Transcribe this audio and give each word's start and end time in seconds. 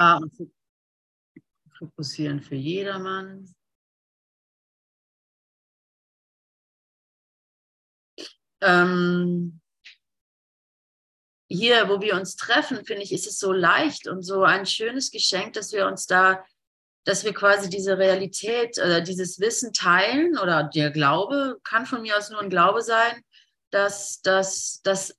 Ah, 0.00 0.20
fokussieren 1.76 2.40
für 2.40 2.54
jedermann. 2.54 3.52
Ähm, 8.60 9.60
hier, 11.50 11.88
wo 11.88 12.00
wir 12.00 12.14
uns 12.14 12.36
treffen, 12.36 12.84
finde 12.84 13.02
ich, 13.02 13.12
ist 13.12 13.26
es 13.26 13.40
so 13.40 13.52
leicht 13.52 14.06
und 14.06 14.22
so 14.22 14.44
ein 14.44 14.66
schönes 14.66 15.10
Geschenk, 15.10 15.54
dass 15.54 15.72
wir 15.72 15.88
uns 15.88 16.06
da, 16.06 16.44
dass 17.04 17.24
wir 17.24 17.34
quasi 17.34 17.68
diese 17.68 17.98
Realität 17.98 18.78
oder 18.78 19.00
dieses 19.00 19.40
Wissen 19.40 19.72
teilen 19.72 20.38
oder 20.38 20.62
der 20.62 20.92
Glaube 20.92 21.58
kann 21.64 21.86
von 21.86 22.02
mir 22.02 22.16
aus 22.16 22.30
nur 22.30 22.40
ein 22.40 22.50
Glaube 22.50 22.82
sein, 22.82 23.20
dass, 23.70 24.20
dass, 24.22 24.80
dass, 24.84 25.18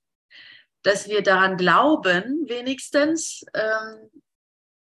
dass 0.82 1.06
wir 1.06 1.22
daran 1.22 1.58
glauben, 1.58 2.48
wenigstens, 2.48 3.44
ähm, 3.52 4.10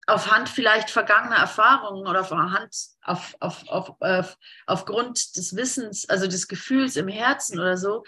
auf 0.06 0.30
Hand 0.30 0.48
vielleicht 0.48 0.90
vergangener 0.90 1.36
Erfahrungen 1.36 2.06
oder 2.06 2.20
auf 2.20 2.30
Hand, 2.30 2.74
auf, 3.02 3.34
auf, 3.40 3.68
auf, 3.68 3.90
auf, 4.00 4.36
aufgrund 4.66 5.36
des 5.36 5.56
Wissens, 5.56 6.08
also 6.08 6.26
des 6.26 6.48
Gefühls 6.48 6.96
im 6.96 7.08
Herzen 7.08 7.58
oder 7.58 7.76
so, 7.76 8.04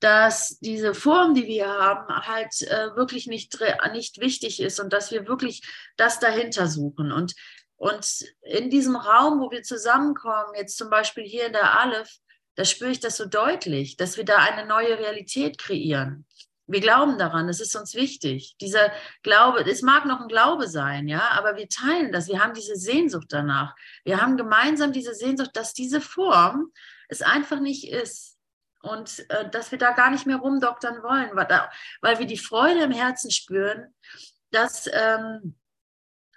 dass 0.00 0.58
diese 0.60 0.94
Form, 0.94 1.34
die 1.34 1.46
wir 1.46 1.68
haben, 1.68 2.08
halt 2.26 2.62
äh, 2.62 2.96
wirklich 2.96 3.26
nicht, 3.26 3.58
nicht 3.92 4.20
wichtig 4.20 4.60
ist 4.60 4.80
und 4.80 4.92
dass 4.92 5.10
wir 5.10 5.28
wirklich 5.28 5.62
das 5.96 6.18
dahinter 6.18 6.68
suchen. 6.68 7.12
Und, 7.12 7.34
und 7.76 8.24
in 8.42 8.70
diesem 8.70 8.96
Raum, 8.96 9.40
wo 9.40 9.50
wir 9.50 9.62
zusammenkommen, 9.62 10.54
jetzt 10.56 10.78
zum 10.78 10.88
Beispiel 10.88 11.24
hier 11.24 11.46
in 11.46 11.52
der 11.52 11.78
Aleph, 11.78 12.18
da 12.54 12.64
spüre 12.64 12.90
ich 12.90 13.00
das 13.00 13.16
so 13.16 13.26
deutlich, 13.26 13.96
dass 13.96 14.16
wir 14.16 14.24
da 14.24 14.36
eine 14.36 14.66
neue 14.66 14.98
Realität 14.98 15.58
kreieren. 15.58 16.26
Wir 16.70 16.80
glauben 16.80 17.18
daran, 17.18 17.48
es 17.48 17.60
ist 17.60 17.74
uns 17.74 17.94
wichtig. 17.94 18.54
Dieser 18.60 18.92
Glaube, 19.22 19.68
es 19.68 19.82
mag 19.82 20.06
noch 20.06 20.20
ein 20.20 20.28
Glaube 20.28 20.68
sein, 20.68 21.08
ja, 21.08 21.30
aber 21.32 21.56
wir 21.56 21.68
teilen 21.68 22.12
das. 22.12 22.28
Wir 22.28 22.42
haben 22.42 22.54
diese 22.54 22.76
Sehnsucht 22.76 23.26
danach. 23.30 23.74
Wir 24.04 24.20
haben 24.20 24.36
gemeinsam 24.36 24.92
diese 24.92 25.14
Sehnsucht, 25.14 25.50
dass 25.54 25.74
diese 25.74 26.00
Form 26.00 26.72
es 27.08 27.22
einfach 27.22 27.58
nicht 27.58 27.88
ist. 27.88 28.38
Und 28.82 29.28
äh, 29.30 29.50
dass 29.50 29.72
wir 29.72 29.78
da 29.78 29.90
gar 29.92 30.10
nicht 30.10 30.26
mehr 30.26 30.38
rumdoktern 30.38 31.02
wollen, 31.02 31.30
weil, 31.34 31.46
da, 31.46 31.70
weil 32.00 32.18
wir 32.18 32.26
die 32.26 32.38
Freude 32.38 32.84
im 32.84 32.92
Herzen 32.92 33.30
spüren, 33.30 33.94
dass, 34.52 34.88
ähm, 34.92 35.58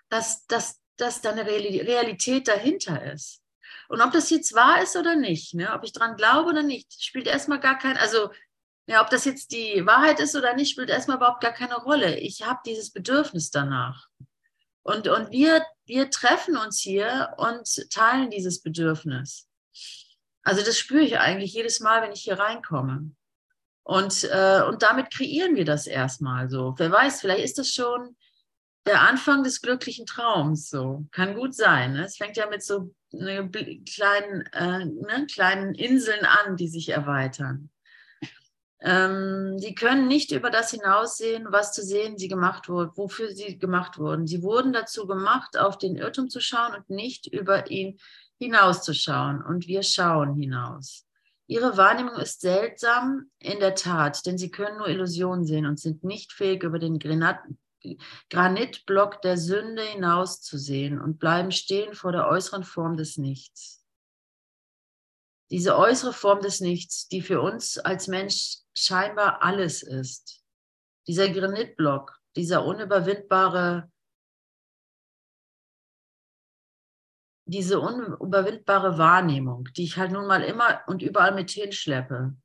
dass, 0.10 0.46
dass, 0.48 0.82
dass 0.98 1.22
da 1.22 1.32
eine 1.32 1.46
Realität 1.46 2.48
dahinter 2.48 3.14
ist. 3.14 3.44
Und 3.88 4.02
ob 4.02 4.12
das 4.12 4.30
jetzt 4.30 4.56
wahr 4.56 4.82
ist 4.82 4.96
oder 4.98 5.16
nicht, 5.16 5.54
ne, 5.54 5.72
ob 5.74 5.84
ich 5.84 5.94
dran 5.94 6.16
glaube 6.16 6.50
oder 6.50 6.64
nicht, 6.64 7.04
spielt 7.04 7.28
erstmal 7.28 7.60
gar 7.60 7.78
kein, 7.78 7.98
also 7.98 8.30
ja, 8.88 9.02
ob 9.02 9.10
das 9.10 9.26
jetzt 9.26 9.52
die 9.52 9.86
Wahrheit 9.86 10.20
ist 10.20 10.36
oder 10.36 10.54
nicht, 10.56 10.72
spielt 10.72 10.90
erstmal 10.90 11.18
überhaupt 11.18 11.42
gar 11.42 11.54
keine 11.54 11.76
Rolle. 11.76 12.20
Ich 12.20 12.46
habe 12.46 12.60
dieses 12.66 12.92
Bedürfnis 12.92 13.50
danach. 13.50 14.08
Und, 14.84 15.08
und 15.08 15.32
wir, 15.32 15.64
wir 15.86 16.10
treffen 16.10 16.58
uns 16.58 16.80
hier 16.80 17.34
und 17.38 17.90
teilen 17.90 18.30
dieses 18.30 18.62
Bedürfnis. 18.62 19.48
Also 20.44 20.62
das 20.64 20.78
spüre 20.78 21.04
ich 21.04 21.18
eigentlich 21.20 21.54
jedes 21.54 21.80
Mal, 21.80 22.02
wenn 22.02 22.12
ich 22.12 22.24
hier 22.24 22.38
reinkomme. 22.38 23.12
Und, 23.84 24.24
äh, 24.26 24.62
und 24.68 24.82
damit 24.82 25.14
kreieren 25.14 25.56
wir 25.56 25.66
das 25.66 25.88
erstmal 25.88 26.50
so. 26.50 26.74
Wer 26.78 26.92
weiß, 26.92 27.22
vielleicht 27.22 27.44
ist 27.44 27.58
das 27.58 27.70
schon 27.70 28.16
der 28.86 29.02
Anfang 29.02 29.44
des 29.44 29.62
glücklichen 29.62 30.06
Traums. 30.06 30.70
So 30.70 31.06
kann 31.12 31.36
gut 31.36 31.56
sein. 31.56 31.94
Ne? 31.94 32.06
Es 32.06 32.18
fängt 32.18 32.36
ja 32.36 32.48
mit 32.50 32.64
so 32.64 32.94
ne, 33.12 33.50
kleinen, 33.50 34.42
äh, 34.52 34.86
ne, 34.86 35.28
kleinen 35.32 35.74
Inseln 35.76 36.26
an, 36.26 36.58
die 36.58 36.68
sich 36.68 36.90
erweitern. 36.90 37.70
Ähm, 38.86 39.58
die 39.60 39.76
können 39.76 40.10
nicht 40.10 40.32
über 40.32 40.50
das 40.50 40.72
hinaussehen, 40.72 41.48
was 41.50 41.72
zu 41.72 41.82
sehen 41.82 42.18
sie 42.18 42.28
gemacht 42.28 42.68
wurde, 42.68 42.92
wofür 42.96 43.32
sie 43.32 43.58
gemacht 43.58 43.98
wurden. 43.98 44.28
Sie 44.28 44.44
wurden 44.44 44.74
dazu 44.74 45.08
gemacht, 45.08 45.58
auf 45.58 45.78
den 45.78 45.96
Irrtum 45.96 46.30
zu 46.30 46.42
schauen 46.42 46.76
und 46.76 46.90
nicht 46.90 47.26
über 47.28 47.72
ihn 47.72 47.98
hinauszuschauen. 48.40 49.42
Und 49.42 49.68
wir 49.68 49.84
schauen 49.84 50.36
hinaus. 50.36 51.06
Ihre 51.48 51.78
Wahrnehmung 51.78 52.16
ist 52.16 52.42
seltsam, 52.42 53.32
in 53.40 53.62
der 53.62 53.76
Tat, 53.76 54.26
denn 54.26 54.38
sie 54.38 54.52
können 54.52 54.78
nur 54.78 54.90
Illusionen 54.90 55.46
sehen 55.46 55.66
und 55.66 55.80
sind 55.80 56.04
nicht 56.04 56.34
fähig, 56.34 56.64
über 56.64 56.80
den 56.80 57.00
Granitblock 58.30 59.22
der 59.22 59.38
Sünde 59.38 59.84
hinauszusehen 59.84 61.00
und 61.00 61.20
bleiben 61.20 61.52
stehen 61.52 61.94
vor 61.94 62.12
der 62.12 62.28
äußeren 62.28 62.64
Form 62.66 62.98
des 62.98 63.18
Nichts 63.18 63.83
diese 65.54 65.78
äußere 65.78 66.14
Form 66.14 66.42
des 66.42 66.62
Nichts, 66.62 67.08
die 67.10 67.22
für 67.22 67.40
uns 67.40 67.78
als 67.78 68.08
Mensch 68.08 68.58
scheinbar 68.76 69.44
alles 69.44 69.84
ist. 69.84 70.44
Dieser 71.06 71.30
Granitblock, 71.30 72.20
dieser 72.36 72.66
unüberwindbare, 72.66 73.92
diese 77.46 77.80
unüberwindbare 77.80 78.98
Wahrnehmung, 78.98 79.70
die 79.78 79.84
ich 79.84 79.98
halt 79.98 80.12
nun 80.12 80.26
mal 80.26 80.42
immer 80.42 80.82
und 80.88 81.04
überall 81.04 81.36
mit 81.36 81.52
hinschleppe, 81.52 82.36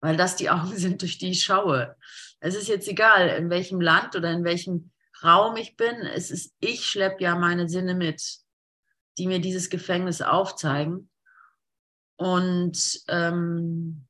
weil 0.00 0.16
das 0.16 0.34
die 0.34 0.48
Augen 0.48 0.74
sind, 0.74 1.02
durch 1.02 1.18
die 1.18 1.32
ich 1.32 1.44
schaue. 1.44 1.98
Es 2.40 2.54
ist 2.54 2.68
jetzt 2.68 2.88
egal, 2.88 3.28
in 3.28 3.50
welchem 3.50 3.82
Land 3.82 4.16
oder 4.16 4.30
in 4.30 4.42
welchem 4.42 4.90
Raum 5.22 5.56
ich 5.56 5.76
bin, 5.76 5.96
es 5.96 6.30
ist, 6.30 6.54
ich 6.60 6.86
schleppe 6.86 7.24
ja 7.24 7.34
meine 7.34 7.68
Sinne 7.68 7.94
mit, 7.94 8.38
die 9.18 9.26
mir 9.26 9.38
dieses 9.38 9.68
Gefängnis 9.68 10.22
aufzeigen. 10.22 11.10
Und, 12.22 13.02
ähm, 13.08 14.06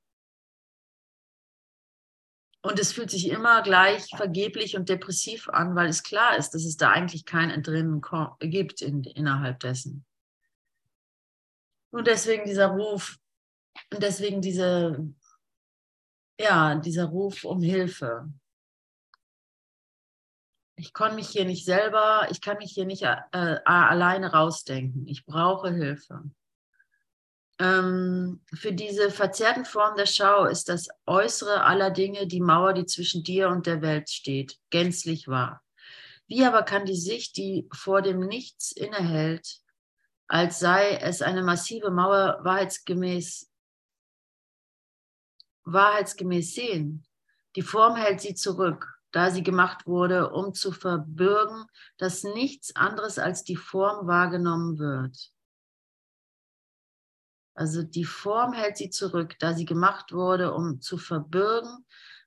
und 2.61 2.79
es 2.79 2.93
fühlt 2.93 3.11
sich 3.11 3.31
immer 3.31 3.63
gleich 3.63 4.07
vergeblich 4.15 4.77
und 4.77 4.91
depressiv 4.91 5.49
an, 5.49 5.75
weil 5.75 5.89
es 5.89 6.03
klar 6.03 6.37
ist, 6.37 6.51
dass 6.51 6.67
es 6.67 6.77
da 6.77 6.91
eigentlich 6.91 7.25
kein 7.25 7.49
Entrinnen 7.49 8.03
gibt 8.41 8.83
in, 8.83 9.03
innerhalb 9.05 9.61
dessen. 9.61 10.05
Und 11.91 12.07
deswegen 12.07 12.45
dieser 12.45 12.67
Ruf, 12.67 13.19
und 13.91 14.03
deswegen 14.03 14.43
diese, 14.43 15.11
ja, 16.39 16.75
dieser 16.75 17.07
Ruf 17.07 17.45
um 17.45 17.63
Hilfe. 17.63 18.31
Ich 20.77 20.93
kann 20.93 21.15
mich 21.15 21.29
hier 21.29 21.47
nicht 21.47 21.65
selber, 21.65 22.29
ich 22.31 22.43
kann 22.43 22.59
mich 22.59 22.73
hier 22.73 22.85
nicht 22.85 23.05
äh, 23.05 23.17
alleine 23.65 24.33
rausdenken. 24.33 25.09
Ich 25.09 25.25
brauche 25.25 25.73
Hilfe 25.73 26.31
für 27.63 28.73
diese 28.73 29.11
verzerrten 29.11 29.65
Formen 29.65 29.97
der 29.97 30.07
Schau 30.07 30.47
ist 30.47 30.69
das 30.69 30.89
Äußere 31.07 31.63
aller 31.65 31.91
Dinge 31.91 32.27
die 32.27 32.41
Mauer, 32.41 32.73
die 32.73 32.87
zwischen 32.87 33.23
dir 33.23 33.49
und 33.49 33.67
der 33.67 33.83
Welt 33.83 34.11
steht, 34.11 34.59
gänzlich 34.71 35.29
wahr. 35.29 35.63
Wie 36.27 36.45
aber 36.45 36.63
kann 36.63 36.87
die 36.87 36.97
Sicht, 36.97 37.37
die 37.37 37.69
vor 37.73 38.01
dem 38.01 38.21
Nichts 38.21 38.73
innehält, 38.73 39.59
als 40.29 40.61
sei 40.61 40.97
es 40.97 41.21
eine 41.21 41.43
massive 41.43 41.91
Mauer 41.91 42.41
wahrheitsgemäß, 42.43 43.51
wahrheitsgemäß 45.65 46.55
sehen? 46.55 47.07
Die 47.55 47.63
Form 47.63 47.97
hält 47.97 48.23
sie 48.23 48.35
zurück, 48.35 48.99
da 49.11 49.31
sie 49.31 49.43
gemacht 49.43 49.87
wurde, 49.87 50.31
um 50.31 50.55
zu 50.55 50.73
verbürgen, 50.73 51.67
dass 51.99 52.25
nichts 52.25 52.75
anderes 52.75 53.19
als 53.19 53.45
die 53.45 53.57
Form 53.57 54.07
wahrgenommen 54.07 54.79
wird. 54.79 55.32
Also 57.55 57.83
die 57.83 58.05
Form 58.05 58.53
hält 58.53 58.79
sie 58.79 58.91
zurück, 58.91 59.37
da 59.39 59.53
sie 59.53 59.65
gemacht 59.65 60.13
wurde, 60.13 60.55
um 60.55 60.81
zu 60.81 60.97
verbürgen, 60.97 61.85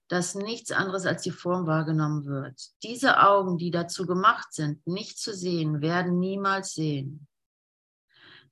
dass 0.08 0.36
nichts 0.36 0.72
anderes 0.72 1.06
als 1.06 1.24
die 1.24 1.32
Form 1.32 1.66
wahrgenommen 1.66 2.26
wird. 2.26 2.62
Diese 2.84 3.24
Augen, 3.24 3.58
die 3.58 3.72
dazu 3.72 4.06
gemacht 4.06 4.54
sind, 4.54 4.86
nicht 4.86 5.18
zu 5.18 5.34
sehen, 5.34 5.82
werden 5.82 6.20
niemals 6.20 6.74
sehen. 6.74 7.28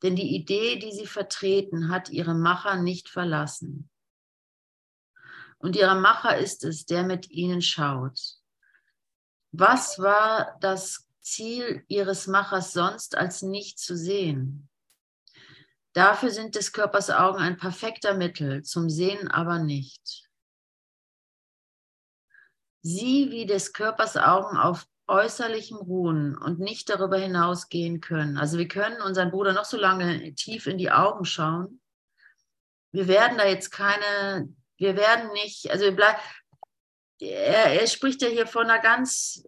Denn 0.01 0.15
die 0.15 0.35
Idee, 0.35 0.79
die 0.79 0.91
sie 0.91 1.05
vertreten, 1.05 1.89
hat 1.89 2.09
ihre 2.09 2.33
Macher 2.33 2.81
nicht 2.81 3.07
verlassen. 3.07 3.89
Und 5.59 5.75
ihre 5.75 5.95
Macher 5.95 6.37
ist 6.37 6.65
es, 6.65 6.85
der 6.85 7.03
mit 7.03 7.29
ihnen 7.29 7.61
schaut. 7.61 8.19
Was 9.51 9.99
war 9.99 10.57
das 10.59 11.07
Ziel 11.21 11.85
ihres 11.87 12.27
Machers 12.27 12.73
sonst, 12.73 13.15
als 13.15 13.43
nicht 13.43 13.79
zu 13.79 13.95
sehen? 13.95 14.67
Dafür 15.93 16.31
sind 16.31 16.55
des 16.55 16.73
Körpers 16.73 17.11
Augen 17.11 17.39
ein 17.39 17.57
perfekter 17.57 18.15
Mittel, 18.15 18.63
zum 18.63 18.89
Sehen 18.89 19.27
aber 19.29 19.59
nicht. 19.59 20.27
Sie 22.81 23.29
wie 23.29 23.45
des 23.45 23.73
Körpers 23.73 24.17
Augen 24.17 24.57
auf 24.57 24.85
äußerlichem 25.07 25.77
ruhen 25.77 26.37
und 26.37 26.59
nicht 26.59 26.89
darüber 26.89 27.17
hinausgehen 27.17 28.01
können. 28.01 28.37
Also 28.37 28.57
wir 28.57 28.67
können 28.67 29.01
unseren 29.01 29.31
Bruder 29.31 29.53
noch 29.53 29.65
so 29.65 29.77
lange 29.77 30.33
tief 30.35 30.65
in 30.65 30.77
die 30.77 30.91
Augen 30.91 31.25
schauen. 31.25 31.81
Wir 32.91 33.07
werden 33.07 33.37
da 33.37 33.45
jetzt 33.45 33.69
keine, 33.69 34.53
wir 34.77 34.95
werden 34.95 35.31
nicht, 35.33 35.69
also 35.69 35.85
wir 35.85 35.95
bleiben, 35.95 36.19
er, 37.19 37.79
er 37.81 37.87
spricht 37.87 38.21
ja 38.21 38.27
hier 38.27 38.47
von 38.47 38.69
einer 38.69 38.81
ganz, 38.81 39.47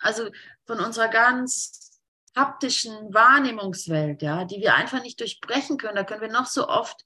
also 0.00 0.30
von 0.66 0.80
unserer 0.80 1.08
ganz 1.08 1.91
haptischen 2.34 3.12
Wahrnehmungswelt, 3.12 4.22
ja, 4.22 4.44
die 4.44 4.60
wir 4.60 4.74
einfach 4.74 5.02
nicht 5.02 5.20
durchbrechen 5.20 5.76
können. 5.76 5.96
Da 5.96 6.04
können 6.04 6.22
wir 6.22 6.32
noch 6.32 6.46
so 6.46 6.68
oft 6.68 7.04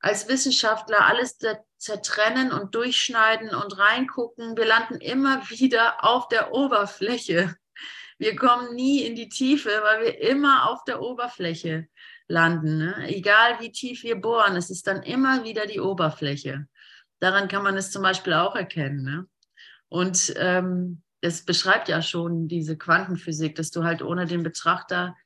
als 0.00 0.28
Wissenschaftler 0.28 1.06
alles 1.06 1.38
zertrennen 1.78 2.52
und 2.52 2.74
durchschneiden 2.74 3.54
und 3.54 3.78
reingucken. 3.78 4.56
Wir 4.56 4.66
landen 4.66 4.96
immer 4.96 5.48
wieder 5.48 6.04
auf 6.04 6.28
der 6.28 6.52
Oberfläche. 6.52 7.54
wir 8.18 8.36
kommen 8.36 8.74
nie 8.74 9.02
in 9.02 9.14
die 9.14 9.28
Tiefe, 9.28 9.70
weil 9.82 10.02
wir 10.02 10.20
immer 10.20 10.68
auf 10.68 10.84
der 10.84 11.00
Oberfläche 11.00 11.88
landen. 12.28 12.78
Ne? 12.78 13.08
Egal 13.08 13.60
wie 13.60 13.72
tief 13.72 14.02
wir 14.02 14.16
bohren, 14.16 14.56
es 14.56 14.70
ist 14.70 14.86
dann 14.86 15.02
immer 15.02 15.44
wieder 15.44 15.66
die 15.66 15.80
Oberfläche. 15.80 16.66
Daran 17.20 17.48
kann 17.48 17.62
man 17.62 17.76
es 17.76 17.90
zum 17.90 18.02
Beispiel 18.02 18.34
auch 18.34 18.56
erkennen. 18.56 19.04
Ne? 19.04 19.26
Und 19.88 20.34
ähm, 20.36 21.03
das 21.24 21.42
beschreibt 21.42 21.88
ja 21.88 22.02
schon 22.02 22.48
diese 22.48 22.76
Quantenphysik, 22.76 23.54
dass 23.54 23.70
du 23.70 23.82
halt 23.82 24.02
ohne 24.02 24.26
den 24.26 24.42
Betrachter, 24.42 25.16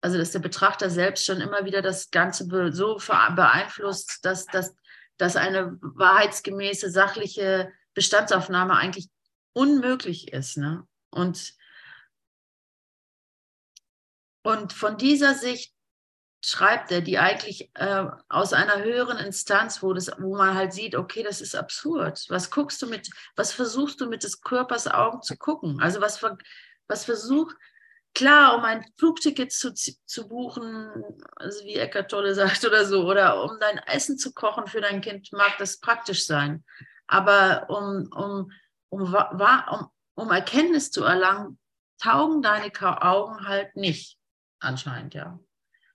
also 0.00 0.18
dass 0.18 0.32
der 0.32 0.40
Betrachter 0.40 0.90
selbst 0.90 1.24
schon 1.24 1.40
immer 1.40 1.64
wieder 1.64 1.80
das 1.80 2.10
Ganze 2.10 2.48
so 2.72 2.96
beeinflusst, 2.96 4.18
dass, 4.24 4.46
dass, 4.46 4.74
dass 5.16 5.36
eine 5.36 5.78
wahrheitsgemäße, 5.80 6.90
sachliche 6.90 7.72
Bestandsaufnahme 7.94 8.74
eigentlich 8.74 9.08
unmöglich 9.52 10.32
ist. 10.32 10.56
Ne? 10.56 10.84
Und, 11.10 11.54
und 14.42 14.72
von 14.72 14.96
dieser 14.96 15.34
Sicht 15.36 15.72
schreibt 16.44 16.92
er, 16.92 17.00
die 17.00 17.18
eigentlich 17.18 17.70
äh, 17.74 18.06
aus 18.28 18.52
einer 18.52 18.82
höheren 18.82 19.18
Instanz, 19.18 19.82
wo, 19.82 19.92
das, 19.92 20.10
wo 20.18 20.36
man 20.36 20.54
halt 20.54 20.72
sieht, 20.72 20.94
okay, 20.94 21.22
das 21.22 21.40
ist 21.40 21.56
absurd. 21.56 22.24
Was 22.28 22.50
guckst 22.50 22.80
du 22.80 22.86
mit, 22.86 23.10
was 23.36 23.52
versuchst 23.52 24.00
du 24.00 24.08
mit 24.08 24.22
des 24.22 24.40
Körpers 24.40 24.86
Augen 24.86 25.22
zu 25.22 25.36
gucken? 25.36 25.80
Also 25.80 26.00
was, 26.00 26.22
was 26.86 27.04
versucht, 27.04 27.56
klar, 28.14 28.56
um 28.56 28.64
ein 28.64 28.84
Flugticket 28.96 29.52
zu, 29.52 29.74
zu 29.74 30.28
buchen, 30.28 31.04
also 31.36 31.64
wie 31.64 31.74
Eckart 31.74 32.10
Tolle 32.10 32.34
sagt 32.36 32.64
oder 32.64 32.84
so, 32.84 33.04
oder 33.04 33.42
um 33.42 33.58
dein 33.58 33.78
Essen 33.78 34.16
zu 34.16 34.32
kochen 34.32 34.66
für 34.66 34.80
dein 34.80 35.00
Kind, 35.00 35.32
mag 35.32 35.58
das 35.58 35.80
praktisch 35.80 36.24
sein. 36.24 36.64
Aber 37.08 37.68
um, 37.68 38.10
um, 38.14 38.52
um, 38.90 39.14
um, 39.14 39.88
um 40.14 40.30
Erkenntnis 40.30 40.90
zu 40.92 41.02
erlangen, 41.02 41.58
taugen 42.00 42.42
deine 42.42 42.70
Augen 43.02 43.48
halt 43.48 43.74
nicht, 43.74 44.18
anscheinend, 44.60 45.14
ja. 45.14 45.40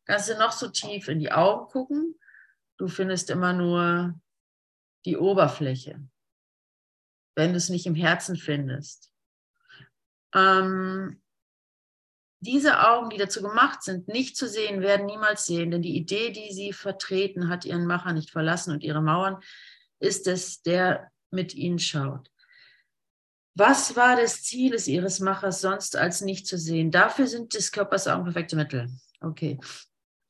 Kannst 0.05 0.29
du 0.29 0.35
noch 0.35 0.51
so 0.51 0.67
tief 0.69 1.07
in 1.07 1.19
die 1.19 1.31
Augen 1.31 1.67
gucken, 1.67 2.19
du 2.77 2.87
findest 2.87 3.29
immer 3.29 3.53
nur 3.53 4.19
die 5.05 5.17
Oberfläche, 5.17 6.05
wenn 7.35 7.51
du 7.51 7.57
es 7.57 7.69
nicht 7.69 7.85
im 7.85 7.95
Herzen 7.95 8.35
findest. 8.35 9.11
Ähm, 10.33 11.21
diese 12.39 12.85
Augen, 12.85 13.09
die 13.09 13.17
dazu 13.17 13.41
gemacht 13.41 13.83
sind, 13.83 14.09
nicht 14.09 14.35
zu 14.35 14.49
sehen, 14.49 14.81
werden 14.81 15.05
niemals 15.05 15.45
sehen, 15.45 15.71
denn 15.71 15.81
die 15.81 15.95
Idee, 15.95 16.31
die 16.31 16.51
sie 16.51 16.73
vertreten, 16.73 17.47
hat 17.47 17.63
ihren 17.63 17.85
Macher 17.85 18.11
nicht 18.11 18.31
verlassen 18.31 18.73
und 18.73 18.83
ihre 18.83 19.01
Mauern 19.01 19.37
ist 19.99 20.27
es, 20.27 20.61
der 20.61 21.09
mit 21.31 21.55
ihnen 21.55 21.79
schaut. 21.79 22.29
Was 23.55 23.95
war 23.95 24.17
das 24.17 24.43
Ziel 24.43 24.75
ihres 24.87 25.19
Machers 25.19 25.61
sonst 25.61 25.95
als 25.95 26.21
nicht 26.21 26.47
zu 26.47 26.57
sehen? 26.57 26.91
Dafür 26.91 27.27
sind 27.27 27.53
des 27.53 27.71
Körpers 27.71 28.07
Augen 28.07 28.23
perfekte 28.23 28.55
Mittel. 28.55 28.89
Okay. 29.21 29.59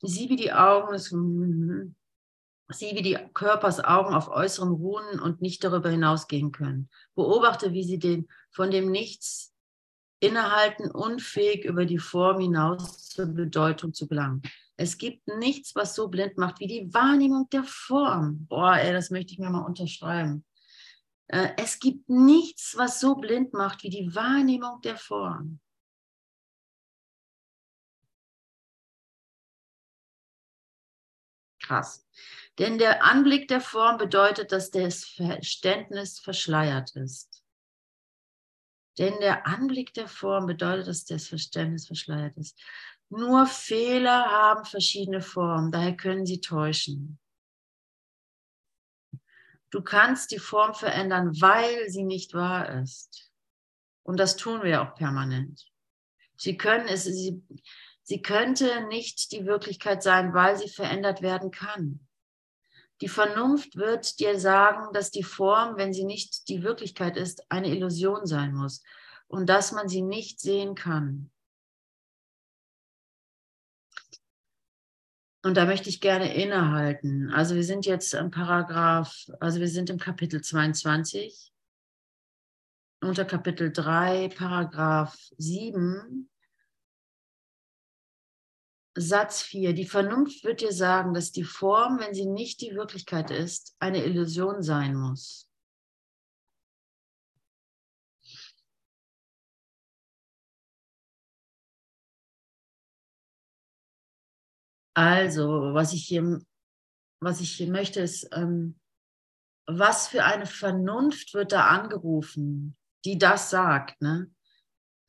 Sieh 0.05 0.29
wie 0.29 0.35
die 0.35 0.51
Augen 0.51 0.91
des, 0.91 1.09
sieh 1.09 2.95
wie 2.95 3.01
die 3.01 3.17
Körpers 3.33 3.83
Augen 3.83 4.13
auf 4.13 4.27
äußerem 4.27 4.73
ruhen 4.73 5.19
und 5.19 5.41
nicht 5.41 5.63
darüber 5.63 5.89
hinausgehen 5.89 6.51
können. 6.51 6.89
Beobachte, 7.15 7.71
wie 7.71 7.83
sie 7.83 7.99
den 7.99 8.27
von 8.51 8.69
dem 8.69 8.91
Nichts 8.91 9.53
innehalten, 10.19 10.91
unfähig 10.91 11.65
über 11.65 11.85
die 11.85 11.99
Form 11.99 12.39
hinaus 12.39 13.09
zur 13.09 13.27
Bedeutung 13.27 13.93
zu 13.93 14.07
gelangen. 14.07 14.41
Es 14.75 14.97
gibt 14.97 15.27
nichts, 15.27 15.73
was 15.75 15.95
so 15.95 16.09
blind 16.09 16.37
macht 16.37 16.59
wie 16.59 16.67
die 16.67 16.93
Wahrnehmung 16.93 17.47
der 17.51 17.63
Form. 17.63 18.45
Boah, 18.47 18.75
ey, 18.75 18.91
das 18.91 19.09
möchte 19.09 19.33
ich 19.33 19.39
mir 19.39 19.49
mal 19.49 19.65
unterschreiben. 19.65 20.43
Äh, 21.27 21.49
es 21.57 21.79
gibt 21.79 22.09
nichts, 22.09 22.75
was 22.75 22.99
so 22.99 23.15
blind 23.15 23.53
macht 23.53 23.83
wie 23.83 23.89
die 23.89 24.13
Wahrnehmung 24.13 24.81
der 24.81 24.97
Form. 24.97 25.59
Krass. 31.73 32.05
Denn 32.59 32.77
der 32.77 33.03
Anblick 33.03 33.47
der 33.47 33.61
Form 33.61 33.97
bedeutet, 33.97 34.51
dass 34.51 34.69
das 34.69 35.05
Verständnis 35.05 36.19
verschleiert 36.19 36.95
ist. 36.95 37.43
Denn 38.99 39.19
der 39.19 39.47
Anblick 39.47 39.91
der 39.95 40.07
Form 40.07 40.45
bedeutet, 40.45 40.87
dass 40.87 41.05
das 41.05 41.27
Verständnis 41.27 41.87
verschleiert 41.87 42.37
ist. 42.37 42.61
Nur 43.09 43.47
Fehler 43.47 44.25
haben 44.25 44.65
verschiedene 44.65 45.21
Formen, 45.21 45.71
daher 45.71 45.97
können 45.97 46.27
sie 46.27 46.41
täuschen. 46.41 47.19
Du 49.71 49.81
kannst 49.81 50.29
die 50.29 50.37
Form 50.37 50.75
verändern, 50.75 51.31
weil 51.41 51.89
sie 51.89 52.03
nicht 52.03 52.35
wahr 52.35 52.81
ist. 52.83 53.31
Und 54.03 54.19
das 54.19 54.35
tun 54.35 54.61
wir 54.61 54.83
auch 54.83 54.93
permanent. 54.93 55.65
Sie 56.35 56.55
können 56.55 56.87
es, 56.87 57.05
sie, 57.05 57.41
sie 58.03 58.21
könnte 58.21 58.85
nicht 58.87 59.31
die 59.31 59.45
Wirklichkeit 59.45 60.03
sein, 60.03 60.33
weil 60.33 60.57
sie 60.57 60.69
verändert 60.69 61.21
werden 61.21 61.51
kann. 61.51 62.07
Die 63.01 63.07
Vernunft 63.07 63.75
wird 63.75 64.19
dir 64.19 64.39
sagen, 64.39 64.93
dass 64.93 65.11
die 65.11 65.23
Form, 65.23 65.77
wenn 65.77 65.93
sie 65.93 66.05
nicht 66.05 66.47
die 66.47 66.63
Wirklichkeit 66.63 67.17
ist, 67.17 67.49
eine 67.49 67.67
Illusion 67.67 68.25
sein 68.25 68.53
muss 68.53 68.83
und 69.27 69.47
dass 69.47 69.71
man 69.71 69.89
sie 69.89 70.01
nicht 70.01 70.39
sehen 70.39 70.75
kann. 70.75 71.29
Und 75.45 75.57
da 75.57 75.65
möchte 75.65 75.89
ich 75.89 75.99
gerne 75.99 76.33
innehalten. 76.33 77.29
Also 77.31 77.55
wir 77.55 77.65
sind 77.65 77.85
jetzt 77.85 78.13
im 78.13 78.31
Paragraph, 78.31 79.29
also 79.41 79.59
wir 79.59 79.67
sind 79.67 79.89
im 79.89 79.99
Kapitel 79.99 80.41
22, 80.41 81.51
unter 83.01 83.25
Kapitel 83.25 83.73
3, 83.73 84.29
Paragraph 84.29 85.17
7, 85.37 86.29
Satz 88.95 89.41
4. 89.41 89.73
Die 89.73 89.85
Vernunft 89.85 90.43
wird 90.43 90.61
dir 90.61 90.71
sagen, 90.71 91.13
dass 91.13 91.31
die 91.31 91.43
Form, 91.43 91.99
wenn 91.99 92.13
sie 92.13 92.25
nicht 92.25 92.61
die 92.61 92.75
Wirklichkeit 92.75 93.31
ist, 93.31 93.75
eine 93.79 94.03
Illusion 94.03 94.61
sein 94.61 94.95
muss. 94.95 95.49
Also, 104.95 105.73
was 105.73 105.93
ich 105.93 106.05
hier, 106.05 106.39
was 107.19 107.41
ich 107.41 107.51
hier 107.53 107.71
möchte, 107.71 108.01
ist, 108.01 108.29
ähm, 108.31 108.79
was 109.65 110.07
für 110.07 110.23
eine 110.23 110.45
Vernunft 110.45 111.33
wird 111.33 111.51
da 111.51 111.67
angerufen, 111.67 112.77
die 113.05 113.17
das 113.17 113.49
sagt. 113.49 114.01
Ne? 114.01 114.31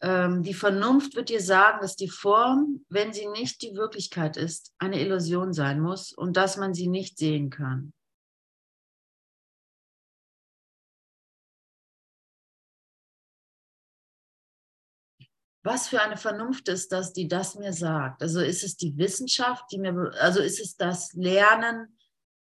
Ähm, 0.00 0.42
die 0.42 0.54
Vernunft 0.54 1.16
wird 1.16 1.28
dir 1.28 1.40
sagen, 1.40 1.78
dass 1.80 1.96
die 1.96 2.08
Form, 2.08 2.84
wenn 2.88 3.12
sie 3.12 3.26
nicht 3.28 3.62
die 3.62 3.74
Wirklichkeit 3.74 4.36
ist, 4.36 4.72
eine 4.78 5.00
Illusion 5.00 5.52
sein 5.52 5.80
muss 5.80 6.12
und 6.12 6.36
dass 6.36 6.56
man 6.56 6.74
sie 6.74 6.88
nicht 6.88 7.18
sehen 7.18 7.50
kann. 7.50 7.92
was 15.64 15.88
für 15.88 16.02
eine 16.02 16.18
Vernunft 16.18 16.68
ist 16.68 16.92
das, 16.92 17.12
die 17.14 17.26
das 17.26 17.54
mir 17.54 17.72
sagt? 17.72 18.22
Also 18.22 18.40
ist 18.40 18.62
es 18.62 18.76
die 18.76 18.96
Wissenschaft, 18.98 19.64
die 19.72 19.78
mir, 19.78 20.12
also 20.20 20.40
ist 20.40 20.60
es 20.60 20.76
das 20.76 21.14
Lernen, 21.14 21.98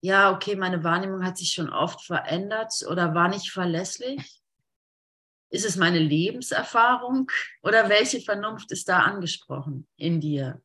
ja, 0.03 0.33
okay, 0.33 0.55
meine 0.55 0.85
Wahrnehmung 0.85 1.25
hat 1.25 1.39
sich 1.39 1.53
schon 1.53 1.71
oft 1.71 2.05
verändert 2.05 2.73
oder 2.89 3.15
war 3.15 3.29
nicht 3.29 3.51
verlässlich? 3.51 4.43
Ist 5.51 5.65
es 5.65 5.77
meine 5.77 5.99
Lebenserfahrung 5.99 7.31
oder 7.63 7.89
welche 7.89 8.21
Vernunft 8.21 8.73
ist 8.73 8.89
da 8.89 9.01
angesprochen 9.01 9.87
in 9.97 10.21
dir? 10.21 10.61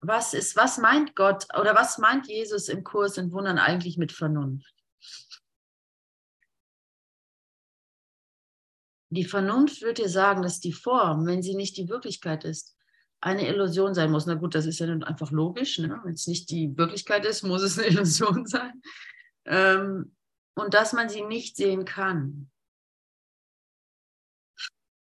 Was 0.00 0.34
ist, 0.34 0.56
was 0.56 0.78
meint 0.78 1.16
Gott 1.16 1.46
oder 1.58 1.74
was 1.74 1.98
meint 1.98 2.28
Jesus 2.28 2.68
im 2.68 2.84
Kurs 2.84 3.16
in 3.16 3.32
Wundern 3.32 3.58
eigentlich 3.58 3.96
mit 3.96 4.12
Vernunft? 4.12 4.74
Die 9.10 9.24
Vernunft 9.24 9.80
wird 9.82 9.98
dir 9.98 10.08
sagen, 10.08 10.42
dass 10.42 10.60
die 10.60 10.72
Form, 10.72 11.26
wenn 11.26 11.42
sie 11.42 11.54
nicht 11.54 11.76
die 11.76 11.88
Wirklichkeit 11.88 12.44
ist, 12.44 12.76
eine 13.20 13.48
Illusion 13.48 13.94
sein 13.94 14.10
muss. 14.10 14.26
Na 14.26 14.34
gut, 14.34 14.54
das 14.54 14.66
ist 14.66 14.78
ja 14.78 14.86
dann 14.86 15.02
einfach 15.02 15.30
logisch. 15.30 15.78
Ne? 15.78 16.00
Wenn 16.04 16.12
es 16.12 16.26
nicht 16.26 16.50
die 16.50 16.76
Wirklichkeit 16.76 17.24
ist, 17.24 17.42
muss 17.42 17.62
es 17.62 17.78
eine 17.78 17.88
Illusion 17.88 18.46
sein. 18.46 18.82
Ähm, 19.46 20.14
und 20.58 20.74
dass 20.74 20.92
man 20.92 21.08
sie 21.08 21.22
nicht 21.22 21.56
sehen 21.56 21.84
kann. 21.84 22.50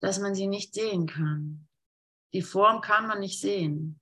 Dass 0.00 0.18
man 0.18 0.34
sie 0.34 0.46
nicht 0.46 0.74
sehen 0.74 1.06
kann. 1.06 1.68
Die 2.32 2.42
Form 2.42 2.80
kann 2.80 3.06
man 3.06 3.20
nicht 3.20 3.40
sehen. 3.40 4.00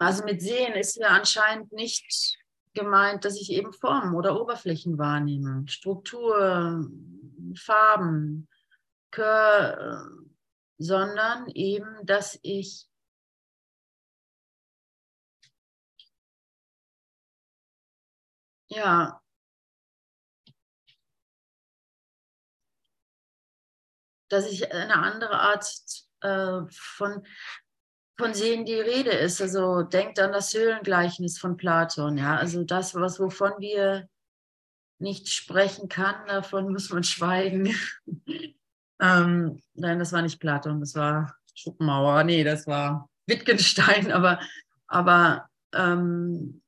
Also 0.00 0.24
mit 0.24 0.40
Sehen 0.40 0.74
ist 0.74 0.94
ja 0.96 1.08
anscheinend 1.08 1.72
nicht 1.72 2.38
gemeint, 2.72 3.24
dass 3.24 3.34
ich 3.34 3.50
eben 3.50 3.72
Formen 3.72 4.14
oder 4.14 4.40
Oberflächen 4.40 4.96
wahrnehme, 4.96 5.66
Struktur, 5.66 6.88
Farben, 7.56 8.48
Kör, 9.10 10.08
sondern 10.78 11.48
eben, 11.48 12.06
dass 12.06 12.38
ich 12.42 12.87
ja, 18.68 19.20
dass 24.28 24.46
ich 24.46 24.72
eine 24.72 24.96
andere 24.96 25.38
Art 25.40 25.66
äh, 26.20 26.60
von, 26.70 27.26
von 28.18 28.34
Sehen 28.34 28.64
die 28.64 28.74
Rede 28.74 29.10
ist. 29.10 29.40
Also 29.40 29.82
denkt 29.82 30.18
an 30.18 30.32
das 30.32 30.52
Höhlengleichnis 30.54 31.38
von 31.38 31.56
Platon, 31.56 32.18
ja. 32.18 32.36
Also 32.36 32.64
das, 32.64 32.94
was 32.94 33.18
wovon 33.18 33.52
wir 33.58 34.08
nicht 34.98 35.28
sprechen 35.28 35.88
kann, 35.88 36.26
davon 36.26 36.72
muss 36.72 36.90
man 36.90 37.04
schweigen. 37.04 37.74
ähm, 39.00 39.62
nein, 39.74 39.98
das 39.98 40.12
war 40.12 40.22
nicht 40.22 40.40
Platon, 40.40 40.80
das 40.80 40.94
war 40.94 41.36
Schopenhauer, 41.54 42.24
nee, 42.24 42.44
das 42.44 42.66
war 42.66 43.08
Wittgenstein, 43.26 44.12
aber, 44.12 44.40
aber 44.86 45.48
ähm, 45.72 46.62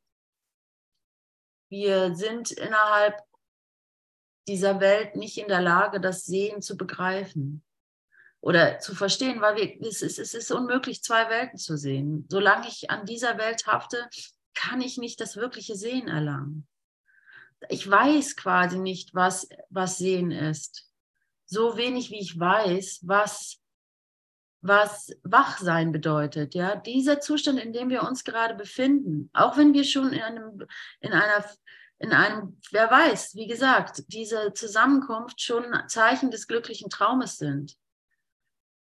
wir 1.70 2.14
sind 2.14 2.50
innerhalb 2.50 3.16
dieser 4.48 4.80
Welt 4.80 5.16
nicht 5.16 5.38
in 5.38 5.48
der 5.48 5.62
Lage, 5.62 6.00
das 6.00 6.24
Sehen 6.24 6.60
zu 6.60 6.76
begreifen 6.76 7.64
oder 8.40 8.80
zu 8.80 8.94
verstehen, 8.94 9.40
weil 9.40 9.56
wir, 9.56 9.88
es, 9.88 10.02
ist, 10.02 10.18
es 10.18 10.34
ist 10.34 10.50
unmöglich, 10.50 11.02
zwei 11.02 11.28
Welten 11.28 11.58
zu 11.58 11.76
sehen. 11.76 12.26
Solange 12.28 12.66
ich 12.68 12.90
an 12.90 13.06
dieser 13.06 13.38
Welt 13.38 13.66
hafte, 13.66 14.08
kann 14.54 14.80
ich 14.80 14.98
nicht 14.98 15.20
das 15.20 15.36
wirkliche 15.36 15.76
Sehen 15.76 16.08
erlangen. 16.08 16.66
Ich 17.68 17.88
weiß 17.88 18.36
quasi 18.36 18.78
nicht, 18.78 19.14
was, 19.14 19.48
was 19.68 19.98
Sehen 19.98 20.32
ist. 20.32 20.90
So 21.46 21.76
wenig 21.76 22.10
wie 22.10 22.20
ich 22.20 22.38
weiß, 22.38 23.00
was, 23.02 23.59
was 24.62 25.14
Wachsein 25.22 25.92
bedeutet. 25.92 26.54
Ja? 26.54 26.76
Dieser 26.76 27.20
Zustand, 27.20 27.58
in 27.58 27.72
dem 27.72 27.88
wir 27.88 28.02
uns 28.02 28.24
gerade 28.24 28.54
befinden, 28.54 29.30
auch 29.32 29.56
wenn 29.56 29.72
wir 29.72 29.84
schon 29.84 30.12
in, 30.12 30.20
einem, 30.20 30.66
in 31.00 31.12
einer 31.12 31.44
in 32.00 32.12
einem, 32.12 32.58
wer 32.70 32.90
weiß, 32.90 33.34
wie 33.34 33.46
gesagt, 33.46 34.04
diese 34.08 34.54
Zusammenkunft 34.54 35.40
schon 35.42 35.64
Zeichen 35.86 36.30
des 36.30 36.48
glücklichen 36.48 36.88
Traumes 36.88 37.36
sind. 37.36 37.76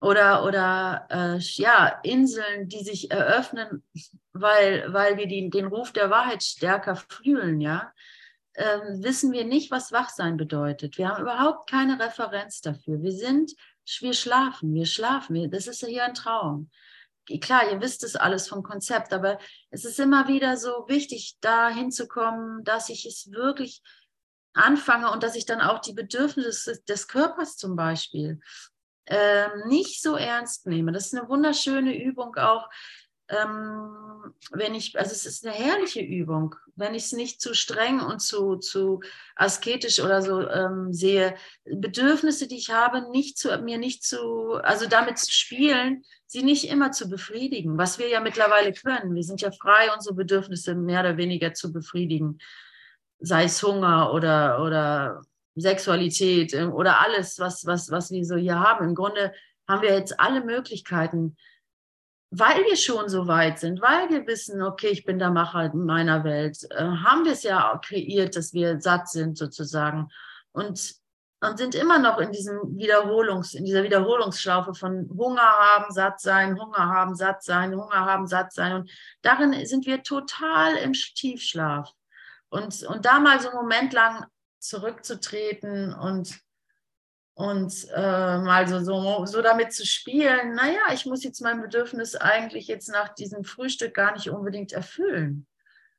Oder, 0.01 0.45
oder 0.45 1.07
äh, 1.09 1.39
ja, 1.39 2.01
Inseln, 2.03 2.69
die 2.69 2.83
sich 2.83 3.11
eröffnen, 3.11 3.85
weil, 4.33 4.93
weil 4.93 5.17
wir 5.17 5.29
die, 5.29 5.49
den 5.51 5.67
Ruf 5.67 5.93
der 5.93 6.11
Wahrheit 6.11 6.43
stärker 6.43 6.97
fühlen, 6.97 7.61
ja, 7.61 7.93
äh, 8.55 8.81
wissen 8.99 9.33
wir 9.33 9.45
nicht, 9.45 9.71
was 9.71 9.93
Wachsein 9.93 10.37
bedeutet. 10.37 10.99
Wir 10.99 11.09
haben 11.09 11.23
überhaupt 11.23 11.71
keine 11.71 12.01
Referenz 12.01 12.61
dafür. 12.61 13.03
Wir 13.03 13.13
sind, 13.13 13.53
wir 14.01 14.13
schlafen, 14.13 14.75
wir 14.75 14.87
schlafen. 14.87 15.51
Das 15.51 15.67
ist 15.67 15.83
ja 15.83 15.89
hier 15.89 16.05
ein 16.05 16.15
Traum 16.15 16.71
klar, 17.41 17.71
ihr 17.71 17.81
wisst 17.81 18.05
es 18.05 18.17
alles 18.17 18.49
vom 18.49 18.63
Konzept, 18.63 19.13
aber 19.13 19.39
es 19.71 19.85
ist 19.85 19.99
immer 19.99 20.29
wieder 20.29 20.57
so 20.57 20.87
wichtig, 20.89 21.37
da 21.41 21.69
hinzukommen, 21.69 22.63
dass 22.65 22.89
ich 22.89 23.05
es 23.05 23.31
wirklich 23.33 23.83
anfange 24.55 25.11
und 25.11 25.23
dass 25.23 25.35
ich 25.35 25.45
dann 25.45 25.61
auch 25.61 25.81
die 25.81 25.93
Bedürfnisse 25.93 26.81
des 26.89 27.09
Körpers 27.09 27.57
zum 27.57 27.77
Beispiel 27.77 28.41
ähm, 29.07 29.51
nicht 29.67 30.03
so 30.03 30.17
ernst 30.17 30.67
nehme. 30.67 30.93
Das 30.93 31.07
ist 31.07 31.15
eine 31.15 31.29
wunderschöne 31.29 32.01
Übung 32.01 32.37
auch, 32.37 32.69
ähm, 33.29 34.35
wenn 34.51 34.75
ich, 34.75 34.99
also 34.99 35.13
es 35.13 35.27
ist 35.27 35.47
eine 35.47 35.55
herrliche 35.55 36.01
Übung, 36.01 36.55
wenn 36.75 36.95
ich 36.95 37.05
es 37.05 37.13
nicht 37.13 37.41
zu 37.41 37.55
streng 37.55 38.01
und 38.01 38.21
zu, 38.21 38.57
zu 38.57 39.01
asketisch 39.35 40.01
oder 40.01 40.23
so 40.23 40.49
ähm, 40.49 40.93
sehe, 40.93 41.35
Bedürfnisse, 41.65 42.47
die 42.47 42.57
ich 42.57 42.71
habe, 42.71 43.11
nicht 43.11 43.39
zu, 43.39 43.57
mir 43.59 43.79
nicht 43.79 44.05
zu, 44.05 44.55
also 44.63 44.87
damit 44.87 45.19
zu 45.19 45.31
spielen, 45.31 46.05
sie 46.27 46.43
nicht 46.43 46.69
immer 46.69 46.93
zu 46.93 47.09
befriedigen, 47.09 47.79
was 47.79 47.99
wir 47.99 48.09
ja 48.09 48.21
mittlerweile 48.21 48.73
können. 48.73 49.15
Wir 49.15 49.23
sind 49.23 49.41
ja 49.41 49.51
frei, 49.51 49.93
unsere 49.95 50.15
Bedürfnisse 50.15 50.75
mehr 50.75 51.01
oder 51.01 51.17
weniger 51.17 51.55
zu 51.55 51.73
befriedigen, 51.73 52.39
sei 53.19 53.45
es 53.45 53.63
Hunger 53.63 54.13
oder, 54.13 54.63
oder 54.63 55.23
Sexualität 55.55 56.53
ähm, 56.55 56.73
oder 56.73 57.01
alles, 57.01 57.39
was, 57.39 57.67
was, 57.67 57.91
was 57.91 58.11
wir 58.11 58.25
so 58.25 58.37
hier 58.37 58.61
haben. 58.61 58.89
Im 58.89 58.95
Grunde 58.95 59.33
haben 59.69 59.83
wir 59.83 59.95
jetzt 59.95 60.21
alle 60.21 60.45
Möglichkeiten, 60.45 61.37
weil 62.31 62.65
wir 62.65 62.77
schon 62.77 63.09
so 63.09 63.27
weit 63.27 63.59
sind, 63.59 63.81
weil 63.81 64.11
wir 64.11 64.27
wissen, 64.27 64.63
okay, 64.63 64.89
ich 64.89 65.05
bin 65.05 65.19
der 65.19 65.31
Macher 65.31 65.65
in 65.67 65.85
meiner 65.85 66.25
Welt, 66.25 66.59
äh, 66.71 66.83
haben 66.83 67.25
wir 67.25 67.33
es 67.33 67.43
ja 67.43 67.79
kreiert, 67.85 68.37
dass 68.37 68.53
wir 68.53 68.81
satt 68.81 69.09
sind 69.09 69.39
sozusagen 69.39 70.09
und, 70.53 70.95
und 71.41 71.59
sind 71.59 71.75
immer 71.75 71.99
noch 71.99 72.19
in 72.19 72.33
diesem 72.33 72.77
Wiederholungs, 72.77 73.55
in 73.55 73.65
dieser 73.65 73.85
Wiederholungsschlaufe 73.85 74.75
von 74.75 75.09
Hunger 75.17 75.43
haben, 75.43 75.93
satt 75.93 76.21
sein, 76.21 76.59
Hunger 76.61 76.89
haben, 76.89 77.15
satt 77.15 77.43
sein, 77.43 77.75
Hunger 77.75 78.05
haben, 78.05 78.27
satt 78.27 78.53
sein. 78.53 78.73
Und 78.73 78.91
darin 79.23 79.65
sind 79.67 79.87
wir 79.87 80.03
total 80.03 80.77
im 80.77 80.93
Tiefschlaf. 80.93 81.93
Und, 82.49 82.83
und 82.85 83.05
da 83.05 83.21
mal 83.21 83.41
so 83.41 83.51
einen 83.51 83.59
Moment 83.59 83.93
lang 83.93 84.27
zurückzutreten 84.59 85.95
und 85.95 86.41
und 87.37 87.87
äh, 87.95 88.39
mal 88.39 88.67
so, 88.67 88.81
so, 88.81 89.27
so 89.27 89.43
damit 89.43 89.71
zu 89.75 89.85
spielen, 89.85 90.55
naja, 90.55 90.81
ich 90.95 91.05
muss 91.05 91.23
jetzt 91.23 91.43
mein 91.43 91.61
Bedürfnis 91.61 92.17
eigentlich 92.17 92.67
jetzt 92.67 92.89
nach 92.89 93.15
diesem 93.15 93.45
Frühstück 93.45 93.93
gar 93.93 94.15
nicht 94.15 94.31
unbedingt 94.31 94.73
erfüllen. 94.73 95.47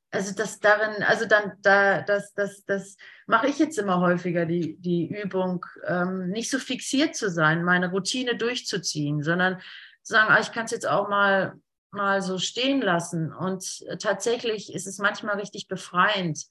Also 0.09 0.33
das 0.33 0.59
darin, 0.59 1.03
also 1.03 1.27
dann, 1.27 1.51
da, 1.61 2.01
das, 2.01 2.33
das, 2.33 2.65
das 2.65 2.97
mache 3.27 3.45
ich 3.45 3.59
jetzt 3.59 3.77
immer 3.77 4.01
häufiger, 4.01 4.47
die, 4.47 4.77
die 4.79 5.05
Übung, 5.13 5.63
ähm, 5.85 6.29
nicht 6.29 6.49
so 6.49 6.57
fixiert 6.57 7.15
zu 7.15 7.29
sein, 7.29 7.63
meine 7.63 7.91
Routine 7.91 8.35
durchzuziehen, 8.35 9.21
sondern 9.21 9.59
zu 10.01 10.13
sagen, 10.13 10.31
ah, 10.31 10.39
ich 10.39 10.51
kann 10.51 10.65
es 10.65 10.71
jetzt 10.71 10.87
auch 10.87 11.07
mal, 11.07 11.53
mal 11.91 12.23
so 12.23 12.39
stehen 12.39 12.81
lassen. 12.81 13.31
Und 13.31 13.85
tatsächlich 14.01 14.73
ist 14.73 14.87
es 14.87 14.97
manchmal 14.97 15.37
richtig 15.37 15.67
befreiend, 15.67 16.47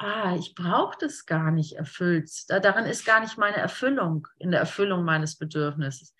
ah, 0.00 0.34
ich 0.34 0.54
brauche 0.54 0.96
das 0.98 1.26
gar 1.26 1.50
nicht 1.50 1.74
erfüllt. 1.76 2.30
Da, 2.48 2.58
darin 2.58 2.86
ist 2.86 3.04
gar 3.04 3.20
nicht 3.20 3.36
meine 3.36 3.58
Erfüllung, 3.58 4.26
in 4.38 4.50
der 4.50 4.60
Erfüllung 4.60 5.04
meines 5.04 5.36
Bedürfnisses. 5.36 6.14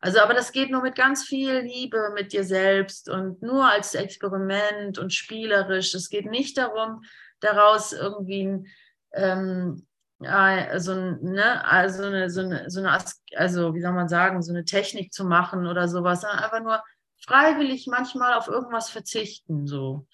Also, 0.00 0.20
aber 0.20 0.34
das 0.34 0.52
geht 0.52 0.70
nur 0.70 0.82
mit 0.82 0.94
ganz 0.96 1.24
viel 1.24 1.60
Liebe 1.60 2.10
mit 2.14 2.34
dir 2.34 2.44
selbst 2.44 3.08
und 3.08 3.40
nur 3.42 3.66
als 3.66 3.94
Experiment 3.94 4.98
und 4.98 5.14
spielerisch. 5.14 5.94
Es 5.94 6.10
geht 6.10 6.26
nicht 6.26 6.58
darum, 6.58 7.02
daraus 7.40 7.94
irgendwie 7.94 8.46
ein, 8.46 8.66
ähm, 9.14 9.86
also, 10.20 10.94
ne, 10.94 11.64
also, 11.64 12.04
eine, 12.04 12.28
so 12.28 12.42
eine, 12.42 12.70
so 12.70 12.80
eine, 12.80 12.98
also 13.36 13.74
wie 13.74 13.80
soll 13.80 13.92
man 13.92 14.08
sagen, 14.08 14.42
so 14.42 14.52
eine 14.52 14.66
Technik 14.66 15.14
zu 15.14 15.24
machen 15.24 15.66
oder 15.66 15.88
sowas, 15.88 16.20
sondern 16.20 16.40
einfach 16.40 16.60
nur 16.60 16.82
freiwillig 17.26 17.86
manchmal 17.86 18.34
auf 18.34 18.48
irgendwas 18.48 18.90
verzichten, 18.90 19.66
so 19.66 20.06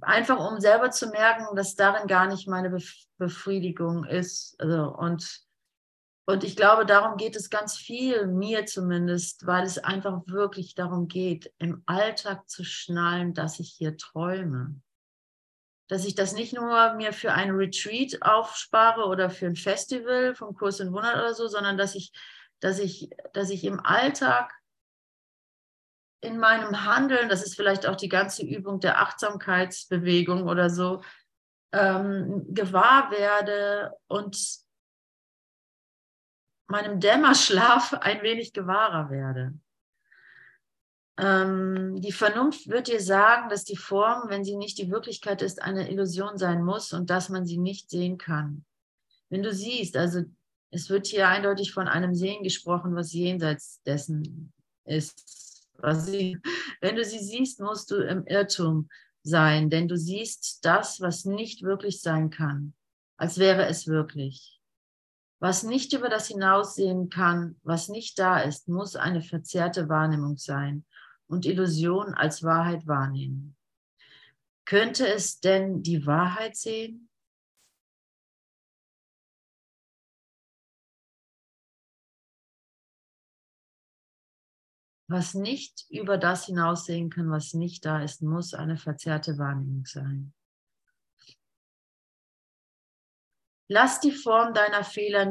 einfach 0.00 0.38
um 0.38 0.60
selber 0.60 0.90
zu 0.90 1.08
merken, 1.08 1.56
dass 1.56 1.74
darin 1.74 2.06
gar 2.06 2.26
nicht 2.26 2.48
meine 2.48 2.76
Befriedigung 3.18 4.04
ist. 4.04 4.56
Also, 4.58 4.94
und, 4.94 5.40
und 6.26 6.44
ich 6.44 6.56
glaube, 6.56 6.86
darum 6.86 7.16
geht 7.16 7.36
es 7.36 7.50
ganz 7.50 7.76
viel, 7.76 8.26
mir 8.26 8.66
zumindest, 8.66 9.46
weil 9.46 9.64
es 9.64 9.78
einfach 9.78 10.22
wirklich 10.26 10.74
darum 10.74 11.08
geht, 11.08 11.52
im 11.58 11.82
Alltag 11.86 12.48
zu 12.48 12.64
schnallen, 12.64 13.34
dass 13.34 13.60
ich 13.60 13.70
hier 13.76 13.96
träume. 13.96 14.80
Dass 15.88 16.04
ich 16.04 16.14
das 16.14 16.34
nicht 16.34 16.52
nur 16.52 16.94
mir 16.94 17.12
für 17.12 17.32
ein 17.32 17.50
Retreat 17.50 18.20
aufspare 18.20 19.06
oder 19.06 19.30
für 19.30 19.46
ein 19.46 19.56
Festival 19.56 20.34
vom 20.34 20.54
Kurs 20.54 20.80
in 20.80 20.92
Wundert 20.92 21.16
oder 21.16 21.34
so, 21.34 21.48
sondern 21.48 21.78
dass 21.78 21.94
ich, 21.94 22.12
dass 22.60 22.78
ich, 22.78 23.08
dass 23.32 23.50
ich 23.50 23.64
im 23.64 23.80
Alltag 23.80 24.52
in 26.20 26.38
meinem 26.38 26.84
Handeln, 26.84 27.28
das 27.28 27.42
ist 27.42 27.54
vielleicht 27.54 27.86
auch 27.86 27.96
die 27.96 28.08
ganze 28.08 28.44
Übung 28.44 28.80
der 28.80 29.00
Achtsamkeitsbewegung 29.00 30.44
oder 30.48 30.68
so, 30.70 31.02
ähm, 31.72 32.46
gewahr 32.48 33.10
werde 33.10 33.94
und 34.08 34.58
meinem 36.66 37.00
Dämmerschlaf 37.00 37.92
ein 38.00 38.22
wenig 38.22 38.52
gewahrer 38.52 39.10
werde. 39.10 39.54
Ähm, 41.18 42.00
die 42.00 42.12
Vernunft 42.12 42.68
wird 42.68 42.88
dir 42.88 43.00
sagen, 43.00 43.48
dass 43.48 43.64
die 43.64 43.76
Form, 43.76 44.28
wenn 44.28 44.44
sie 44.44 44.56
nicht 44.56 44.78
die 44.78 44.90
Wirklichkeit 44.90 45.42
ist, 45.42 45.62
eine 45.62 45.90
Illusion 45.90 46.38
sein 46.38 46.64
muss 46.64 46.92
und 46.92 47.10
dass 47.10 47.28
man 47.28 47.44
sie 47.44 47.58
nicht 47.58 47.90
sehen 47.90 48.18
kann. 48.18 48.64
Wenn 49.28 49.42
du 49.42 49.52
siehst, 49.52 49.96
also 49.96 50.22
es 50.70 50.90
wird 50.90 51.06
hier 51.06 51.28
eindeutig 51.28 51.72
von 51.72 51.88
einem 51.88 52.14
Sehen 52.14 52.42
gesprochen, 52.42 52.94
was 52.94 53.12
jenseits 53.12 53.82
dessen 53.82 54.52
ist 54.84 55.47
Sie, 55.92 56.38
wenn 56.80 56.96
du 56.96 57.04
sie 57.04 57.20
siehst, 57.20 57.60
musst 57.60 57.90
du 57.90 57.96
im 57.96 58.26
Irrtum 58.26 58.88
sein, 59.22 59.70
denn 59.70 59.88
du 59.88 59.96
siehst 59.96 60.64
das, 60.64 61.00
was 61.00 61.24
nicht 61.24 61.62
wirklich 61.62 62.00
sein 62.00 62.30
kann, 62.30 62.74
als 63.16 63.38
wäre 63.38 63.66
es 63.66 63.86
wirklich. 63.86 64.60
Was 65.40 65.62
nicht 65.62 65.92
über 65.92 66.08
das 66.08 66.26
hinaussehen 66.26 67.10
kann, 67.10 67.56
was 67.62 67.88
nicht 67.88 68.18
da 68.18 68.40
ist, 68.40 68.68
muss 68.68 68.96
eine 68.96 69.22
verzerrte 69.22 69.88
Wahrnehmung 69.88 70.36
sein 70.36 70.84
und 71.28 71.46
Illusion 71.46 72.14
als 72.14 72.42
Wahrheit 72.42 72.86
wahrnehmen. 72.88 73.56
Könnte 74.64 75.06
es 75.06 75.38
denn 75.38 75.82
die 75.82 76.06
Wahrheit 76.06 76.56
sehen? 76.56 77.07
Was 85.10 85.32
nicht 85.32 85.86
über 85.88 86.18
das 86.18 86.46
hinaussehen 86.46 87.08
kann, 87.08 87.30
was 87.30 87.54
nicht 87.54 87.84
da 87.86 88.02
ist, 88.02 88.22
muss 88.22 88.52
eine 88.52 88.76
verzerrte 88.76 89.38
Wahrnehmung 89.38 89.86
sein. 89.86 90.34
Lass 93.68 94.00
die 94.00 94.12
Form 94.12 94.52
deiner 94.52 94.84
Fehler 94.84 95.30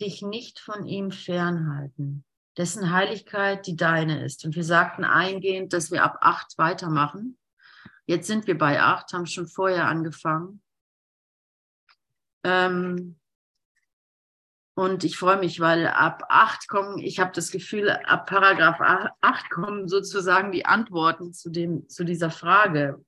dich 0.00 0.22
nicht 0.22 0.60
von 0.60 0.86
ihm 0.86 1.10
fernhalten, 1.10 2.24
dessen 2.56 2.92
Heiligkeit 2.92 3.66
die 3.66 3.76
deine 3.76 4.24
ist. 4.24 4.44
Und 4.44 4.54
wir 4.54 4.64
sagten 4.64 5.04
eingehend, 5.04 5.72
dass 5.72 5.90
wir 5.90 6.04
ab 6.04 6.18
acht 6.20 6.56
weitermachen. 6.58 7.38
Jetzt 8.06 8.28
sind 8.28 8.46
wir 8.46 8.56
bei 8.56 8.80
acht, 8.80 9.12
haben 9.12 9.26
schon 9.26 9.48
vorher 9.48 9.88
angefangen. 9.88 10.62
Ähm, 12.44 13.18
und 14.78 15.04
ich 15.04 15.16
freue 15.16 15.38
mich, 15.38 15.58
weil 15.58 15.86
ab 15.86 16.24
acht 16.28 16.68
kommen, 16.68 16.98
ich 16.98 17.18
habe 17.18 17.32
das 17.32 17.50
Gefühl, 17.50 17.88
ab 17.88 18.26
Paragraph 18.26 18.78
acht 19.22 19.48
kommen 19.48 19.88
sozusagen 19.88 20.52
die 20.52 20.66
Antworten 20.66 21.32
zu, 21.32 21.48
dem, 21.48 21.88
zu 21.88 22.04
dieser 22.04 22.30
Frage, 22.30 23.02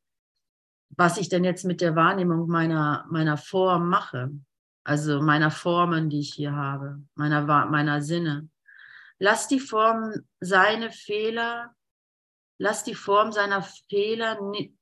was 0.88 1.18
ich 1.18 1.28
denn 1.28 1.44
jetzt 1.44 1.66
mit 1.66 1.82
der 1.82 1.94
Wahrnehmung 1.94 2.48
meiner, 2.48 3.04
meiner 3.10 3.36
Form 3.36 3.90
mache, 3.90 4.30
also 4.82 5.20
meiner 5.20 5.50
Formen, 5.50 6.08
die 6.08 6.20
ich 6.20 6.32
hier 6.32 6.56
habe, 6.56 7.02
meiner, 7.14 7.42
meiner 7.66 8.00
Sinne. 8.00 8.48
Lass 9.18 9.46
die 9.46 9.60
Form 9.60 10.14
seine 10.40 10.90
Fehler, 10.90 11.74
lass 12.56 12.82
die 12.82 12.94
Form 12.94 13.30
seiner 13.30 13.62
Fehler 13.62 14.38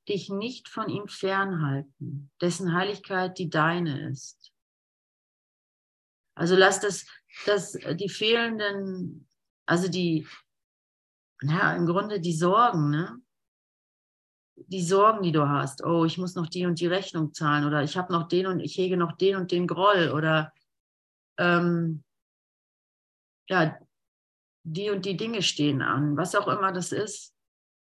dich 0.07 0.29
nicht 0.29 0.69
von 0.69 0.87
ihm 0.87 1.09
fernhalten, 1.09 2.31
dessen 2.39 2.73
Heiligkeit 2.73 3.37
die 3.39 3.49
deine 3.49 4.09
ist. 4.09 4.53
Also 6.37 6.55
lass 6.55 6.79
das, 6.79 7.07
das, 7.47 7.71
die 7.71 8.09
fehlenden, 8.09 9.27
also 9.65 9.87
die, 9.87 10.27
ja, 11.41 11.75
im 11.75 11.87
Grunde 11.87 12.19
die 12.19 12.35
Sorgen, 12.35 12.91
ne? 12.91 13.19
Die 14.55 14.83
Sorgen, 14.83 15.23
die 15.23 15.31
du 15.31 15.47
hast. 15.47 15.83
Oh, 15.83 16.05
ich 16.05 16.17
muss 16.17 16.35
noch 16.35 16.47
die 16.47 16.65
und 16.65 16.79
die 16.79 16.87
Rechnung 16.87 17.33
zahlen 17.33 17.65
oder 17.65 17.83
ich 17.83 17.97
habe 17.97 18.13
noch 18.13 18.27
den 18.27 18.47
und 18.47 18.59
ich 18.59 18.77
hege 18.77 18.97
noch 18.97 19.13
den 19.13 19.35
und 19.35 19.51
den 19.51 19.67
Groll 19.67 20.11
oder 20.11 20.53
ähm, 21.37 22.03
ja, 23.49 23.77
die 24.63 24.89
und 24.89 25.05
die 25.05 25.17
Dinge 25.17 25.41
stehen 25.41 25.81
an, 25.81 26.17
was 26.17 26.35
auch 26.35 26.47
immer 26.47 26.71
das 26.71 26.91
ist. 26.91 27.33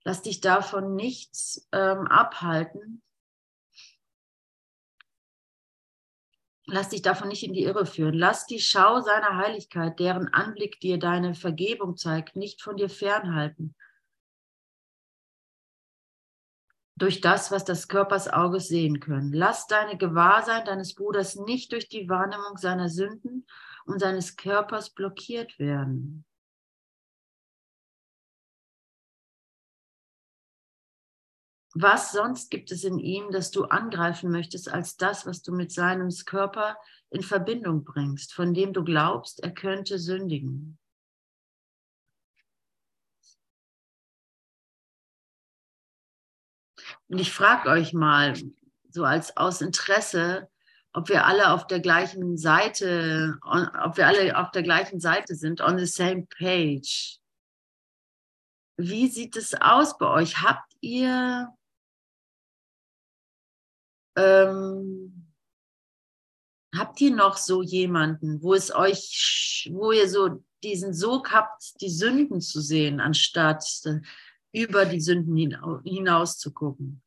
Lass 0.03 0.21
dich 0.21 0.41
davon 0.41 0.95
nichts 0.95 1.67
ähm, 1.71 2.07
abhalten, 2.07 3.01
Lass 6.65 6.89
dich 6.89 7.01
davon 7.01 7.27
nicht 7.27 7.43
in 7.43 7.53
die 7.53 7.63
Irre 7.63 7.85
führen. 7.85 8.13
Lass 8.13 8.45
die 8.45 8.59
Schau 8.59 9.01
seiner 9.01 9.37
Heiligkeit, 9.37 9.99
deren 9.99 10.29
Anblick 10.29 10.79
dir 10.79 10.97
deine 10.97 11.33
Vergebung 11.35 11.97
zeigt, 11.97 12.35
nicht 12.35 12.61
von 12.61 12.77
dir 12.77 12.89
fernhalten. 12.89 13.75
Durch 16.95 17.19
das, 17.19 17.51
was 17.51 17.65
das 17.65 17.87
Körpers 17.87 18.31
Auges 18.31 18.67
sehen 18.69 18.99
können. 18.99 19.33
Lass 19.33 19.67
deine 19.67 19.97
Gewahrsein 19.97 20.63
deines 20.63 20.93
Bruders 20.93 21.35
nicht 21.35 21.71
durch 21.73 21.89
die 21.89 22.07
Wahrnehmung 22.07 22.57
seiner 22.57 22.87
Sünden 22.87 23.45
und 23.85 23.99
seines 23.99 24.37
Körpers 24.37 24.91
blockiert 24.91 25.59
werden. 25.59 26.23
Was 31.75 32.11
sonst 32.11 32.51
gibt 32.51 32.71
es 32.71 32.83
in 32.83 32.99
ihm, 32.99 33.31
das 33.31 33.49
du 33.49 33.65
angreifen 33.65 34.29
möchtest, 34.29 34.69
als 34.69 34.95
das, 34.95 35.25
was 35.25 35.41
du 35.41 35.51
mit 35.51 35.71
seinem 35.71 36.09
Körper 36.25 36.77
in 37.09 37.23
Verbindung 37.23 37.83
bringst, 37.83 38.33
von 38.33 38.53
dem 38.53 38.73
du 38.73 38.83
glaubst, 38.83 39.41
er 39.41 39.51
könnte 39.51 39.97
sündigen? 39.97 40.77
Und 47.07 47.19
ich 47.19 47.31
frage 47.31 47.69
euch 47.69 47.93
mal, 47.93 48.35
so 48.89 49.03
als 49.03 49.35
aus 49.35 49.61
Interesse, 49.61 50.49
ob 50.93 51.09
wir 51.09 51.25
alle 51.25 51.51
auf 51.51 51.65
der 51.65 51.79
gleichen 51.79 52.37
Seite, 52.37 53.39
ob 53.43 53.97
wir 53.97 54.05
alle 54.05 54.37
auf 54.37 54.51
der 54.51 54.61
gleichen 54.61 54.99
Seite 54.99 55.33
sind, 55.33 55.59
on 55.61 55.79
the 55.79 55.87
same 55.87 56.27
page. 56.37 57.17
Wie 58.77 59.07
sieht 59.07 59.35
es 59.35 59.55
aus 59.59 59.97
bei 59.97 60.07
euch? 60.07 60.41
Habt 60.41 60.71
ihr 60.81 61.51
ähm, 64.15 65.27
habt 66.75 66.99
ihr 67.01 67.15
noch 67.15 67.37
so 67.37 67.61
jemanden, 67.61 68.41
wo 68.41 68.53
es 68.53 68.73
euch, 68.73 69.69
wo 69.73 69.91
ihr 69.91 70.09
so 70.09 70.43
diesen 70.63 70.93
Sog 70.93 71.31
habt, 71.31 71.81
die 71.81 71.89
Sünden 71.89 72.41
zu 72.41 72.61
sehen, 72.61 72.99
anstatt 72.99 73.65
über 74.51 74.85
die 74.85 75.01
Sünden 75.01 75.35
hinaus 75.83 76.37
zu 76.37 76.53
gucken? 76.53 77.01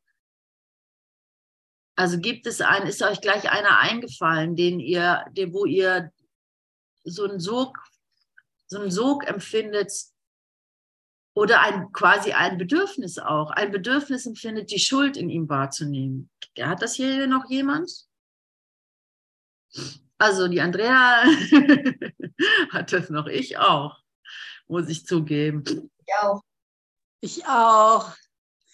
Also 1.95 2.19
gibt 2.19 2.45
es 2.45 2.61
einen, 2.61 2.87
ist 2.87 3.01
euch 3.01 3.21
gleich 3.21 3.49
einer 3.49 3.79
eingefallen, 3.79 4.55
den 4.55 4.79
ihr, 4.79 5.25
den, 5.31 5.53
wo 5.53 5.65
ihr 5.65 6.11
so 7.03 7.23
einen 7.23 7.39
Sog, 7.39 7.77
so 8.67 8.79
einen 8.79 8.91
Sog 8.91 9.27
empfindet, 9.27 9.91
oder 11.37 11.61
ein, 11.61 11.91
quasi 11.91 12.31
ein 12.31 12.57
Bedürfnis 12.57 13.19
auch, 13.19 13.51
ein 13.51 13.71
Bedürfnis 13.71 14.25
empfindet, 14.25 14.71
die 14.71 14.79
Schuld 14.79 15.15
in 15.15 15.29
ihm 15.29 15.47
wahrzunehmen. 15.47 16.31
Hat 16.61 16.81
das 16.81 16.95
hier 16.95 17.27
noch 17.27 17.49
jemand? 17.49 17.91
Also 20.17 20.47
die 20.47 20.61
Andrea 20.61 21.23
hat 22.71 22.91
das 22.91 23.09
noch, 23.09 23.27
ich 23.27 23.57
auch, 23.57 23.99
muss 24.67 24.89
ich 24.89 25.05
zugeben. 25.05 25.63
Ich 25.63 26.13
auch. 26.21 26.41
Ich 27.21 27.45
auch. 27.45 28.15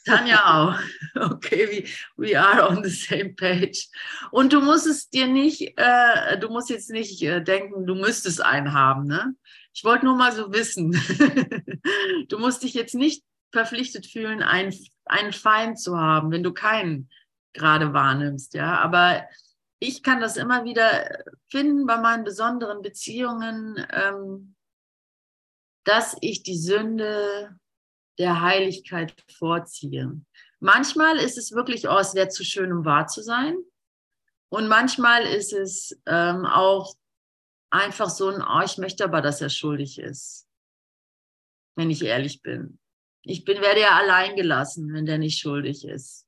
Tanja 0.06 0.40
auch. 0.46 0.80
Okay, 1.16 1.68
we, 1.68 1.88
we 2.18 2.36
are 2.36 2.68
on 2.68 2.84
the 2.84 2.90
same 2.90 3.36
page. 3.36 3.88
Und 4.32 4.52
du 4.52 4.62
musst 4.62 4.88
es 4.88 5.10
dir 5.10 5.28
nicht, 5.28 5.78
äh, 5.78 6.40
du 6.40 6.50
musst 6.50 6.70
jetzt 6.70 6.90
nicht 6.90 7.22
äh, 7.22 7.42
denken, 7.42 7.86
du 7.86 7.94
müsstest 7.94 8.42
einen 8.42 8.74
haben, 8.74 9.06
ne? 9.06 9.36
Ich 9.74 9.84
wollte 9.84 10.06
nur 10.06 10.16
mal 10.16 10.32
so 10.32 10.52
wissen. 10.52 10.92
du 12.30 12.40
musst 12.40 12.64
dich 12.64 12.74
jetzt 12.74 12.96
nicht 12.96 13.24
verpflichtet 13.52 14.08
fühlen, 14.08 14.42
einen, 14.42 14.74
einen 15.06 15.34
Feind 15.34 15.80
zu 15.80 15.98
haben, 15.98 16.32
wenn 16.32 16.44
du 16.44 16.52
keinen 16.52 17.10
gerade 17.54 17.94
wahrnimmst, 17.94 18.54
ja. 18.54 18.80
Aber 18.80 19.28
ich 19.80 20.04
kann 20.04 20.22
das 20.22 20.38
immer 20.38 20.64
wieder 20.64 21.24
finden 21.50 21.86
bei 21.86 21.98
meinen 21.98 22.24
besonderen 22.24 22.82
Beziehungen, 22.82 23.86
ähm, 23.92 24.56
dass 25.84 26.16
ich 26.22 26.44
die 26.44 26.58
Sünde 26.58 27.60
der 28.18 28.42
Heiligkeit 28.42 29.14
vorziehe. 29.38 30.22
Manchmal 30.60 31.18
ist 31.18 31.38
es 31.38 31.52
wirklich, 31.52 31.90
oh, 31.90 31.98
es 31.98 32.16
wäre 32.16 32.30
zu 32.30 32.44
schön, 32.44 32.72
um 32.72 32.86
wahr 32.86 33.08
zu 33.08 33.22
sein. 33.22 33.58
Und 34.50 34.68
manchmal 34.68 35.26
ist 35.26 35.52
es 35.52 36.00
ähm, 36.06 36.46
auch 36.46 36.96
einfach 37.70 38.10
so 38.10 38.30
ein, 38.30 38.42
oh, 38.42 38.62
ich 38.64 38.78
möchte 38.78 39.04
aber, 39.04 39.22
dass 39.22 39.42
er 39.42 39.50
schuldig 39.50 40.00
ist. 40.00 40.48
Wenn 41.76 41.90
ich 41.90 42.04
ehrlich 42.04 42.42
bin. 42.42 42.80
Ich 43.24 43.46
bin, 43.46 43.62
werde 43.62 43.82
ja 43.82 43.98
allein 43.98 44.36
gelassen, 44.36 44.94
wenn 44.94 45.06
der 45.06 45.18
nicht 45.18 45.40
schuldig 45.40 45.86
ist. 45.86 46.28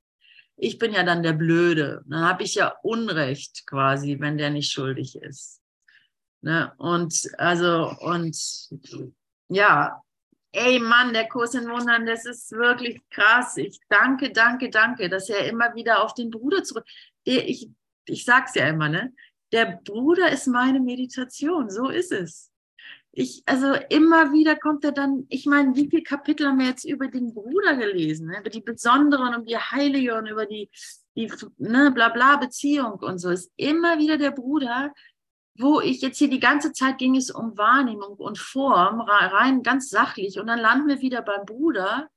Ich 0.58 0.78
bin 0.78 0.94
ja 0.94 1.04
dann 1.04 1.24
der 1.24 1.34
Blöde. 1.34 2.04
Dann 2.08 2.24
habe 2.24 2.44
ich 2.44 2.56
ja 2.56 2.74
Unrecht 2.84 3.66
quasi, 3.68 4.20
wenn 4.20 4.38
der 4.38 4.50
nicht 4.50 4.72
schuldig 4.72 5.16
ist. 5.18 5.62
Ne? 6.42 6.74
Und 6.78 7.30
also, 7.38 7.92
und 8.00 8.38
ja, 9.50 10.02
ey 10.52 10.80
Mann, 10.80 11.14
der 11.14 11.28
Kurs 11.28 11.56
in 11.56 11.68
Wundern, 11.70 12.06
das 12.06 12.26
ist 12.26 12.52
wirklich 12.52 13.02
krass. 13.10 13.58
Ich 13.58 13.80
danke, 13.90 14.32
danke, 14.32 14.70
danke, 14.70 15.10
dass 15.10 15.30
er 15.30 15.48
immer 15.50 15.76
wieder 15.76 16.04
auf 16.04 16.14
den 16.14 16.30
Bruder 16.30 16.64
zurück. 16.64 16.86
Ich, 17.24 17.70
ich 18.06 18.24
sag's 18.24 18.56
ja 18.56 18.68
immer, 18.68 18.88
ne? 18.88 19.14
der 19.52 19.80
Bruder 19.84 20.32
ist 20.32 20.48
meine 20.48 20.80
Meditation, 20.80 21.70
so 21.70 21.90
ist 21.90 22.12
es. 22.12 22.52
Ich, 23.18 23.44
also 23.46 23.74
immer 23.90 24.34
wieder 24.34 24.58
kommt 24.58 24.84
er 24.84 24.92
dann, 24.92 25.26
ich 25.30 25.46
meine, 25.46 25.74
wie 25.76 25.90
viele 25.90 26.04
Kapitel 26.04 26.48
haben 26.48 26.60
wir 26.60 26.68
jetzt 26.68 26.84
über 26.84 27.08
den 27.08 27.34
Bruder 27.34 27.78
gelesen, 27.78 28.28
ne? 28.28 28.40
über 28.42 28.50
die 28.50 28.60
besonderen, 28.60 29.34
um 29.36 29.46
die 29.46 29.58
heilige 29.58 30.18
und 30.18 30.28
über 30.28 30.46
die, 30.46 30.70
die 31.16 31.32
ne, 31.58 31.92
bla 31.92 32.10
bla 32.10 32.36
Beziehung 32.36 33.00
und 33.00 33.20
so. 33.20 33.30
Ist 33.30 33.54
immer 33.56 34.00
wieder 34.00 34.18
der 34.18 34.32
Bruder, 34.32 34.94
wo 35.58 35.80
ich 35.80 36.02
jetzt 36.02 36.18
hier 36.18 36.30
die 36.30 36.42
ganze 36.42 36.74
Zeit 36.74 36.98
ging 36.98 37.16
es 37.16 37.32
um 37.32 37.58
Wahrnehmung 37.58 38.18
und 38.18 38.38
Form, 38.38 39.00
rein 39.00 39.64
ganz 39.64 39.90
sachlich. 39.90 40.38
Und 40.38 40.48
dann 40.48 40.60
landen 40.60 40.90
wir 40.90 41.00
wieder 41.00 41.22
beim 41.22 41.46
Bruder, 41.46 42.10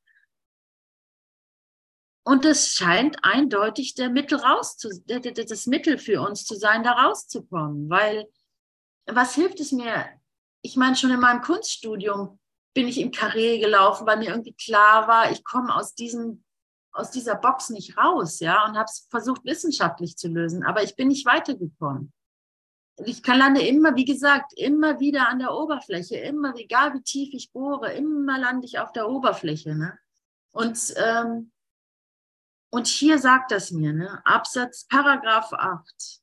und 2.29 2.45
es 2.45 2.75
scheint 2.75 3.17
eindeutig 3.23 3.95
der 3.95 4.11
Mittel 4.11 4.37
rauszu, 4.39 4.91
das 5.07 5.67
Mittel 5.67 5.97
für 5.97 6.21
uns 6.21 6.45
zu 6.45 6.57
sein, 6.57 6.83
da 6.83 6.93
rauszukommen. 6.93 7.89
Weil 7.89 8.27
was 9.07 9.35
hilft 9.35 9.61
es 9.61 9.73
mir? 9.73 10.18
Ich 10.63 10.77
meine, 10.77 10.97
schon 10.97 11.11
in 11.11 11.21
meinem 11.21 11.43
Kunststudium 11.43 12.39
bin 12.75 12.89
ich 12.89 13.01
im 13.01 13.11
Karree 13.11 13.59
gelaufen, 13.59 14.07
weil 14.07 14.19
mir 14.19 14.31
irgendwie 14.31 14.55
klar 14.55 15.09
war, 15.09 15.31
ich 15.31 15.45
komme 15.45 15.75
aus 15.75 15.95
aus 16.93 17.11
dieser 17.11 17.37
Box 17.37 17.71
nicht 17.71 17.97
raus, 17.97 18.41
ja, 18.41 18.65
und 18.65 18.77
habe 18.77 18.87
es 18.87 19.07
versucht 19.11 19.45
wissenschaftlich 19.45 20.17
zu 20.17 20.29
lösen, 20.29 20.65
aber 20.65 20.83
ich 20.83 20.97
bin 20.97 21.09
nicht 21.09 21.27
weitergekommen. 21.27 22.13
Ich 23.05 23.23
kann 23.23 23.39
lande 23.39 23.65
immer, 23.65 23.95
wie 23.95 24.05
gesagt, 24.05 24.53
immer 24.57 24.99
wieder 24.99 25.29
an 25.29 25.39
der 25.39 25.55
Oberfläche, 25.55 26.17
immer, 26.17 26.57
egal 26.57 26.95
wie 26.95 27.03
tief 27.03 27.33
ich 27.33 27.53
bohre, 27.53 27.93
immer 27.93 28.39
lande 28.39 28.67
ich 28.67 28.81
auf 28.81 28.93
der 28.93 29.09
Oberfläche. 29.09 29.77
Ne? 29.77 29.97
Und 30.51 30.95
ähm, 30.97 31.53
und 32.71 32.87
hier 32.87 33.19
sagt 33.19 33.51
das 33.51 33.71
mir, 33.71 33.93
ne? 33.93 34.21
Absatz 34.27 34.87
Paragraph 34.89 35.53
8. 35.53 36.21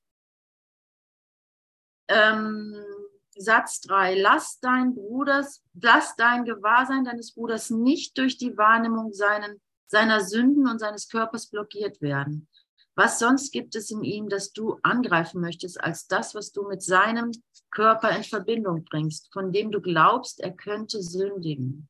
ähm, 2.07 2.94
Satz 3.37 3.81
3. 3.81 4.19
Lass 4.19 4.59
dein 4.59 4.95
Bruders, 4.95 5.61
lass 5.73 6.15
dein 6.15 6.45
Gewahrsein 6.45 7.03
deines 7.03 7.33
Bruders 7.33 7.69
nicht 7.69 8.17
durch 8.17 8.37
die 8.37 8.57
Wahrnehmung 8.57 9.13
seinen, 9.13 9.61
seiner 9.87 10.21
Sünden 10.21 10.67
und 10.67 10.79
seines 10.79 11.09
Körpers 11.09 11.47
blockiert 11.47 12.01
werden. 12.01 12.47
Was 12.95 13.19
sonst 13.19 13.51
gibt 13.51 13.75
es 13.75 13.91
in 13.91 14.03
ihm, 14.03 14.29
das 14.29 14.53
du 14.53 14.79
angreifen 14.81 15.41
möchtest, 15.41 15.81
als 15.81 16.07
das, 16.07 16.33
was 16.33 16.53
du 16.53 16.65
mit 16.67 16.81
seinem 16.81 17.31
Körper 17.69 18.15
in 18.15 18.23
Verbindung 18.23 18.85
bringst, 18.85 19.31
von 19.33 19.51
dem 19.51 19.69
du 19.69 19.81
glaubst, 19.81 20.39
er 20.39 20.51
könnte 20.51 21.01
sündigen? 21.01 21.89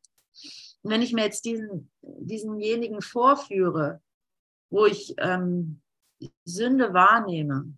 Und 0.81 0.91
wenn 0.91 1.03
ich 1.03 1.13
mir 1.13 1.23
jetzt 1.23 1.45
diesen, 1.45 1.91
diesenjenigen 2.01 3.01
vorführe, 3.01 4.01
wo 4.71 4.87
ich 4.87 5.13
ähm, 5.19 5.81
Sünde 6.43 6.93
wahrnehme, 6.93 7.73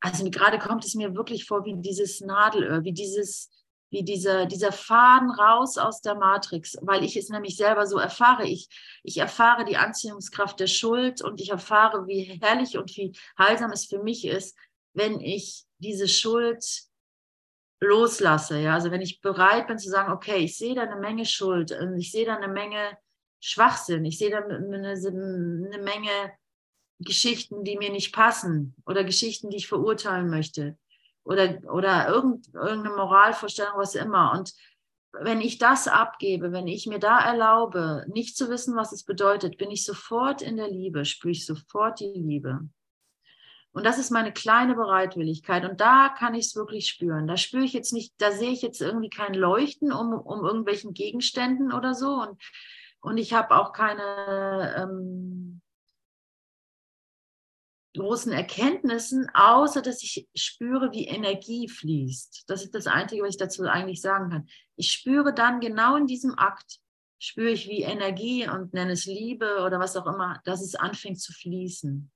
also 0.00 0.28
gerade 0.30 0.58
kommt 0.58 0.84
es 0.84 0.94
mir 0.94 1.14
wirklich 1.14 1.44
vor 1.44 1.64
wie 1.64 1.76
dieses 1.76 2.20
Nadelöhr, 2.20 2.84
wie 2.84 2.92
dieses, 2.92 3.50
wie 3.90 4.02
dieser, 4.02 4.46
dieser 4.46 4.72
Faden 4.72 5.30
raus 5.30 5.76
aus 5.76 6.00
der 6.00 6.14
Matrix, 6.14 6.76
weil 6.80 7.04
ich 7.04 7.16
es 7.16 7.28
nämlich 7.28 7.56
selber 7.56 7.86
so 7.86 7.98
erfahre. 7.98 8.46
Ich, 8.46 8.68
ich 9.02 9.18
erfahre 9.18 9.64
die 9.64 9.76
Anziehungskraft 9.76 10.58
der 10.58 10.68
Schuld 10.68 11.22
und 11.22 11.40
ich 11.40 11.50
erfahre, 11.50 12.06
wie 12.06 12.40
herrlich 12.40 12.78
und 12.78 12.96
wie 12.96 13.12
heilsam 13.38 13.72
es 13.72 13.84
für 13.84 14.02
mich 14.02 14.24
ist, 14.24 14.56
wenn 14.94 15.20
ich 15.20 15.64
diese 15.78 16.08
Schuld 16.08 16.64
loslasse. 17.80 18.58
Ja, 18.58 18.74
also 18.74 18.90
wenn 18.90 19.00
ich 19.02 19.20
bereit 19.20 19.66
bin 19.66 19.78
zu 19.78 19.90
sagen, 19.90 20.12
okay, 20.12 20.38
ich 20.38 20.56
sehe 20.56 20.74
da 20.74 20.82
eine 20.82 20.96
Menge 20.96 21.26
Schuld, 21.26 21.76
ich 21.98 22.10
sehe 22.10 22.26
da 22.26 22.36
eine 22.36 22.48
Menge 22.48 22.96
Schwachsinn, 23.40 24.04
ich 24.04 24.18
sehe 24.18 24.30
da 24.30 24.38
eine, 24.38 24.56
eine 24.56 25.82
Menge 25.82 26.32
Geschichten, 27.00 27.64
die 27.64 27.76
mir 27.76 27.90
nicht 27.90 28.14
passen 28.14 28.74
oder 28.86 29.04
Geschichten, 29.04 29.50
die 29.50 29.56
ich 29.56 29.68
verurteilen 29.68 30.30
möchte 30.30 30.76
oder, 31.24 31.60
oder 31.72 32.08
irgend, 32.08 32.52
irgendeine 32.54 32.96
Moralvorstellung, 32.96 33.74
was 33.76 33.94
immer. 33.94 34.32
Und 34.32 34.52
wenn 35.12 35.40
ich 35.40 35.58
das 35.58 35.88
abgebe, 35.88 36.52
wenn 36.52 36.68
ich 36.68 36.86
mir 36.86 36.98
da 36.98 37.18
erlaube, 37.18 38.04
nicht 38.08 38.36
zu 38.36 38.48
wissen, 38.48 38.76
was 38.76 38.92
es 38.92 39.04
bedeutet, 39.04 39.58
bin 39.58 39.70
ich 39.70 39.84
sofort 39.84 40.42
in 40.42 40.56
der 40.56 40.68
Liebe, 40.68 41.04
spüre 41.04 41.32
ich 41.32 41.46
sofort 41.46 42.00
die 42.00 42.12
Liebe. 42.14 42.60
Und 43.72 43.86
das 43.86 43.98
ist 43.98 44.10
meine 44.10 44.32
kleine 44.32 44.74
Bereitwilligkeit. 44.74 45.64
Und 45.68 45.80
da 45.80 46.08
kann 46.08 46.34
ich 46.34 46.46
es 46.46 46.56
wirklich 46.56 46.88
spüren. 46.88 47.28
Da 47.28 47.36
spüre 47.36 47.64
ich 47.64 47.72
jetzt 47.72 47.92
nicht, 47.92 48.14
da 48.18 48.32
sehe 48.32 48.50
ich 48.50 48.62
jetzt 48.62 48.80
irgendwie 48.80 49.10
kein 49.10 49.34
Leuchten 49.34 49.92
um, 49.92 50.12
um 50.12 50.44
irgendwelchen 50.44 50.92
Gegenständen 50.92 51.72
oder 51.72 51.94
so. 51.94 52.14
Und, 52.14 52.42
und 53.00 53.18
ich 53.18 53.32
habe 53.32 53.54
auch 53.54 53.72
keine, 53.72 54.74
ähm, 54.76 55.60
großen 57.96 58.32
Erkenntnissen, 58.32 59.28
außer 59.34 59.82
dass 59.82 60.02
ich 60.02 60.28
spüre, 60.34 60.92
wie 60.92 61.06
Energie 61.06 61.68
fließt. 61.68 62.44
Das 62.46 62.62
ist 62.62 62.74
das 62.74 62.86
Einzige, 62.86 63.22
was 63.22 63.30
ich 63.30 63.36
dazu 63.36 63.64
eigentlich 63.64 64.00
sagen 64.00 64.30
kann. 64.30 64.48
Ich 64.76 64.92
spüre 64.92 65.34
dann 65.34 65.60
genau 65.60 65.96
in 65.96 66.06
diesem 66.06 66.38
Akt, 66.38 66.78
spüre 67.18 67.50
ich, 67.50 67.68
wie 67.68 67.82
Energie 67.82 68.48
und 68.48 68.72
nenne 68.72 68.92
es 68.92 69.06
Liebe 69.06 69.62
oder 69.64 69.80
was 69.80 69.96
auch 69.96 70.06
immer, 70.06 70.40
dass 70.44 70.62
es 70.62 70.74
anfängt 70.74 71.20
zu 71.20 71.32
fließen. 71.32 72.10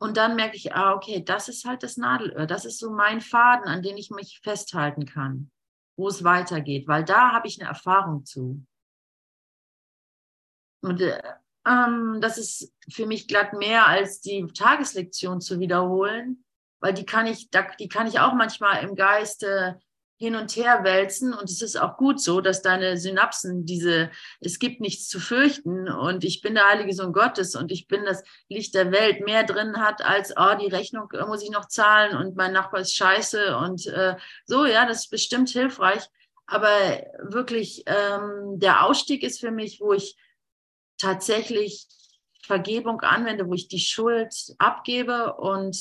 Und 0.00 0.16
dann 0.16 0.36
merke 0.36 0.56
ich, 0.56 0.72
ah, 0.72 0.94
okay, 0.94 1.24
das 1.24 1.48
ist 1.48 1.64
halt 1.64 1.82
das 1.82 1.96
Nadelöhr. 1.96 2.46
Das 2.46 2.64
ist 2.64 2.78
so 2.78 2.90
mein 2.90 3.20
Faden, 3.20 3.66
an 3.66 3.82
den 3.82 3.96
ich 3.96 4.10
mich 4.10 4.40
festhalten 4.44 5.06
kann, 5.06 5.50
wo 5.96 6.06
es 6.06 6.22
weitergeht, 6.22 6.86
weil 6.86 7.04
da 7.04 7.32
habe 7.32 7.48
ich 7.48 7.60
eine 7.60 7.68
Erfahrung 7.68 8.24
zu. 8.24 8.64
Und 10.82 11.00
äh, 11.00 11.20
ähm, 11.66 12.18
das 12.20 12.38
ist 12.38 12.72
für 12.90 13.06
mich 13.06 13.28
glatt 13.28 13.52
mehr 13.52 13.86
als 13.86 14.20
die 14.20 14.46
Tageslektion 14.46 15.40
zu 15.40 15.60
wiederholen, 15.60 16.44
weil 16.80 16.94
die 16.94 17.06
kann 17.06 17.26
ich, 17.26 17.50
die 17.78 17.88
kann 17.88 18.06
ich 18.06 18.20
auch 18.20 18.34
manchmal 18.34 18.82
im 18.84 18.94
Geiste 18.94 19.78
hin 20.18 20.34
und 20.34 20.56
her 20.56 20.82
wälzen. 20.82 21.32
Und 21.32 21.48
es 21.48 21.62
ist 21.62 21.76
auch 21.76 21.96
gut 21.96 22.20
so, 22.20 22.40
dass 22.40 22.60
deine 22.60 22.96
Synapsen 22.96 23.64
diese, 23.64 24.10
es 24.40 24.58
gibt 24.58 24.80
nichts 24.80 25.08
zu 25.08 25.20
fürchten 25.20 25.88
und 25.88 26.24
ich 26.24 26.40
bin 26.40 26.54
der 26.54 26.68
heilige 26.68 26.92
Sohn 26.92 27.12
Gottes 27.12 27.54
und 27.54 27.70
ich 27.70 27.86
bin 27.86 28.04
das 28.04 28.22
Licht 28.48 28.74
der 28.74 28.90
Welt. 28.90 29.24
Mehr 29.24 29.44
drin 29.44 29.76
hat 29.78 30.04
als, 30.04 30.34
oh, 30.36 30.56
die 30.60 30.68
Rechnung 30.68 31.08
muss 31.26 31.42
ich 31.42 31.50
noch 31.50 31.68
zahlen 31.68 32.16
und 32.16 32.36
mein 32.36 32.52
Nachbar 32.52 32.80
ist 32.80 32.96
scheiße 32.96 33.56
und 33.56 33.86
äh, 33.86 34.16
so, 34.44 34.66
ja, 34.66 34.86
das 34.86 35.04
ist 35.04 35.10
bestimmt 35.10 35.50
hilfreich, 35.50 36.08
aber 36.46 36.68
wirklich 37.22 37.84
ähm, 37.86 38.58
der 38.58 38.84
Ausstieg 38.84 39.22
ist 39.22 39.40
für 39.40 39.52
mich, 39.52 39.80
wo 39.80 39.92
ich 39.92 40.16
tatsächlich 40.98 41.86
Vergebung 42.42 43.00
anwende, 43.00 43.46
wo 43.46 43.54
ich 43.54 43.68
die 43.68 43.80
Schuld 43.80 44.34
abgebe 44.58 45.34
und 45.34 45.76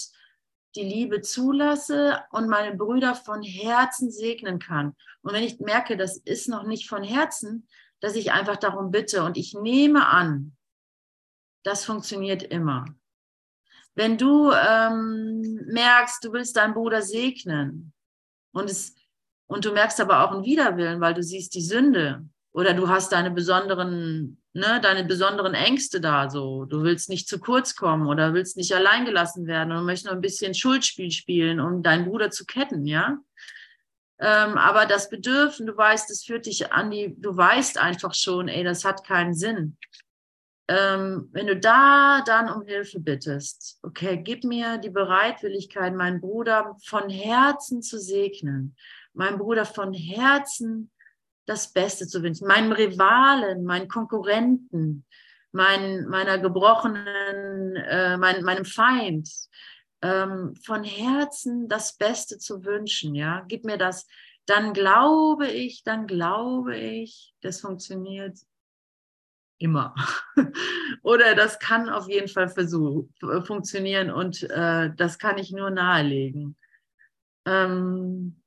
die 0.76 0.84
Liebe 0.84 1.22
zulasse 1.22 2.24
und 2.32 2.48
meine 2.48 2.76
Brüder 2.76 3.16
von 3.16 3.42
Herzen 3.42 4.12
segnen 4.12 4.60
kann. 4.60 4.96
Und 5.22 5.34
wenn 5.34 5.44
ich 5.44 5.60
merke, 5.60 5.98
das 5.98 6.18
ist 6.18 6.48
noch 6.48 6.64
nicht 6.64 6.88
von 6.88 7.04
Herzen, 7.04 7.68
dass 8.00 8.16
ich 8.16 8.32
einfach 8.32 8.58
darum 8.58 8.92
bitte 8.92 9.24
und 9.24 9.38
ich 9.38 9.54
nehme 9.54 10.08
an, 10.08 10.56
das 11.64 11.84
funktioniert 11.84 12.44
immer. 12.44 12.86
Wenn 13.96 14.18
du 14.18 14.52
ähm, 14.52 15.42
merkst, 15.66 16.24
du 16.24 16.32
willst 16.32 16.56
deinen 16.56 16.76
Bruder 16.76 17.02
segnen 17.02 17.94
und, 18.52 18.70
es, 18.70 18.96
und 19.48 19.66
du 19.66 19.72
merkst 19.72 20.00
aber 20.00 20.24
auch 20.24 20.32
einen 20.32 20.46
Widerwillen, 20.46 21.02
weil 21.02 21.16
du 21.16 21.24
siehst 21.24 21.56
die 21.56 21.64
Sünde 21.64 22.24
oder 22.52 22.76
du 22.76 22.88
hast 22.88 23.12
deine 23.12 23.32
besonderen 23.32 24.40
ne, 24.58 24.82
deine 24.82 25.06
besonderen 25.06 25.54
Ängste 25.54 26.02
da 26.02 26.30
so. 26.30 26.66
Du 26.66 26.84
willst 26.84 27.10
nicht 27.10 27.30
zu 27.30 27.40
kurz 27.40 27.76
kommen 27.76 28.08
oder 28.08 28.34
willst 28.34 28.58
nicht 28.58 28.74
allein 28.74 29.06
gelassen 29.06 29.46
werden 29.48 29.72
und 29.72 29.86
möchtest 29.86 30.08
nur 30.08 30.16
ein 30.16 30.22
bisschen 30.22 30.54
Schuldspiel 30.54 31.12
spielen, 31.12 31.60
um 31.60 31.84
deinen 31.84 32.06
Bruder 32.06 32.32
zu 32.32 32.46
ketten, 32.46 32.86
ja. 32.86 33.20
Ähm, 34.20 34.58
aber 34.58 34.88
das 34.88 35.10
Bedürfen, 35.10 35.68
du 35.68 35.78
weißt, 35.78 36.10
es 36.10 36.24
führt 36.24 36.48
dich 36.48 36.74
an 36.74 36.90
die, 36.90 37.16
du 37.20 37.38
weißt 37.38 37.78
einfach 37.78 38.16
schon, 38.16 38.48
ey, 38.48 38.64
das 38.64 38.84
hat 38.84 39.06
keinen 39.06 39.36
Sinn. 39.36 39.78
Ähm, 40.68 41.30
wenn 41.32 41.48
du 41.48 41.56
da 41.56 42.24
dann 42.26 42.50
um 42.50 42.66
Hilfe 42.66 43.00
bittest, 43.00 43.80
okay, 43.84 44.18
gib 44.18 44.44
mir 44.44 44.80
die 44.80 44.90
Bereitwilligkeit, 44.90 45.94
meinen 45.94 46.20
Bruder 46.20 46.76
von 46.84 47.10
Herzen 47.10 47.84
zu 47.84 48.00
segnen, 48.00 48.76
meinen 49.14 49.38
Bruder 49.38 49.66
von 49.66 49.94
Herzen 49.94 50.92
das 51.48 51.74
Beste 51.74 52.08
zu 52.08 52.22
wünschen. 52.22 52.48
Meinem 52.48 52.72
Rivalen, 52.72 53.64
meinen 53.64 53.88
Konkurrenten, 53.88 55.06
mein, 55.52 56.06
meiner 56.08 56.38
gebrochenen, 56.38 57.76
äh, 57.76 58.18
mein, 58.18 58.44
meinem 58.44 58.66
Feind, 58.66 59.30
ähm, 60.02 60.56
von 60.64 60.84
Herzen 60.84 61.68
das 61.68 61.98
Beste 61.98 62.38
zu 62.38 62.64
wünschen. 62.64 63.16
Ja, 63.16 63.44
gib 63.48 63.66
mir 63.66 63.78
das. 63.78 64.08
Dann 64.46 64.74
glaube 64.74 65.48
ich, 65.48 65.84
dann 65.84 66.06
glaube 66.06 66.78
ich, 66.78 67.34
das 67.42 67.62
funktioniert 67.62 68.38
immer. 69.58 69.96
Oder 71.02 71.34
das 71.34 71.60
kann 71.60 71.90
auf 71.90 72.08
jeden 72.08 72.28
Fall 72.28 72.50
versuch, 72.50 73.08
funktionieren 73.44 74.12
und 74.12 74.44
äh, 74.44 74.92
das 74.96 75.18
kann 75.18 75.38
ich 75.38 75.52
nur 75.52 75.70
nahelegen. 75.70 76.56
Ähm, 77.46 78.42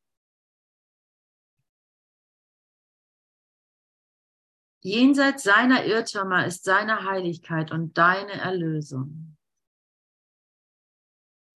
Jenseits 4.82 5.42
seiner 5.42 5.84
Irrtümer 5.84 6.46
ist 6.46 6.64
seine 6.64 7.04
Heiligkeit 7.04 7.70
und 7.70 7.98
deine 7.98 8.32
Erlösung. 8.32 9.36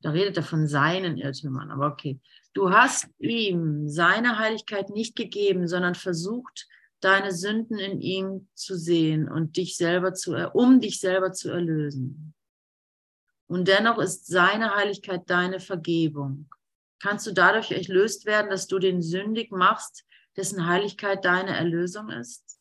Da 0.02 0.10
redet 0.10 0.37
er 0.37 0.42
von 0.42 0.68
seinen 0.68 1.16
Irrtümern, 1.16 1.70
aber 1.70 1.87
okay. 1.87 2.20
Du 2.52 2.70
hast 2.70 3.08
ihm 3.18 3.88
seine 3.88 4.38
Heiligkeit 4.38 4.90
nicht 4.90 5.16
gegeben, 5.16 5.66
sondern 5.66 5.94
versucht, 5.94 6.68
deine 7.00 7.32
Sünden 7.32 7.78
in 7.78 8.00
ihm 8.00 8.48
zu 8.54 8.76
sehen 8.76 9.28
und 9.30 9.56
dich 9.56 9.76
selber 9.76 10.12
zu, 10.12 10.34
um 10.52 10.80
dich 10.80 11.00
selber 11.00 11.32
zu 11.32 11.50
erlösen. 11.50 12.34
Und 13.46 13.68
dennoch 13.68 13.98
ist 13.98 14.26
seine 14.26 14.74
Heiligkeit 14.74 15.22
deine 15.28 15.60
Vergebung. 15.60 16.50
Kannst 17.00 17.26
du 17.26 17.32
dadurch 17.32 17.70
erlöst 17.70 18.26
werden, 18.26 18.50
dass 18.50 18.66
du 18.66 18.78
den 18.78 19.02
sündig 19.02 19.50
machst, 19.50 20.04
dessen 20.37 20.66
Heiligkeit 20.66 21.24
deine 21.24 21.56
Erlösung 21.56 22.10
ist? 22.10 22.58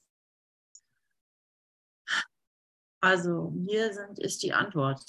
Also 3.03 3.53
hier 3.67 3.93
sind, 3.93 4.17
ist 4.17 4.43
die 4.43 4.53
Antwort. 4.53 5.03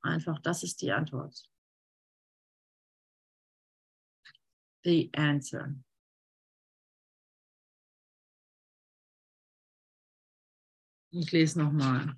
Einfach, 0.00 0.40
das 0.40 0.62
ist 0.62 0.80
die 0.80 0.90
Antwort. 0.90 1.44
The 4.84 5.10
answer. 5.12 5.74
Ich 11.10 11.30
lese 11.30 11.58
nochmal. 11.58 12.16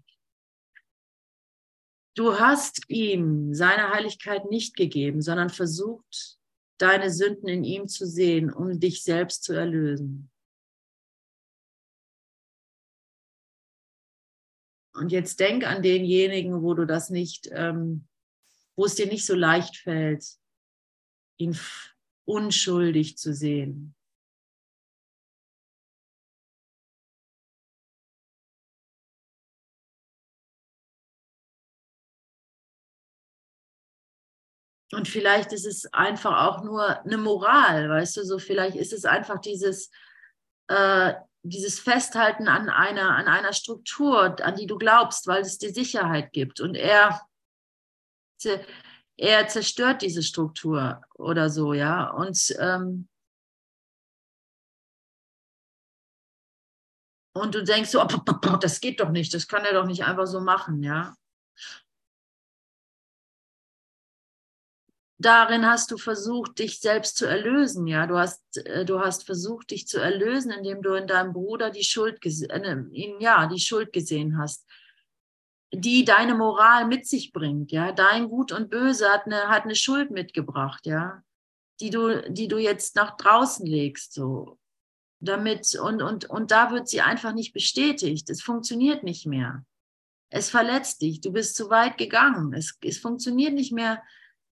Du 2.14 2.38
hast 2.38 2.88
ihm 2.88 3.52
seine 3.54 3.90
Heiligkeit 3.90 4.48
nicht 4.48 4.76
gegeben, 4.76 5.20
sondern 5.20 5.50
versucht, 5.50 6.38
deine 6.78 7.10
Sünden 7.10 7.48
in 7.48 7.64
ihm 7.64 7.88
zu 7.88 8.06
sehen, 8.06 8.52
um 8.52 8.78
dich 8.78 9.02
selbst 9.02 9.42
zu 9.42 9.52
erlösen. 9.52 10.30
Und 14.98 15.12
jetzt 15.12 15.38
denk 15.38 15.64
an 15.64 15.82
denjenigen, 15.82 16.62
wo 16.62 16.74
du 16.74 16.84
das 16.84 17.08
nicht, 17.08 17.48
ähm, 17.52 18.08
wo 18.76 18.84
es 18.84 18.96
dir 18.96 19.06
nicht 19.06 19.24
so 19.24 19.34
leicht 19.34 19.76
fällt, 19.76 20.24
ihn 21.36 21.56
unschuldig 22.24 23.16
zu 23.16 23.32
sehen. 23.32 23.94
Und 34.92 35.06
vielleicht 35.06 35.52
ist 35.52 35.66
es 35.66 35.92
einfach 35.92 36.46
auch 36.46 36.64
nur 36.64 37.04
eine 37.04 37.18
Moral, 37.18 37.88
weißt 37.88 38.16
du, 38.16 38.24
so 38.24 38.38
vielleicht 38.38 38.76
ist 38.76 38.92
es 38.92 39.04
einfach 39.04 39.38
dieses, 39.38 39.90
äh, 40.68 41.14
dieses 41.42 41.80
Festhalten 41.80 42.48
an 42.48 42.68
einer, 42.68 43.16
an 43.16 43.26
einer 43.26 43.52
Struktur, 43.52 44.36
an 44.44 44.56
die 44.56 44.66
du 44.66 44.76
glaubst, 44.78 45.26
weil 45.26 45.42
es 45.42 45.58
dir 45.58 45.72
Sicherheit 45.72 46.32
gibt. 46.32 46.60
Und 46.60 46.74
er, 46.76 47.20
er 49.16 49.48
zerstört 49.48 50.02
diese 50.02 50.22
Struktur 50.22 51.02
oder 51.14 51.50
so, 51.50 51.72
ja. 51.72 52.10
Und, 52.10 52.54
ähm, 52.58 53.08
und 57.34 57.54
du 57.54 57.64
denkst 57.64 57.90
so, 57.90 58.02
oh, 58.02 58.56
das 58.56 58.80
geht 58.80 59.00
doch 59.00 59.10
nicht, 59.10 59.32
das 59.32 59.48
kann 59.48 59.64
er 59.64 59.72
doch 59.72 59.86
nicht 59.86 60.04
einfach 60.04 60.26
so 60.26 60.40
machen, 60.40 60.82
ja. 60.82 61.14
Darin 65.18 65.66
hast 65.66 65.90
du 65.90 65.98
versucht, 65.98 66.58
dich 66.58 66.80
selbst 66.80 67.16
zu 67.16 67.26
erlösen. 67.26 67.86
Ja, 67.86 68.06
du 68.06 68.16
hast, 68.16 68.56
äh, 68.58 68.84
du 68.84 69.00
hast 69.00 69.26
versucht, 69.26 69.70
dich 69.70 69.86
zu 69.86 69.98
erlösen, 69.98 70.52
indem 70.52 70.82
du 70.82 70.94
in 70.94 71.06
deinem 71.06 71.32
Bruder 71.32 71.70
die 71.70 71.84
Schuld, 71.84 72.24
äh, 72.24 72.76
in, 72.92 73.20
ja, 73.20 73.46
die 73.46 73.60
Schuld 73.60 73.92
gesehen 73.92 74.38
hast, 74.38 74.66
die 75.72 76.04
deine 76.04 76.34
Moral 76.34 76.86
mit 76.86 77.06
sich 77.06 77.32
bringt. 77.32 77.72
Ja, 77.72 77.92
dein 77.92 78.28
Gut 78.28 78.52
und 78.52 78.70
Böse 78.70 79.08
hat 79.10 79.26
eine, 79.26 79.48
hat 79.48 79.64
eine 79.64 79.74
Schuld 79.74 80.10
mitgebracht. 80.10 80.86
Ja, 80.86 81.22
die 81.80 81.90
du, 81.90 82.22
die 82.30 82.48
du 82.48 82.58
jetzt 82.58 82.96
nach 82.96 83.16
draußen 83.16 83.66
legst. 83.66 84.14
So, 84.14 84.58
damit 85.20 85.76
und 85.78 86.00
und 86.00 86.30
und 86.30 86.50
da 86.52 86.70
wird 86.70 86.88
sie 86.88 87.00
einfach 87.00 87.34
nicht 87.34 87.52
bestätigt. 87.52 88.30
Es 88.30 88.42
funktioniert 88.42 89.02
nicht 89.02 89.26
mehr. 89.26 89.64
Es 90.30 90.50
verletzt 90.50 91.02
dich. 91.02 91.20
Du 91.20 91.32
bist 91.32 91.56
zu 91.56 91.70
weit 91.70 91.98
gegangen. 91.98 92.52
Es, 92.52 92.78
es 92.82 92.98
funktioniert 92.98 93.54
nicht 93.54 93.72
mehr 93.72 94.02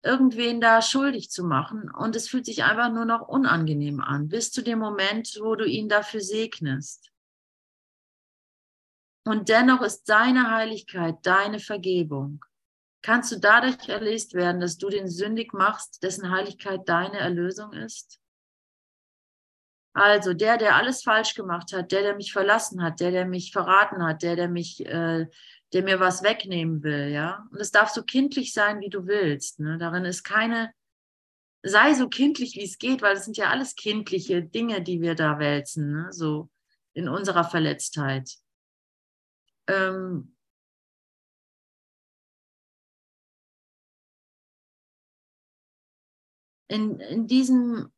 irgendwen 0.04 0.62
da 0.62 0.82
schuldig 0.82 1.30
zu 1.30 1.44
machen. 1.44 1.92
Und 1.92 2.16
es 2.16 2.28
fühlt 2.28 2.46
sich 2.46 2.64
einfach 2.64 2.92
nur 2.92 3.06
noch 3.06 3.28
unangenehm 3.28 4.02
an, 4.02 4.30
bis 4.30 4.52
zu 4.52 4.62
dem 4.62 4.80
Moment, 4.80 5.38
wo 5.42 5.56
du 5.56 5.66
ihn 5.66 5.90
dafür 5.90 6.22
segnest. 6.22 7.12
Und 9.24 9.50
dennoch 9.50 9.82
ist 9.82 10.08
seine 10.08 10.50
Heiligkeit 10.50 11.18
deine 11.24 11.60
Vergebung. 11.60 12.44
Kannst 13.04 13.32
du 13.32 13.40
dadurch 13.40 13.88
erlöst 13.90 14.34
werden, 14.34 14.62
dass 14.62 14.78
du 14.78 14.90
den 14.90 15.10
sündig 15.10 15.54
machst, 15.54 16.04
dessen 16.04 16.32
Heiligkeit 16.32 16.88
deine 16.88 17.20
Erlösung 17.20 17.74
ist? 17.74 18.20
Also 19.94 20.34
der, 20.34 20.58
der 20.58 20.76
alles 20.76 21.04
falsch 21.04 21.34
gemacht 21.34 21.74
hat, 21.74 21.92
der, 21.92 22.02
der 22.02 22.16
mich 22.16 22.32
verlassen 22.32 22.82
hat, 22.82 23.00
der, 23.00 23.12
der 23.12 23.26
mich 23.26 23.52
verraten 23.52 24.04
hat, 24.04 24.24
der, 24.24 24.36
der 24.36 24.48
mich 24.48 24.86
äh, 24.86 25.28
der 25.74 25.84
mir 25.84 26.00
was 26.00 26.24
wegnehmen 26.24 26.84
will, 26.84 27.10
ja. 27.10 27.48
Und 27.52 27.60
es 27.62 27.72
darf 27.72 27.90
so 27.90 28.04
kindlich 28.04 28.54
sein, 28.54 28.82
wie 28.82 28.90
du 28.90 29.08
willst. 29.08 29.60
Ne? 29.60 29.78
Darin 29.78 30.06
ist 30.06 30.24
keine, 30.24 30.74
sei 31.64 31.94
so 31.94 32.10
kindlich, 32.10 32.56
wie 32.56 32.64
es 32.64 32.78
geht, 32.78 33.02
weil 33.02 33.16
es 33.16 33.26
sind 33.26 33.38
ja 33.38 33.50
alles 33.50 33.76
kindliche 33.76 34.44
Dinge, 34.44 34.82
die 34.82 35.02
wir 35.02 35.16
da 35.16 35.40
wälzen, 35.40 35.92
ne? 35.92 36.08
so 36.12 36.50
in 36.94 37.08
unserer 37.08 37.44
Verletztheit. 37.46 38.30
Ähm, 39.68 40.36
in, 46.68 47.00
in 47.00 47.28
diesem 47.28 47.92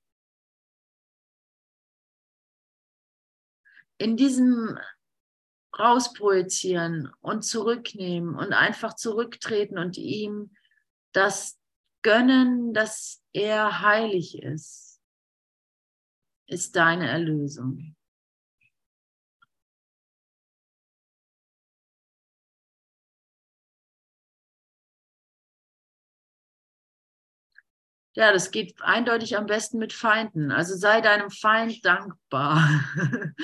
in 3.97 4.17
diesem 4.17 4.77
rausprojizieren 5.77 7.11
und 7.21 7.43
zurücknehmen 7.43 8.35
und 8.35 8.53
einfach 8.53 8.95
zurücktreten 8.95 9.77
und 9.77 9.97
ihm 9.97 10.55
das 11.13 11.59
gönnen, 12.03 12.73
dass 12.73 13.23
er 13.33 13.81
heilig 13.81 14.41
ist, 14.41 15.01
ist 16.47 16.75
deine 16.75 17.09
Erlösung. 17.09 17.95
Ja, 28.15 28.31
das 28.31 28.51
geht 28.51 28.79
eindeutig 28.81 29.37
am 29.37 29.47
besten 29.47 29.79
mit 29.79 29.91
Feinden. 29.91 30.51
Also 30.51 30.75
sei 30.75 31.01
deinem 31.01 31.31
Feind 31.31 31.83
dankbar. 31.85 32.59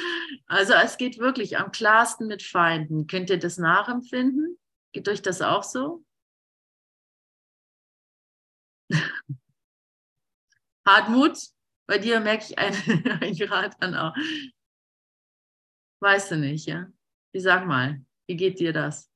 Also 0.52 0.74
es 0.74 0.98
geht 0.98 1.20
wirklich 1.20 1.60
am 1.60 1.72
klarsten 1.72 2.26
mit 2.26 2.42
Feinden. 2.42 3.06
Könnt 3.06 3.30
ihr 3.30 3.38
das 3.38 3.60
nachempfinden? 3.60 4.58
Geht 4.94 5.08
euch 5.08 5.22
das 5.22 5.44
auch 5.44 5.62
so? 5.62 6.04
Hartmut, 10.88 11.38
bei 11.86 12.00
dir 12.00 12.20
merke 12.20 12.46
ich 12.50 12.58
einen, 12.58 12.76
einen 13.22 13.38
Grad 13.38 13.80
an 13.80 13.94
auch. 13.94 14.16
Weißt 16.02 16.32
du 16.32 16.38
nicht, 16.38 16.66
ja? 16.66 16.88
Wie 17.32 17.40
sag 17.40 17.68
mal, 17.68 18.04
wie 18.28 18.36
geht 18.36 18.60
dir 18.60 18.74
das? 18.74 19.08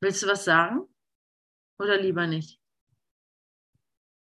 Willst 0.00 0.22
du 0.22 0.26
was 0.26 0.44
sagen? 0.44 0.86
Oder 1.78 2.00
lieber 2.00 2.26
nicht? 2.26 2.60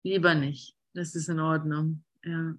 Lieber 0.03 0.33
nicht. 0.33 0.75
Das 0.93 1.15
ist 1.15 1.29
in 1.29 1.39
Ordnung. 1.39 2.03
Ja. 2.23 2.55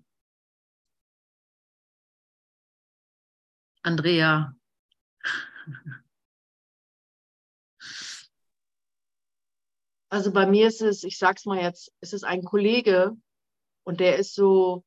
Andrea. 3.83 4.55
Also 10.13 10.33
bei 10.33 10.45
mir 10.45 10.67
ist 10.67 10.83
es, 10.83 11.05
ich 11.05 11.19
sag's 11.19 11.45
mal 11.45 11.63
jetzt, 11.63 11.93
es 12.01 12.13
ist 12.13 12.25
ein 12.25 12.43
Kollege 12.43 13.17
und 13.85 14.01
der 14.01 14.17
ist 14.19 14.35
so 14.35 14.85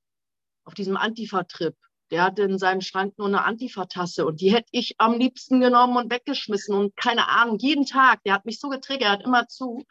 auf 0.65 0.73
diesem 0.73 0.97
Antifa-Trip. 0.97 1.77
Der 2.13 2.25
hatte 2.25 2.43
in 2.43 2.59
seinem 2.59 2.81
Schrank 2.81 3.17
nur 3.17 3.25
eine 3.25 3.43
Antifa-Tasse 3.43 4.23
und 4.27 4.39
die 4.39 4.53
hätte 4.53 4.69
ich 4.69 4.93
am 4.99 5.17
liebsten 5.17 5.59
genommen 5.59 5.97
und 5.97 6.11
weggeschmissen 6.11 6.75
und 6.75 6.95
keine 6.95 7.27
Ahnung, 7.27 7.57
jeden 7.57 7.87
Tag. 7.87 8.23
Der 8.23 8.35
hat 8.35 8.45
mich 8.45 8.59
so 8.59 8.69
getriggert, 8.69 9.23
immer 9.23 9.47
zu. 9.47 9.83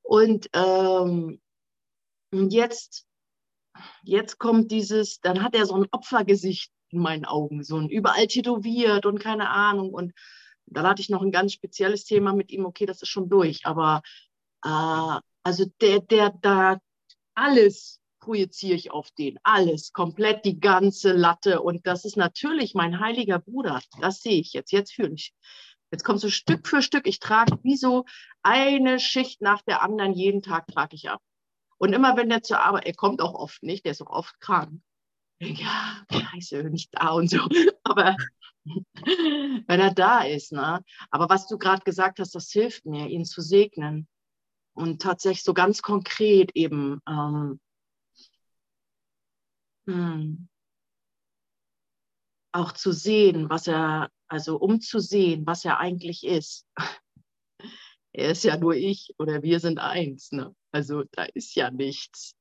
Und 0.00 0.48
ähm, 0.54 1.38
jetzt, 2.32 3.06
jetzt 4.02 4.38
kommt 4.38 4.70
dieses, 4.70 5.20
dann 5.20 5.42
hat 5.42 5.54
er 5.54 5.66
so 5.66 5.74
ein 5.74 5.86
Opfergesicht 5.90 6.72
in 6.88 7.00
meinen 7.00 7.26
Augen, 7.26 7.62
so 7.62 7.76
ein 7.76 7.90
überall 7.90 8.28
tätowiert 8.28 9.04
und 9.04 9.18
keine 9.18 9.50
Ahnung. 9.50 9.92
Und 9.92 10.14
dann 10.64 10.86
hatte 10.86 11.02
ich 11.02 11.10
noch 11.10 11.20
ein 11.20 11.32
ganz 11.32 11.52
spezielles 11.52 12.06
Thema 12.06 12.32
mit 12.32 12.50
ihm, 12.50 12.64
okay, 12.64 12.86
das 12.86 13.02
ist 13.02 13.10
schon 13.10 13.28
durch, 13.28 13.66
aber 13.66 14.00
äh, 14.64 15.20
also 15.42 15.66
der, 15.82 16.00
der 16.00 16.30
da 16.40 16.78
alles 17.34 18.00
projiziere 18.26 18.74
ich 18.74 18.90
auf 18.90 19.12
den. 19.12 19.38
Alles, 19.44 19.92
komplett 19.92 20.44
die 20.44 20.58
ganze 20.58 21.12
Latte. 21.12 21.62
Und 21.62 21.86
das 21.86 22.04
ist 22.04 22.16
natürlich 22.16 22.74
mein 22.74 22.98
heiliger 22.98 23.38
Bruder. 23.38 23.80
Das 24.00 24.20
sehe 24.20 24.40
ich 24.40 24.52
jetzt. 24.52 24.72
Jetzt 24.72 24.92
fühle 24.92 25.14
ich. 25.14 25.32
Jetzt 25.92 26.02
kommt 26.02 26.20
so 26.20 26.28
Stück 26.28 26.66
für 26.66 26.82
Stück. 26.82 27.06
Ich 27.06 27.20
trage 27.20 27.56
wie 27.62 27.76
so 27.76 28.04
eine 28.42 28.98
Schicht 28.98 29.40
nach 29.42 29.62
der 29.62 29.80
anderen. 29.80 30.12
Jeden 30.12 30.42
Tag 30.42 30.66
trage 30.66 30.96
ich 30.96 31.08
ab. 31.08 31.22
Und 31.78 31.92
immer 31.92 32.16
wenn 32.16 32.28
der 32.28 32.42
zur 32.42 32.60
Arbeit, 32.60 32.86
er 32.86 32.94
kommt 32.94 33.22
auch 33.22 33.34
oft 33.34 33.62
nicht, 33.62 33.84
der 33.84 33.92
ist 33.92 34.02
auch 34.02 34.10
oft 34.10 34.40
krank. 34.40 34.80
Ja, 35.38 36.04
scheiße, 36.10 36.64
nicht 36.64 36.90
da 36.92 37.10
und 37.10 37.30
so. 37.30 37.38
Aber 37.84 38.16
wenn 38.64 39.80
er 39.80 39.94
da 39.94 40.22
ist, 40.22 40.50
ne? 40.50 40.82
Aber 41.10 41.28
was 41.28 41.46
du 41.46 41.58
gerade 41.58 41.84
gesagt 41.84 42.18
hast, 42.18 42.34
das 42.34 42.50
hilft 42.50 42.86
mir, 42.86 43.06
ihn 43.06 43.24
zu 43.24 43.40
segnen. 43.40 44.08
Und 44.74 45.00
tatsächlich 45.00 45.44
so 45.44 45.54
ganz 45.54 45.80
konkret 45.80 46.50
eben 46.54 47.00
ähm, 47.08 47.60
hm. 49.86 50.48
Auch 52.52 52.72
zu 52.72 52.92
sehen, 52.92 53.50
was 53.50 53.66
er, 53.66 54.10
also 54.28 54.56
um 54.56 54.80
zu 54.80 54.98
sehen, 54.98 55.46
was 55.46 55.64
er 55.64 55.78
eigentlich 55.78 56.24
ist. 56.24 56.66
er 58.12 58.30
ist 58.30 58.44
ja 58.44 58.56
nur 58.56 58.74
ich 58.74 59.14
oder 59.18 59.42
wir 59.42 59.60
sind 59.60 59.78
eins. 59.78 60.32
Ne? 60.32 60.54
Also 60.72 61.04
da 61.12 61.24
ist 61.34 61.54
ja 61.54 61.70
nichts. 61.70 62.34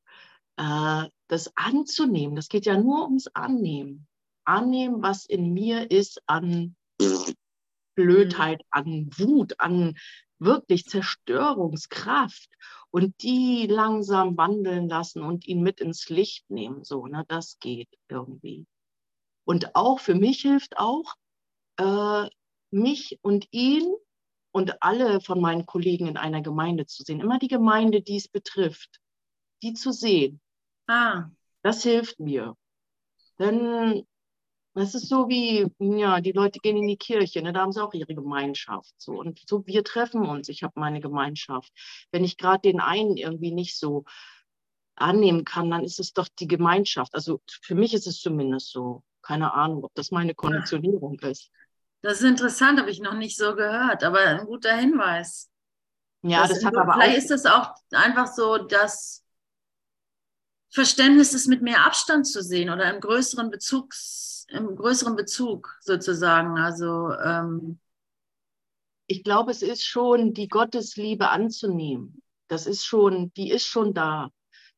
Äh, 0.58 1.10
das 1.28 1.52
anzunehmen, 1.56 2.36
das 2.36 2.48
geht 2.48 2.66
ja 2.66 2.78
nur 2.78 3.04
ums 3.04 3.28
Annehmen. 3.28 4.08
Annehmen, 4.46 5.02
was 5.02 5.26
in 5.26 5.54
mir 5.54 5.90
ist 5.92 6.22
an 6.28 6.76
Blödheit, 7.96 8.62
an 8.70 9.10
Wut, 9.18 9.60
an 9.60 9.96
wirklich 10.40 10.86
Zerstörungskraft 10.86 12.50
und 12.92 13.22
die 13.22 13.68
langsam 13.68 14.38
wandeln 14.38 14.90
lassen 14.90 15.22
und 15.22 15.48
ihn 15.48 15.62
mit 15.62 15.82
ins 15.82 16.10
Licht 16.10 16.50
nehmen. 16.50 16.84
So, 16.84 17.08
ne, 17.08 17.26
das 17.28 17.60
geht 17.60 17.90
irgendwie. 18.10 18.66
Und 19.46 19.76
auch 19.76 20.00
für 20.00 20.16
mich 20.16 20.42
hilft 20.42 20.78
auch, 20.78 21.16
äh, 21.78 22.30
mich 22.72 23.20
und 23.22 23.48
ihn 23.52 23.94
und 24.52 24.82
alle 24.82 25.22
von 25.22 25.40
meinen 25.40 25.66
Kollegen 25.66 26.08
in 26.08 26.18
einer 26.18 26.42
Gemeinde 26.42 26.86
zu 26.86 27.04
sehen. 27.04 27.22
Immer 27.22 27.40
die 27.40 27.48
Gemeinde, 27.48 28.02
die 28.02 28.18
es 28.18 28.28
betrifft, 28.28 29.00
die 29.62 29.74
zu 29.74 29.92
sehen. 29.92 30.42
Ah. 30.88 31.26
Das 31.62 31.84
hilft 31.84 32.20
mir. 32.20 32.56
Denn 33.40 34.06
das 34.76 34.94
ist 34.94 35.08
so 35.08 35.30
wie, 35.30 35.68
ja, 35.80 36.20
die 36.20 36.34
Leute 36.34 36.60
gehen 36.60 36.78
in 36.78 36.88
die 36.88 36.98
Kirche, 36.98 37.42
ne, 37.42 37.54
da 37.54 37.62
haben 37.62 37.72
sie 37.72 37.82
auch 37.82 37.94
ihre 37.94 38.14
Gemeinschaft. 38.14 38.94
So. 38.98 39.14
Und 39.14 39.40
so, 39.48 39.66
wir 39.66 39.84
treffen 39.84 40.26
uns, 40.26 40.50
ich 40.50 40.64
habe 40.64 40.80
meine 40.80 41.00
Gemeinschaft. 41.00 41.72
Wenn 42.12 42.26
ich 42.26 42.38
gerade 42.38 42.62
den 42.62 42.82
einen 42.82 43.16
irgendwie 43.16 43.52
nicht 43.52 43.78
so 43.78 44.04
annehmen 44.96 45.46
kann, 45.46 45.72
dann 45.72 45.84
ist 45.84 46.00
es 46.00 46.14
doch 46.14 46.28
die 46.40 46.48
Gemeinschaft. 46.48 47.14
Also 47.14 47.42
für 47.48 47.76
mich 47.76 47.94
ist 47.94 48.08
es 48.08 48.20
zumindest 48.20 48.72
so. 48.72 49.04
Keine 49.22 49.54
Ahnung, 49.54 49.84
ob 49.84 49.96
das 49.96 50.12
meine 50.12 50.36
Konditionierung 50.36 51.18
ja. 51.20 51.30
ist. 51.30 51.50
Das 52.04 52.22
ist 52.22 52.28
interessant, 52.28 52.80
habe 52.80 52.92
ich 52.92 53.00
noch 53.00 53.16
nicht 53.16 53.36
so 53.36 53.56
gehört, 53.56 54.04
aber 54.04 54.20
ein 54.20 54.46
guter 54.46 54.76
Hinweis. 54.76 55.50
Ja, 56.22 56.42
das, 56.42 56.60
das 56.60 56.66
hat 56.66 56.78
aber 56.78 56.94
vielleicht 56.94 57.16
auch. 57.16 57.18
ist 57.18 57.32
das 57.32 57.46
auch 57.48 57.74
einfach 57.92 58.28
so, 58.28 58.58
dass 58.60 59.24
Verständnis 60.70 61.34
ist 61.34 61.48
mit 61.48 61.62
mehr 61.62 61.86
Abstand 61.86 62.28
zu 62.28 62.44
sehen 62.44 62.70
oder 62.70 62.94
im 62.94 63.00
größeren 63.00 63.50
Bezugs, 63.50 64.35
im 64.48 64.76
größeren 64.76 65.16
Bezug 65.16 65.78
sozusagen. 65.82 66.58
Also 66.58 67.12
ähm, 67.14 67.80
ich 69.08 69.24
glaube, 69.24 69.52
es 69.52 69.62
ist 69.62 69.86
schon 69.86 70.34
die 70.34 70.48
Gottesliebe 70.48 71.30
anzunehmen. 71.30 72.22
Das 72.48 72.68
ist 72.68 72.86
schon, 72.86 73.32
die 73.34 73.50
ist 73.52 73.66
schon 73.66 73.94
da, 73.94 74.30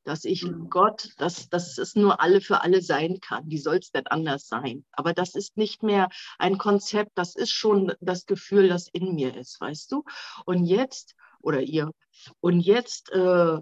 dass 0.04 0.24
ich 0.26 0.44
mhm. 0.44 0.70
Gott, 0.70 1.10
dass, 1.18 1.50
dass 1.50 1.78
es 1.78 1.96
nur 1.96 2.22
alle 2.22 2.42
für 2.42 2.62
alle 2.62 2.82
sein 2.82 3.20
kann. 3.20 3.50
Wie 3.50 3.58
soll 3.58 3.78
es 3.78 3.92
denn 3.92 4.08
anders 4.08 4.48
sein? 4.48 4.86
Aber 4.92 5.14
das 5.14 5.36
ist 5.36 5.58
nicht 5.58 5.84
mehr 5.84 6.10
ein 6.40 6.58
Konzept, 6.58 7.12
das 7.16 7.36
ist 7.36 7.52
schon 7.52 7.94
das 8.00 8.26
Gefühl, 8.26 8.70
das 8.70 8.88
in 8.88 9.16
mir 9.16 9.36
ist, 9.36 9.60
weißt 9.60 9.92
du? 9.92 10.04
Und 10.46 10.66
jetzt, 10.66 11.16
oder 11.42 11.62
ihr, 11.62 11.92
und 12.40 12.62
jetzt 12.62 13.12
äh, 13.12 13.58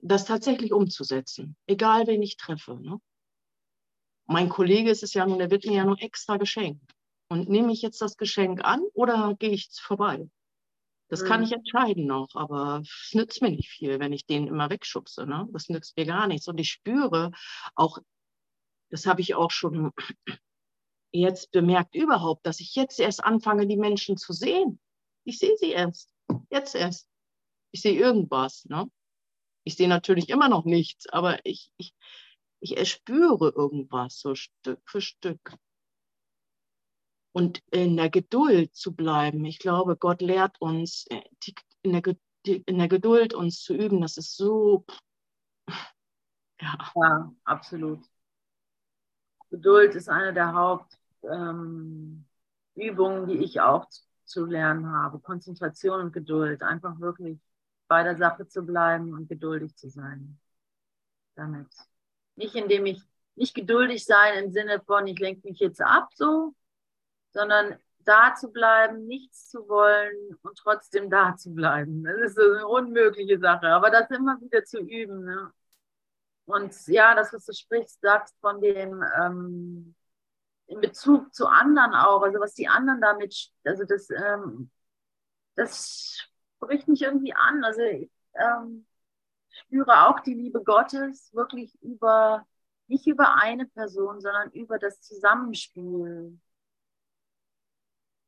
das 0.00 0.24
tatsächlich 0.24 0.72
umzusetzen, 0.72 1.56
egal 1.66 2.06
wen 2.06 2.22
ich 2.22 2.36
treffe. 2.36 2.80
Ne? 2.80 2.98
Mein 4.26 4.48
Kollege 4.48 4.90
ist 4.90 5.02
es 5.02 5.14
ja 5.14 5.26
nun, 5.26 5.38
der 5.38 5.50
wird 5.50 5.66
mir 5.66 5.76
ja 5.76 5.84
nur 5.84 6.00
extra 6.00 6.36
geschenkt. 6.36 6.92
Und 7.28 7.48
nehme 7.48 7.72
ich 7.72 7.82
jetzt 7.82 8.00
das 8.02 8.16
Geschenk 8.16 8.64
an 8.64 8.82
oder 8.94 9.34
gehe 9.38 9.50
ich 9.50 9.70
vorbei? 9.72 10.28
Das 11.08 11.22
mhm. 11.22 11.26
kann 11.26 11.42
ich 11.42 11.52
entscheiden 11.52 12.06
noch, 12.06 12.34
aber 12.34 12.80
es 12.82 13.10
nützt 13.12 13.42
mir 13.42 13.50
nicht 13.50 13.68
viel, 13.68 14.00
wenn 14.00 14.12
ich 14.12 14.24
den 14.24 14.46
immer 14.46 14.70
wegschubse. 14.70 15.26
Ne? 15.26 15.46
Das 15.52 15.68
nützt 15.68 15.96
mir 15.96 16.06
gar 16.06 16.26
nichts. 16.26 16.48
Und 16.48 16.58
ich 16.58 16.70
spüre 16.70 17.32
auch, 17.74 17.98
das 18.90 19.06
habe 19.06 19.20
ich 19.20 19.34
auch 19.34 19.50
schon 19.50 19.92
jetzt 21.12 21.50
bemerkt 21.50 21.94
überhaupt, 21.94 22.46
dass 22.46 22.60
ich 22.60 22.74
jetzt 22.74 22.98
erst 22.98 23.22
anfange, 23.22 23.66
die 23.66 23.76
Menschen 23.76 24.16
zu 24.16 24.32
sehen. 24.32 24.80
Ich 25.24 25.38
sehe 25.38 25.56
sie 25.58 25.72
erst, 25.72 26.10
jetzt 26.50 26.74
erst. 26.74 27.06
Ich 27.72 27.82
sehe 27.82 27.98
irgendwas. 27.98 28.64
Ne? 28.66 28.90
Ich 29.64 29.76
sehe 29.76 29.88
natürlich 29.88 30.28
immer 30.28 30.48
noch 30.48 30.64
nichts, 30.64 31.08
aber 31.08 31.44
ich, 31.44 31.72
ich, 31.76 31.94
ich 32.62 32.76
erspüre 32.76 33.50
irgendwas 33.50 34.20
so 34.20 34.34
Stück 34.34 34.80
für 34.86 35.00
Stück. 35.00 35.54
Und 37.32 37.60
in 37.70 37.96
der 37.96 38.10
Geduld 38.10 38.74
zu 38.76 38.94
bleiben. 38.94 39.44
Ich 39.44 39.58
glaube, 39.58 39.96
Gott 39.96 40.20
lehrt 40.20 40.60
uns, 40.60 41.06
äh, 41.08 41.22
in 41.82 41.92
der, 41.92 42.02
in 42.44 42.78
der 42.78 42.88
Geduld 42.88 43.34
uns 43.34 43.62
zu 43.62 43.74
üben. 43.74 44.00
Das 44.00 44.16
ist 44.16 44.36
so. 44.36 44.84
Ja, 46.60 46.92
ja 46.94 47.32
absolut. 47.44 48.04
Geduld 49.50 49.94
ist 49.94 50.08
eine 50.08 50.32
der 50.32 50.52
Hauptübungen, 50.52 52.24
ähm, 52.84 53.26
die 53.26 53.38
ich 53.38 53.60
auch 53.60 53.86
zu 54.24 54.44
lernen 54.44 54.86
habe. 54.86 55.18
Konzentration 55.18 56.00
und 56.00 56.12
Geduld. 56.12 56.62
Einfach 56.62 57.00
wirklich 57.00 57.40
bei 57.88 58.04
der 58.04 58.16
Sache 58.16 58.46
zu 58.46 58.62
bleiben 58.62 59.12
und 59.14 59.28
geduldig 59.28 59.74
zu 59.74 59.88
sein 59.88 60.38
damit. 61.34 61.68
Nicht 62.36 62.54
indem 62.54 62.86
ich 62.86 63.02
nicht 63.34 63.54
geduldig 63.54 64.04
sein 64.04 64.44
im 64.44 64.50
Sinne 64.52 64.80
von, 64.86 65.06
ich 65.06 65.18
lenke 65.18 65.48
mich 65.48 65.58
jetzt 65.58 65.80
ab 65.80 66.10
so, 66.14 66.54
sondern 67.32 67.78
da 68.04 68.34
zu 68.34 68.52
bleiben, 68.52 69.06
nichts 69.06 69.48
zu 69.48 69.68
wollen 69.68 70.38
und 70.42 70.58
trotzdem 70.58 71.08
da 71.08 71.36
zu 71.36 71.54
bleiben. 71.54 72.04
Das 72.04 72.32
ist 72.32 72.38
eine 72.38 72.66
unmögliche 72.66 73.38
Sache, 73.38 73.68
aber 73.68 73.90
das 73.90 74.10
immer 74.10 74.40
wieder 74.40 74.64
zu 74.64 74.80
üben. 74.80 75.24
Ne? 75.24 75.52
Und 76.46 76.74
ja, 76.88 77.14
das, 77.14 77.32
was 77.32 77.46
du 77.46 77.52
sprichst, 77.52 78.00
sagst 78.00 78.36
von 78.40 78.60
dem 78.60 79.02
ähm, 79.20 79.94
in 80.66 80.80
Bezug 80.80 81.32
zu 81.34 81.46
anderen 81.46 81.94
auch, 81.94 82.22
also 82.22 82.40
was 82.40 82.54
die 82.54 82.68
anderen 82.68 83.00
damit, 83.00 83.50
also 83.64 83.84
das, 83.84 84.10
ähm, 84.10 84.70
das 85.54 86.28
spricht 86.56 86.88
mich 86.88 87.02
irgendwie 87.02 87.34
an. 87.34 87.64
Also 87.64 87.82
ähm, 87.82 88.86
spüre 89.52 90.08
auch 90.08 90.20
die 90.20 90.34
Liebe 90.34 90.62
Gottes 90.62 91.32
wirklich 91.32 91.80
über, 91.82 92.46
nicht 92.88 93.06
über 93.06 93.36
eine 93.36 93.66
Person, 93.66 94.20
sondern 94.20 94.50
über 94.50 94.78
das 94.78 95.00
Zusammenspiel. 95.00 96.38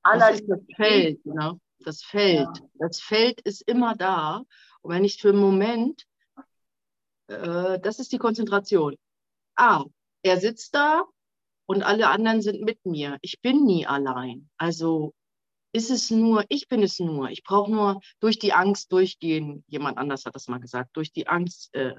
Aller 0.03 0.31
das 0.31 0.41
ist 0.41 0.49
das 0.49 0.61
Feld, 0.77 1.27
ne? 1.27 1.61
Das 1.81 2.03
Feld. 2.03 2.49
Ja. 2.59 2.67
Das 2.75 3.01
Feld 3.01 3.41
ist 3.43 3.63
immer 3.63 3.95
da. 3.97 4.45
Und 4.83 4.95
wenn 4.95 5.05
ich 5.05 5.21
für 5.21 5.31
einen 5.31 5.41
Moment, 5.41 6.07
äh, 7.29 7.79
das 7.81 7.99
ist 7.99 8.13
die 8.13 8.19
Konzentration. 8.19 8.97
Ah, 9.57 9.85
er 10.23 10.39
sitzt 10.39 10.75
da 10.75 11.05
und 11.67 11.83
alle 11.83 12.09
anderen 12.09 12.43
sind 12.43 12.63
mit 12.63 12.85
mir. 12.85 13.19
Ich 13.23 13.41
bin 13.41 13.65
nie 13.65 13.87
allein. 13.87 14.51
Also 14.57 15.15
ist 15.75 15.91
es 15.91 16.11
nur, 16.11 16.45
ich 16.49 16.69
bin 16.69 16.85
es 16.85 17.01
nur. 17.01 17.31
Ich 17.31 17.43
brauche 17.43 17.71
nur 17.71 18.01
durch 18.21 18.39
die 18.39 18.53
Angst 18.53 18.93
durchgehen. 18.93 19.65
Jemand 19.67 19.99
anders 19.99 20.25
hat 20.25 20.37
das 20.37 20.47
mal 20.47 20.61
gesagt. 20.61 20.97
Durch 20.97 21.13
die 21.13 21.27
Angst, 21.27 21.75
äh, 21.75 21.97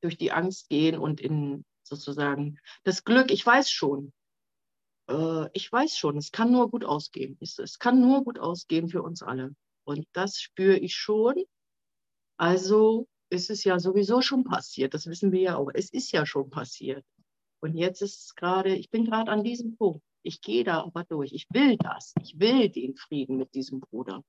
durch 0.00 0.18
die 0.18 0.32
Angst 0.32 0.68
gehen 0.68 0.98
und 0.98 1.20
in 1.20 1.64
sozusagen 1.84 2.58
das 2.82 3.04
Glück. 3.04 3.30
Ich 3.30 3.46
weiß 3.46 3.70
schon. 3.70 4.12
Äh, 5.08 5.48
ich 5.52 5.70
weiß 5.70 5.96
schon. 5.96 6.16
Es 6.16 6.32
kann 6.32 6.50
nur 6.50 6.68
gut 6.70 6.84
ausgehen. 6.84 7.38
Es, 7.40 7.60
es 7.60 7.78
kann 7.78 8.00
nur 8.00 8.24
gut 8.24 8.40
ausgehen 8.40 8.88
für 8.88 9.02
uns 9.02 9.22
alle. 9.22 9.54
Und 9.84 10.08
das 10.12 10.40
spüre 10.40 10.76
ich 10.76 10.96
schon. 10.96 11.36
Also 12.36 13.06
ist 13.30 13.48
es 13.48 13.62
ja 13.62 13.78
sowieso 13.78 14.22
schon 14.22 14.42
passiert. 14.42 14.92
Das 14.92 15.06
wissen 15.06 15.30
wir 15.30 15.40
ja 15.40 15.56
auch. 15.56 15.70
Es 15.72 15.92
ist 15.92 16.10
ja 16.10 16.26
schon 16.26 16.50
passiert. 16.50 17.04
Und 17.64 17.76
jetzt 17.76 18.02
ist 18.02 18.26
es 18.26 18.34
gerade, 18.34 18.76
ich 18.76 18.90
bin 18.90 19.06
gerade 19.06 19.30
an 19.32 19.42
diesem 19.42 19.74
Punkt. 19.78 20.04
Ich 20.22 20.42
gehe 20.42 20.64
da 20.64 20.82
aber 20.82 21.02
durch. 21.04 21.32
Ich 21.32 21.46
will 21.48 21.78
das. 21.78 22.12
Ich 22.20 22.38
will 22.38 22.68
den 22.68 22.94
Frieden 22.94 23.38
mit 23.38 23.54
diesem 23.54 23.80
Bruder. 23.80 24.22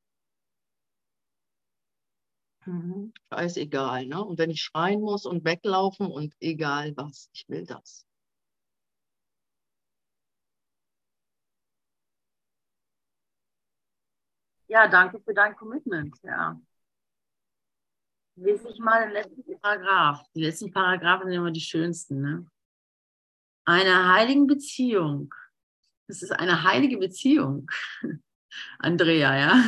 Mhm. 2.65 3.13
Scheißegal. 3.29 4.05
Ne? 4.05 4.23
Und 4.23 4.39
wenn 4.39 4.51
ich 4.51 4.61
schreien 4.61 5.01
muss 5.01 5.25
und 5.25 5.43
weglaufen 5.43 6.07
und 6.09 6.33
egal 6.39 6.95
was, 6.95 7.29
ich 7.33 7.43
will 7.49 7.65
das. 7.65 8.07
Ja, 14.67 14.87
danke 14.87 15.19
für 15.19 15.33
dein 15.33 15.57
Commitment. 15.57 16.15
Ja. 16.23 16.57
Lese 18.37 18.69
ich 18.69 18.79
mal 18.79 19.03
den 19.03 19.11
letzten 19.11 19.59
Paragraph. 19.59 20.23
Die 20.33 20.41
letzten 20.41 20.71
Paragraphen 20.71 21.27
sind 21.27 21.35
immer 21.35 21.51
die 21.51 21.59
schönsten. 21.59 22.21
Ne? 22.21 22.49
Eine 23.65 24.13
heiligen 24.13 24.47
Beziehung 24.47 25.33
es 26.07 26.21
ist 26.21 26.31
eine 26.31 26.63
heilige 26.63 26.97
Beziehung, 26.97 27.67
Andrea, 28.79 29.37
ja. 29.37 29.63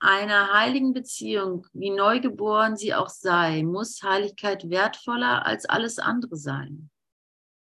Einer 0.00 0.52
heiligen 0.52 0.92
Beziehung, 0.92 1.66
wie 1.72 1.90
neugeboren 1.90 2.76
sie 2.76 2.94
auch 2.94 3.08
sei, 3.08 3.62
muss 3.62 4.02
Heiligkeit 4.02 4.68
wertvoller 4.68 5.46
als 5.46 5.64
alles 5.66 5.98
andere 5.98 6.36
sein. 6.36 6.90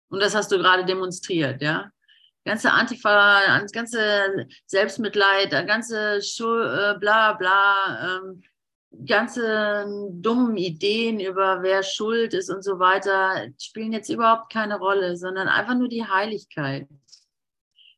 Und 0.09 0.21
das 0.21 0.35
hast 0.35 0.51
du 0.51 0.57
gerade 0.57 0.85
demonstriert, 0.85 1.61
ja. 1.61 1.91
Ganze 2.45 2.71
Antifa, 2.71 3.65
ganze 3.73 4.47
Selbstmitleid, 4.65 5.51
ganze 5.67 6.21
Schul, 6.21 6.63
äh, 6.63 6.99
bla 6.99 7.33
bla, 7.33 8.19
ähm, 8.19 8.41
ganze 9.05 9.85
dummen 10.11 10.57
Ideen 10.57 11.19
über 11.19 11.61
wer 11.61 11.83
schuld 11.83 12.33
ist 12.33 12.49
und 12.49 12.63
so 12.63 12.79
weiter 12.79 13.47
spielen 13.59 13.91
jetzt 13.91 14.09
überhaupt 14.09 14.51
keine 14.51 14.77
Rolle, 14.77 15.17
sondern 15.17 15.47
einfach 15.47 15.75
nur 15.75 15.87
die 15.87 16.05
Heiligkeit 16.05 16.87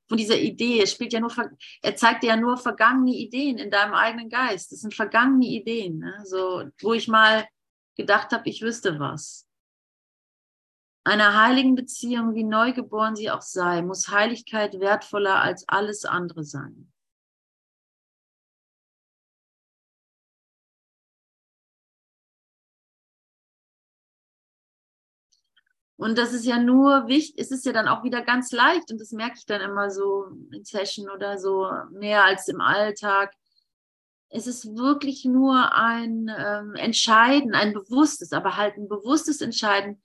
von 0.07 0.17
dieser 0.17 0.37
Idee. 0.37 0.81
Es 0.81 0.91
spielt 0.91 1.13
ja 1.13 1.19
nur, 1.19 1.31
er 1.81 1.95
zeigt 1.95 2.23
dir 2.23 2.27
ja 2.27 2.35
nur 2.35 2.57
vergangene 2.57 3.11
Ideen 3.11 3.57
in 3.57 3.71
deinem 3.71 3.93
eigenen 3.93 4.29
Geist. 4.29 4.71
Das 4.71 4.81
sind 4.81 4.93
vergangene 4.93 5.45
Ideen, 5.45 5.99
ne? 5.99 6.21
so, 6.25 6.63
wo 6.81 6.93
ich 6.93 7.07
mal 7.07 7.47
gedacht 7.95 8.31
habe, 8.31 8.49
ich 8.49 8.61
wüsste 8.61 8.99
was. 8.99 9.45
Einer 11.05 11.41
heiligen 11.41 11.75
Beziehung, 11.75 12.35
wie 12.35 12.43
neugeboren 12.43 13.15
sie 13.15 13.31
auch 13.31 13.41
sei, 13.41 13.81
muss 13.81 14.09
Heiligkeit 14.09 14.79
wertvoller 14.79 15.41
als 15.41 15.67
alles 15.67 16.05
andere 16.05 16.43
sein. 16.43 16.91
Und 25.99 26.17
das 26.17 26.31
ist 26.31 26.45
ja 26.45 26.57
nur 26.57 27.09
wichtig, 27.09 27.35
es 27.37 27.51
ist 27.51 27.65
ja 27.65 27.73
dann 27.73 27.89
auch 27.89 28.05
wieder 28.05 28.21
ganz 28.21 28.53
leicht 28.53 28.89
und 28.89 29.01
das 29.01 29.11
merke 29.11 29.35
ich 29.37 29.45
dann 29.45 29.59
immer 29.59 29.91
so 29.91 30.27
in 30.53 30.63
Session 30.63 31.09
oder 31.09 31.37
so 31.37 31.69
mehr 31.91 32.23
als 32.23 32.47
im 32.47 32.61
Alltag. 32.61 33.33
Es 34.29 34.47
ist 34.47 34.77
wirklich 34.77 35.25
nur 35.25 35.73
ein 35.73 36.31
ähm, 36.33 36.75
Entscheiden, 36.75 37.53
ein 37.53 37.73
bewusstes, 37.73 38.31
aber 38.31 38.55
halt 38.55 38.77
ein 38.77 38.87
bewusstes 38.87 39.41
Entscheiden 39.41 40.01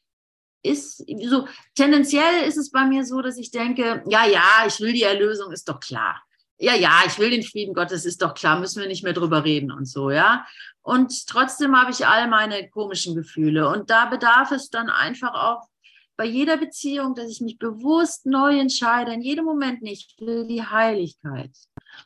ist 0.65 1.05
so, 1.29 1.47
tendenziell 1.77 2.43
ist 2.45 2.57
es 2.57 2.73
bei 2.73 2.85
mir 2.87 3.05
so, 3.05 3.23
dass 3.23 3.39
ich 3.39 3.53
denke, 3.53 4.03
ja, 4.09 4.27
ja, 4.27 4.65
ich 4.67 4.81
will 4.81 4.95
die 4.95 5.05
Erlösung, 5.05 5.53
ist 5.53 5.69
doch 5.69 5.79
klar. 5.79 6.21
Ja, 6.59 6.75
ja, 6.75 7.03
ich 7.07 7.21
will 7.21 7.31
den 7.31 7.45
Frieden 7.45 7.73
Gottes, 7.73 8.05
ist 8.05 8.21
doch 8.21 8.35
klar, 8.35 8.59
müssen 8.59 8.81
wir 8.81 8.89
nicht 8.89 9.05
mehr 9.05 9.13
drüber 9.13 9.45
reden 9.45 9.71
und 9.71 9.85
so, 9.85 10.11
ja. 10.11 10.45
Und 10.83 11.29
trotzdem 11.29 11.81
habe 11.81 11.93
ich 11.93 12.05
all 12.05 12.27
meine 12.27 12.69
komischen 12.69 13.15
Gefühle. 13.15 13.69
Und 13.69 13.91
da 13.91 14.07
bedarf 14.07 14.51
es 14.51 14.71
dann 14.71 14.91
einfach 14.91 15.35
auch 15.35 15.69
bei 16.17 16.25
jeder 16.25 16.57
Beziehung, 16.57 17.15
dass 17.15 17.29
ich 17.29 17.41
mich 17.41 17.59
bewusst 17.59 18.27
neu 18.27 18.59
entscheide, 18.59 19.13
in 19.13 19.23
jedem 19.23 19.45
Moment 19.45 19.83
nicht, 19.83 20.15
ich 20.17 20.27
will 20.27 20.47
die 20.47 20.63
Heiligkeit. 20.63 21.51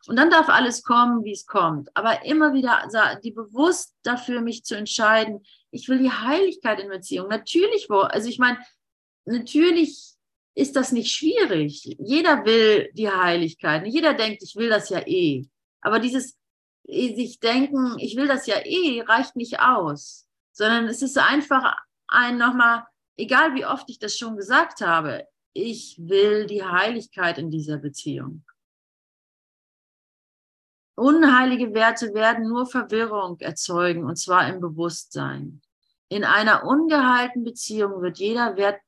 Und 0.06 0.16
dann 0.16 0.30
darf 0.30 0.48
alles 0.48 0.82
kommen, 0.82 1.24
wie 1.24 1.32
es 1.32 1.46
kommt. 1.46 1.94
Aber 1.94 2.24
immer 2.24 2.54
wieder 2.54 2.88
die 3.22 3.32
bewusst 3.32 3.94
dafür, 4.02 4.40
mich 4.40 4.64
zu 4.64 4.76
entscheiden, 4.76 5.44
ich 5.70 5.88
will 5.88 5.98
die 5.98 6.10
Heiligkeit 6.10 6.80
in 6.80 6.88
Beziehung. 6.88 7.28
Natürlich, 7.28 7.88
also 7.90 8.28
ich 8.28 8.38
meine, 8.38 8.58
natürlich 9.24 10.14
ist 10.54 10.74
das 10.74 10.92
nicht 10.92 11.12
schwierig. 11.12 11.84
Jeder 11.98 12.44
will 12.44 12.90
die 12.92 13.08
Heiligkeit. 13.08 13.86
Jeder 13.86 14.14
denkt, 14.14 14.42
ich 14.42 14.56
will 14.56 14.68
das 14.68 14.88
ja 14.88 15.06
eh. 15.06 15.46
Aber 15.80 16.00
dieses 16.00 16.36
sich 16.84 17.38
denken, 17.38 17.96
ich 17.98 18.16
will 18.16 18.26
das 18.26 18.46
ja 18.46 18.56
eh, 18.64 19.02
reicht 19.02 19.36
nicht 19.36 19.60
aus. 19.60 20.26
Sondern 20.52 20.88
es 20.88 21.02
ist 21.02 21.18
einfach 21.18 21.76
ein 22.08 22.38
nochmal, 22.38 22.84
egal 23.18 23.54
wie 23.54 23.66
oft 23.66 23.90
ich 23.90 23.98
das 23.98 24.16
schon 24.16 24.36
gesagt 24.36 24.80
habe, 24.80 25.26
ich 25.52 25.96
will 25.98 26.46
die 26.46 26.64
Heiligkeit 26.64 27.36
in 27.38 27.50
dieser 27.50 27.78
Beziehung. 27.78 28.44
Unheilige 30.96 31.74
Werte 31.74 32.14
werden 32.14 32.48
nur 32.48 32.66
Verwirrung 32.66 33.38
erzeugen, 33.40 34.04
und 34.04 34.16
zwar 34.16 34.48
im 34.48 34.60
Bewusstsein. 34.60 35.60
In 36.08 36.24
einer 36.24 36.64
ungeheilten 36.64 37.44
Beziehung 37.44 38.00
wird 38.02 38.18
jeder 38.18 38.56
Wert, 38.56 38.80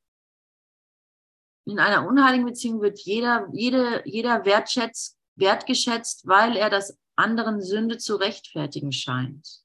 in 1.67 1.79
einer 1.79 2.07
unheiligen 2.07 2.47
Beziehung 2.47 2.81
wird 2.81 2.99
jeder, 3.01 3.49
jede, 3.53 4.03
jeder 4.07 4.45
wertschätzt, 4.45 5.19
wertgeschätzt, 5.37 6.27
weil 6.27 6.57
er 6.57 6.71
das 6.71 6.99
anderen 7.15 7.61
Sünde 7.61 7.99
zu 7.99 8.17
rechtfertigen 8.17 8.93
scheint. 8.93 9.63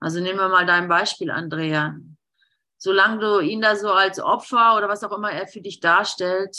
Also 0.00 0.20
nehmen 0.20 0.38
wir 0.38 0.48
mal 0.48 0.66
dein 0.66 0.88
Beispiel, 0.88 1.30
Andrea. 1.30 1.96
Solange 2.78 3.20
du 3.20 3.40
ihn 3.40 3.60
da 3.60 3.76
so 3.76 3.92
als 3.92 4.18
Opfer 4.18 4.76
oder 4.76 4.88
was 4.88 5.04
auch 5.04 5.12
immer 5.12 5.30
er 5.30 5.46
für 5.46 5.60
dich 5.60 5.80
darstellt, 5.80 6.56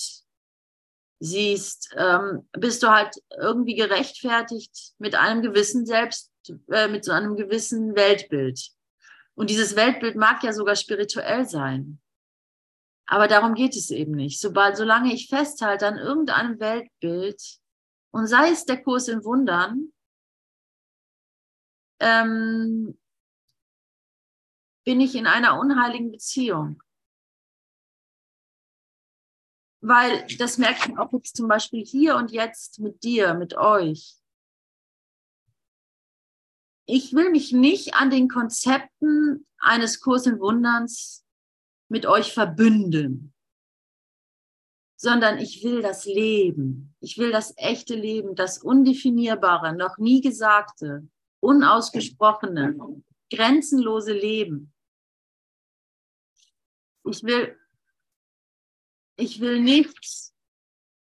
siehst, 1.19 1.93
ähm, 1.97 2.47
bist 2.53 2.83
du 2.83 2.89
halt 2.89 3.15
irgendwie 3.37 3.75
gerechtfertigt 3.75 4.93
mit 4.99 5.15
einem 5.15 5.41
gewissen 5.41 5.85
Selbst, 5.85 6.31
äh, 6.71 6.87
mit 6.87 7.03
so 7.03 7.11
einem 7.11 7.35
gewissen 7.35 7.95
Weltbild. 7.95 8.71
Und 9.33 9.49
dieses 9.49 9.75
Weltbild 9.75 10.15
mag 10.15 10.43
ja 10.43 10.53
sogar 10.53 10.75
spirituell 10.75 11.47
sein. 11.47 11.99
Aber 13.07 13.27
darum 13.27 13.55
geht 13.55 13.75
es 13.75 13.89
eben 13.89 14.13
nicht. 14.13 14.39
Sobald, 14.39 14.77
solange 14.77 15.13
ich 15.13 15.27
festhalte 15.27 15.87
an 15.87 15.97
irgendeinem 15.97 16.59
Weltbild 16.59 17.41
und 18.11 18.27
sei 18.27 18.51
es 18.51 18.65
der 18.65 18.81
Kurs 18.81 19.07
in 19.07 19.23
Wundern, 19.23 19.91
ähm, 21.99 22.97
bin 24.91 24.99
ich 24.99 25.15
in 25.15 25.25
einer 25.25 25.57
unheiligen 25.57 26.11
Beziehung 26.11 26.81
weil 29.81 30.27
das 30.37 30.57
merke 30.57 30.91
ich 30.91 30.97
auch 30.97 31.11
jetzt 31.11 31.35
zum 31.35 31.47
Beispiel 31.47 31.83
hier 31.83 32.15
und 32.15 32.31
jetzt 32.31 32.79
mit 32.79 33.03
dir, 33.03 33.33
mit 33.33 33.55
euch. 33.55 34.15
Ich 36.85 37.13
will 37.13 37.31
mich 37.31 37.51
nicht 37.51 37.95
an 37.95 38.09
den 38.09 38.27
Konzepten 38.27 39.47
eines 39.57 39.99
Kurs 39.99 40.27
in 40.27 40.39
Wunderns 40.39 41.25
mit 41.89 42.05
euch 42.05 42.33
verbünden, 42.33 43.33
sondern 44.97 45.39
ich 45.39 45.63
will 45.63 45.81
das 45.81 46.05
Leben. 46.05 46.95
Ich 46.99 47.17
will 47.17 47.31
das 47.31 47.53
echte 47.57 47.95
Leben, 47.95 48.35
das 48.35 48.59
undefinierbare, 48.59 49.75
noch 49.75 49.97
nie 49.97 50.21
gesagte, 50.21 51.07
unausgesprochene, 51.39 52.77
grenzenlose 53.31 54.13
Leben. 54.13 54.73
Ich 57.03 57.23
will 57.23 57.57
ich 59.21 59.39
will 59.39 59.61
nicht, 59.61 60.31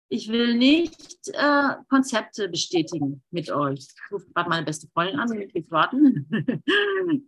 ich 0.08 0.28
will 0.28 0.56
nicht 0.56 1.28
äh, 1.28 1.74
Konzepte 1.88 2.48
bestätigen 2.48 3.22
mit 3.30 3.50
euch. 3.50 3.80
Ich 3.80 4.12
rufe 4.12 4.26
gerade 4.32 4.48
meine 4.48 4.66
beste 4.66 4.88
Freundin 4.88 5.20
an, 5.20 5.40
ich 5.40 5.54
will 5.54 5.70
warten. 5.70 6.28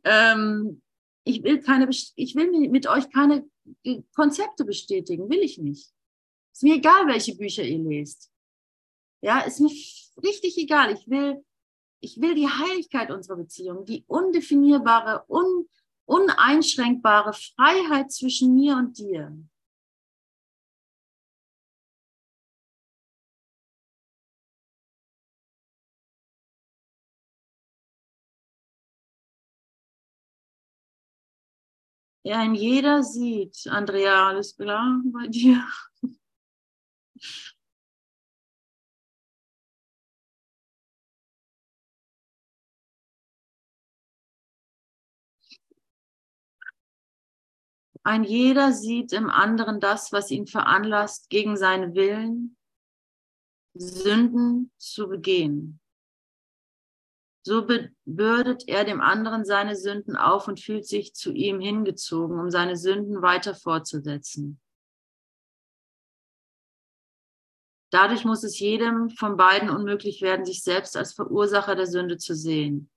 ähm, 0.04 0.82
ich 1.24 1.42
will 1.42 1.62
keine, 1.62 1.88
ich 1.88 2.34
will 2.34 2.68
mit 2.70 2.86
euch 2.88 3.10
keine 3.10 3.48
Konzepte 4.14 4.64
bestätigen, 4.64 5.28
will 5.28 5.40
ich 5.40 5.58
nicht. 5.58 5.92
Ist 6.52 6.62
mir 6.62 6.76
egal, 6.76 7.06
welche 7.06 7.36
Bücher 7.36 7.62
ihr 7.62 7.78
lest. 7.78 8.30
Ja, 9.22 9.40
ist 9.40 9.60
mir 9.60 9.70
richtig 10.22 10.56
egal. 10.56 10.92
Ich 10.92 11.08
will, 11.08 11.44
ich 12.00 12.20
will 12.20 12.34
die 12.34 12.48
Heiligkeit 12.48 13.10
unserer 13.10 13.36
Beziehung, 13.36 13.84
die 13.84 14.04
undefinierbare, 14.06 15.24
un, 15.28 15.68
uneinschränkbare 16.10 17.32
Freiheit 17.32 18.10
zwischen 18.10 18.54
mir 18.54 18.76
und 18.76 18.98
dir. 18.98 19.32
Ja, 32.22 32.42
in 32.44 32.54
jeder 32.54 33.02
sieht, 33.02 33.66
Andrea, 33.68 34.28
alles 34.28 34.56
klar 34.56 35.00
bei 35.04 35.28
dir? 35.28 35.64
Ein 48.02 48.24
jeder 48.24 48.72
sieht 48.72 49.12
im 49.12 49.28
anderen 49.28 49.78
das, 49.78 50.12
was 50.12 50.30
ihn 50.30 50.46
veranlasst, 50.46 51.28
gegen 51.28 51.56
seinen 51.56 51.94
Willen 51.94 52.56
Sünden 53.74 54.72
zu 54.78 55.08
begehen. 55.08 55.80
So 57.42 57.66
bürdet 58.04 58.68
er 58.68 58.84
dem 58.84 59.00
anderen 59.00 59.44
seine 59.44 59.76
Sünden 59.76 60.16
auf 60.16 60.48
und 60.48 60.60
fühlt 60.60 60.86
sich 60.86 61.14
zu 61.14 61.32
ihm 61.32 61.60
hingezogen, 61.60 62.38
um 62.38 62.50
seine 62.50 62.76
Sünden 62.76 63.22
weiter 63.22 63.54
fortzusetzen. 63.54 64.60
Dadurch 67.90 68.24
muss 68.24 68.44
es 68.44 68.58
jedem 68.58 69.10
von 69.10 69.36
beiden 69.36 69.68
unmöglich 69.68 70.20
werden, 70.22 70.44
sich 70.44 70.62
selbst 70.62 70.96
als 70.96 71.14
Verursacher 71.14 71.74
der 71.74 71.86
Sünde 71.86 72.18
zu 72.18 72.34
sehen, 72.34 72.90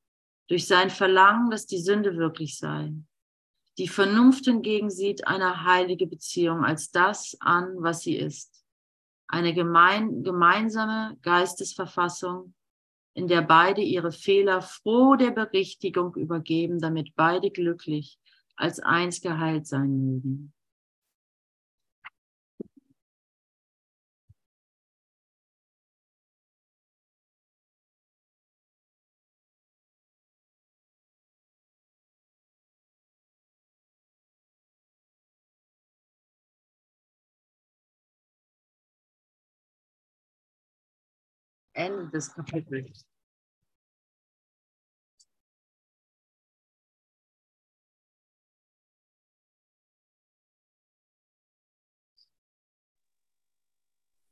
durch 0.50 0.68
sein 0.68 0.90
Verlangen, 0.90 1.50
dass 1.50 1.66
die 1.66 1.82
Sünde 1.82 2.18
wirklich 2.18 2.58
sei. 2.58 2.94
Die 3.80 3.88
Vernunft 3.88 4.46
hingegen 4.46 4.90
sieht 4.92 5.28
eine 5.28 5.64
heilige 5.64 6.06
Beziehung 6.06 6.64
als 6.64 6.92
das 6.92 7.36
an, 7.40 7.76
was 7.78 8.02
sie 8.02 8.16
ist. 8.16 8.64
Eine 9.28 9.54
gemein, 9.54 10.24
gemeinsame 10.24 11.18
Geistesverfassung, 11.24 12.54
in 13.16 13.28
der 13.28 13.42
beide 13.42 13.82
ihre 13.82 14.12
Fehler 14.12 14.62
froh 14.62 15.16
der 15.16 15.32
Berichtigung 15.32 16.16
übergeben, 16.16 16.80
damit 16.80 17.16
beide 17.16 17.50
glücklich 17.50 18.20
als 18.56 18.80
eins 18.80 19.22
geheilt 19.22 19.66
sein 19.66 20.06
mögen. 20.06 20.54
Ende 41.84 42.10
des 42.10 42.34
Kapitels. 42.34 43.06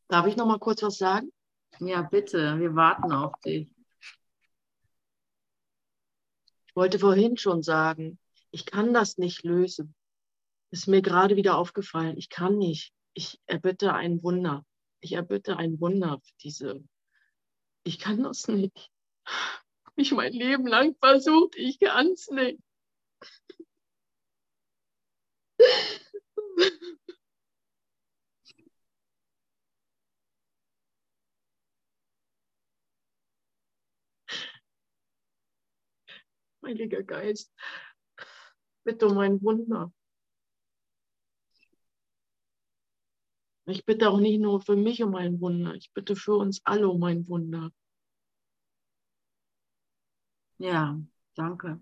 Darf 0.07 0.27
ich 0.27 0.35
noch 0.35 0.45
mal 0.45 0.59
kurz 0.59 0.81
was 0.83 0.97
sagen? 0.97 1.31
Ja, 1.79 2.01
bitte, 2.01 2.59
wir 2.59 2.75
warten 2.75 3.11
auf 3.11 3.33
dich. 3.45 3.73
Ich 6.67 6.75
wollte 6.75 6.99
vorhin 6.99 7.37
schon 7.37 7.63
sagen, 7.63 8.17
ich 8.51 8.65
kann 8.65 8.93
das 8.93 9.17
nicht 9.17 9.43
lösen. 9.43 9.93
Ist 10.69 10.87
mir 10.87 11.01
gerade 11.01 11.35
wieder 11.35 11.57
aufgefallen. 11.57 12.17
Ich 12.17 12.29
kann 12.29 12.57
nicht. 12.57 12.93
Ich 13.13 13.41
erbitte 13.45 13.93
ein 13.93 14.23
Wunder. 14.23 14.65
Ich 15.01 15.13
erbitte 15.13 15.57
ein 15.57 15.79
Wunder 15.81 16.19
für 16.23 16.33
diese. 16.43 16.83
Ich 17.83 17.99
kann 17.99 18.23
das 18.23 18.47
nicht. 18.47 18.91
Ich 19.95 20.11
mein 20.11 20.33
Leben 20.33 20.67
lang 20.67 20.95
versucht, 20.99 21.55
ich 21.55 21.79
kann 21.79 22.07
es 22.07 22.29
nicht. 22.29 22.59
Heiliger 36.63 37.03
Geist, 37.03 37.51
bitte 38.85 39.07
um 39.07 39.17
ein 39.17 39.41
Wunder. 39.41 39.91
Ich 43.71 43.85
bitte 43.85 44.09
auch 44.09 44.19
nicht 44.19 44.39
nur 44.39 44.61
für 44.61 44.75
mich 44.75 45.01
um 45.03 45.15
ein 45.15 45.41
Wunder, 45.41 45.73
ich 45.75 45.91
bitte 45.93 46.15
für 46.15 46.35
uns 46.35 46.61
alle 46.65 46.87
um 46.89 47.03
ein 47.03 47.27
Wunder. 47.27 47.71
Ja, 50.59 50.97
danke. 51.35 51.81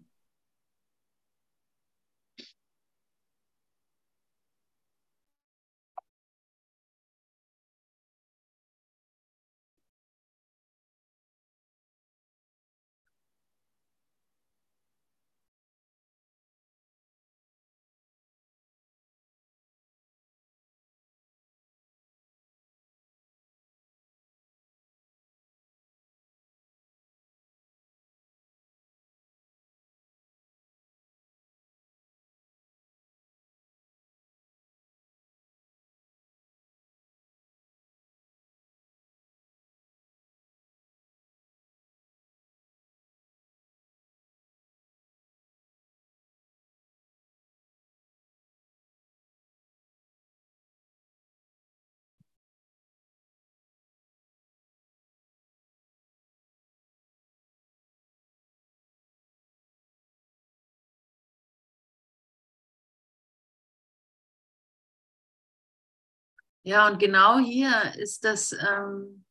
Ja, 66.70 66.88
und 66.88 67.00
genau 67.00 67.40
hier 67.40 67.96
ist 67.96 68.24
das, 68.24 68.52
ähm, 68.52 69.26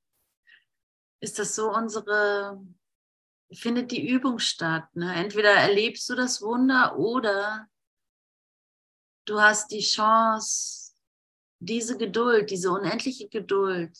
ist 1.20 1.38
das 1.38 1.54
so 1.54 1.72
unsere, 1.72 2.60
findet 3.52 3.92
die 3.92 4.08
Übung 4.08 4.40
statt. 4.40 4.88
Ne? 4.96 5.14
Entweder 5.14 5.50
erlebst 5.50 6.10
du 6.10 6.16
das 6.16 6.42
Wunder 6.42 6.98
oder 6.98 7.68
du 9.24 9.40
hast 9.40 9.70
die 9.70 9.82
Chance, 9.82 10.94
diese 11.60 11.96
Geduld, 11.96 12.50
diese 12.50 12.72
unendliche 12.72 13.28
Geduld, 13.28 13.96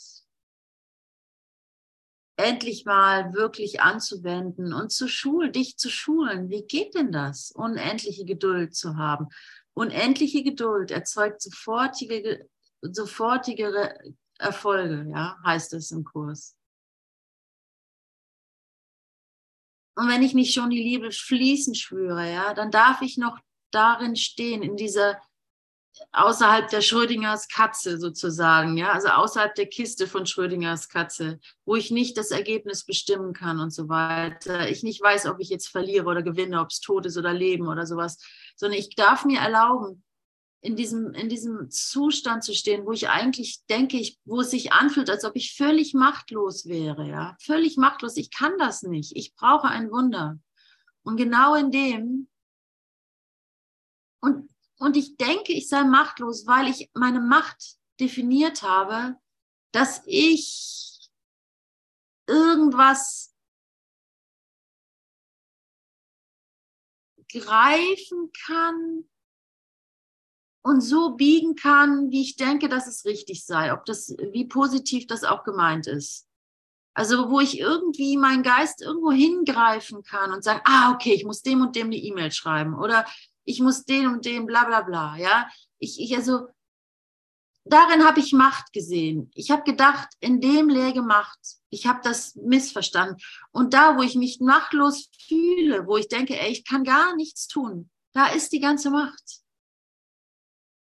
endlich 2.36 2.86
mal 2.86 3.34
wirklich 3.34 3.80
anzuwenden 3.80 4.72
und 4.72 4.90
zu 4.90 5.06
schulen, 5.06 5.52
dich 5.52 5.78
zu 5.78 5.90
schulen. 5.90 6.50
Wie 6.50 6.62
geht 6.62 6.96
denn 6.96 7.12
das, 7.12 7.52
unendliche 7.52 8.24
Geduld 8.24 8.74
zu 8.74 8.96
haben? 8.96 9.28
Unendliche 9.74 10.42
Geduld 10.42 10.90
erzeugt 10.90 11.40
sofortige 11.40 12.48
sofortige 12.82 13.98
Erfolge, 14.38 15.10
ja, 15.10 15.36
heißt 15.44 15.74
es 15.74 15.90
im 15.90 16.04
Kurs. 16.04 16.56
Und 19.96 20.08
wenn 20.08 20.22
ich 20.22 20.32
nicht 20.32 20.54
schon 20.54 20.70
die 20.70 20.82
Liebe 20.82 21.10
fließen 21.10 21.74
schwöre, 21.74 22.32
ja, 22.32 22.54
dann 22.54 22.70
darf 22.70 23.02
ich 23.02 23.18
noch 23.18 23.38
darin 23.72 24.14
stehen, 24.14 24.62
in 24.62 24.76
dieser 24.76 25.20
außerhalb 26.12 26.68
der 26.70 26.80
Schrödingers 26.80 27.48
Katze 27.48 27.98
sozusagen, 27.98 28.76
ja, 28.76 28.92
also 28.92 29.08
außerhalb 29.08 29.54
der 29.56 29.66
Kiste 29.66 30.06
von 30.06 30.26
Schrödingers 30.26 30.88
Katze, 30.88 31.40
wo 31.64 31.74
ich 31.74 31.90
nicht 31.90 32.16
das 32.16 32.30
Ergebnis 32.30 32.84
bestimmen 32.84 33.32
kann 33.32 33.58
und 33.58 33.70
so 33.72 33.88
weiter. 33.88 34.68
Ich 34.68 34.82
nicht 34.82 35.02
weiß, 35.02 35.26
ob 35.26 35.40
ich 35.40 35.48
jetzt 35.48 35.68
verliere 35.68 36.06
oder 36.06 36.22
gewinne, 36.22 36.60
ob 36.60 36.68
es 36.70 36.80
tot 36.80 37.06
ist 37.06 37.16
oder 37.16 37.32
leben 37.32 37.66
oder 37.66 37.86
sowas, 37.86 38.18
sondern 38.56 38.78
ich 38.78 38.94
darf 38.94 39.24
mir 39.24 39.40
erlauben, 39.40 40.04
in 40.60 40.74
diesem, 40.74 41.14
in 41.14 41.28
diesem 41.28 41.70
Zustand 41.70 42.42
zu 42.42 42.52
stehen, 42.54 42.84
wo 42.84 42.92
ich 42.92 43.08
eigentlich 43.08 43.64
denke, 43.70 43.96
ich, 43.96 44.18
wo 44.24 44.40
es 44.40 44.50
sich 44.50 44.72
anfühlt, 44.72 45.08
als 45.08 45.24
ob 45.24 45.36
ich 45.36 45.54
völlig 45.54 45.94
machtlos 45.94 46.66
wäre, 46.66 47.06
ja, 47.08 47.36
völlig 47.40 47.76
machtlos. 47.76 48.16
Ich 48.16 48.30
kann 48.30 48.58
das 48.58 48.82
nicht. 48.82 49.16
Ich 49.16 49.34
brauche 49.34 49.68
ein 49.68 49.90
Wunder. 49.90 50.38
Und 51.02 51.16
genau 51.16 51.54
in 51.54 51.70
dem, 51.70 52.28
und, 54.20 54.50
und 54.78 54.96
ich 54.96 55.16
denke, 55.16 55.52
ich 55.52 55.68
sei 55.68 55.84
machtlos, 55.84 56.46
weil 56.46 56.68
ich 56.68 56.90
meine 56.92 57.20
Macht 57.20 57.76
definiert 58.00 58.62
habe, 58.62 59.16
dass 59.72 60.02
ich 60.06 61.08
irgendwas 62.26 63.34
greifen 67.30 68.32
kann, 68.44 69.08
und 70.68 70.82
so 70.82 71.16
biegen 71.16 71.54
kann, 71.54 72.10
wie 72.10 72.20
ich 72.20 72.36
denke, 72.36 72.68
dass 72.68 72.86
es 72.86 73.06
richtig 73.06 73.46
sei, 73.46 73.72
ob 73.72 73.86
das, 73.86 74.14
wie 74.32 74.44
positiv 74.44 75.06
das 75.06 75.24
auch 75.24 75.42
gemeint 75.42 75.86
ist. 75.86 76.26
Also 76.92 77.30
wo 77.30 77.40
ich 77.40 77.58
irgendwie 77.58 78.18
meinen 78.18 78.42
Geist 78.42 78.82
irgendwo 78.82 79.10
hingreifen 79.10 80.02
kann 80.02 80.30
und 80.30 80.44
sagen, 80.44 80.60
ah, 80.64 80.92
okay, 80.92 81.14
ich 81.14 81.24
muss 81.24 81.40
dem 81.40 81.62
und 81.62 81.74
dem 81.74 81.86
eine 81.86 81.96
E-Mail 81.96 82.32
schreiben 82.32 82.74
oder 82.74 83.06
ich 83.44 83.60
muss 83.60 83.86
den 83.86 84.08
und 84.08 84.26
dem 84.26 84.44
bla 84.44 84.64
bla 84.64 84.82
bla, 84.82 85.16
ja. 85.16 85.48
Ich, 85.78 86.02
ich 86.02 86.14
also, 86.14 86.48
darin 87.64 88.04
habe 88.04 88.20
ich 88.20 88.34
Macht 88.34 88.74
gesehen. 88.74 89.30
Ich 89.34 89.50
habe 89.50 89.62
gedacht, 89.62 90.08
in 90.20 90.42
dem 90.42 90.68
läge 90.68 91.00
Macht. 91.00 91.40
Ich 91.70 91.86
habe 91.86 92.00
das 92.02 92.34
missverstanden. 92.34 93.16
Und 93.52 93.72
da, 93.72 93.96
wo 93.96 94.02
ich 94.02 94.16
mich 94.16 94.40
machtlos 94.40 95.08
fühle, 95.28 95.86
wo 95.86 95.96
ich 95.96 96.08
denke, 96.08 96.38
ey, 96.38 96.52
ich 96.52 96.66
kann 96.66 96.84
gar 96.84 97.16
nichts 97.16 97.48
tun, 97.48 97.88
da 98.12 98.26
ist 98.26 98.52
die 98.52 98.60
ganze 98.60 98.90
Macht. 98.90 99.47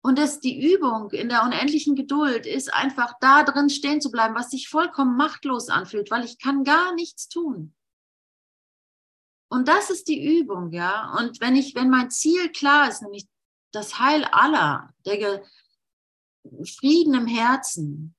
Und 0.06 0.20
dass 0.20 0.40
die 0.40 0.72
Übung 0.72 1.10
in 1.10 1.30
der 1.30 1.42
unendlichen 1.42 1.96
Geduld 1.96 2.46
ist 2.46 2.72
einfach 2.72 3.16
da 3.22 3.42
drin 3.42 3.72
stehen 3.72 4.02
zu 4.02 4.12
bleiben, 4.12 4.36
was 4.36 4.52
sich 4.52 4.70
vollkommen 4.70 5.18
machtlos 5.18 5.68
anfühlt, 5.70 6.12
weil 6.12 6.24
ich 6.24 6.38
kann 6.38 6.64
gar 6.64 6.94
nichts 6.94 7.28
tun. 7.28 7.74
Und 9.50 9.68
das 9.68 9.90
ist 9.90 10.08
die 10.08 10.40
Übung, 10.40 10.72
ja. 10.72 11.12
Und 11.18 11.42
wenn 11.42 11.56
ich, 11.56 11.74
wenn 11.74 11.90
mein 11.90 12.12
Ziel 12.12 12.52
klar 12.52 12.88
ist, 12.88 13.02
nämlich 13.02 13.28
das 13.72 13.98
Heil 13.98 14.26
aller, 14.26 14.94
der 15.08 15.44
Frieden 16.78 17.16
im 17.16 17.26
Herzen, 17.26 18.16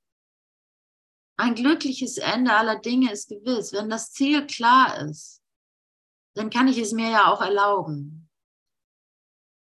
ein 1.36 1.54
glückliches 1.54 2.18
Ende 2.18 2.52
aller 2.52 2.80
Dinge 2.80 3.12
ist 3.12 3.28
gewiss. 3.28 3.72
Wenn 3.72 3.88
das 3.88 4.10
Ziel 4.10 4.44
klar 4.48 5.02
ist, 5.02 5.40
dann 6.34 6.50
kann 6.50 6.66
ich 6.66 6.78
es 6.78 6.90
mir 6.90 7.10
ja 7.10 7.32
auch 7.32 7.42
erlauben. 7.42 8.28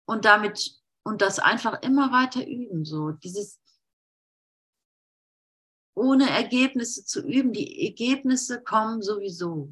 Und 0.05 0.25
damit 0.25 0.82
und 1.03 1.21
das 1.21 1.39
einfach 1.39 1.81
immer 1.81 2.11
weiter 2.11 2.45
üben, 2.47 2.85
so 2.85 3.11
dieses 3.11 3.59
ohne 5.95 6.29
Ergebnisse 6.29 7.05
zu 7.05 7.21
üben. 7.21 7.53
Die 7.53 7.87
Ergebnisse 7.87 8.61
kommen 8.61 9.01
sowieso. 9.01 9.71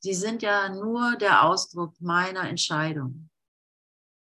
Sie 0.00 0.14
sind 0.14 0.42
ja 0.42 0.68
nur 0.68 1.16
der 1.16 1.44
Ausdruck 1.44 2.00
meiner 2.00 2.48
Entscheidung. 2.48 3.30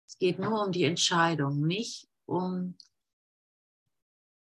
Es 0.06 0.18
geht 0.18 0.38
nur 0.38 0.64
um 0.64 0.72
die 0.72 0.84
Entscheidung, 0.84 1.66
nicht 1.66 2.08
um 2.24 2.76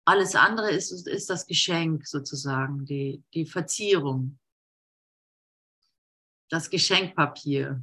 alles 0.06 0.34
andere 0.34 0.70
ist, 0.70 0.90
ist 1.06 1.28
das 1.28 1.46
Geschenk 1.46 2.06
sozusagen, 2.06 2.86
die, 2.86 3.22
die 3.34 3.44
Verzierung, 3.44 4.38
das 6.48 6.70
Geschenkpapier. 6.70 7.82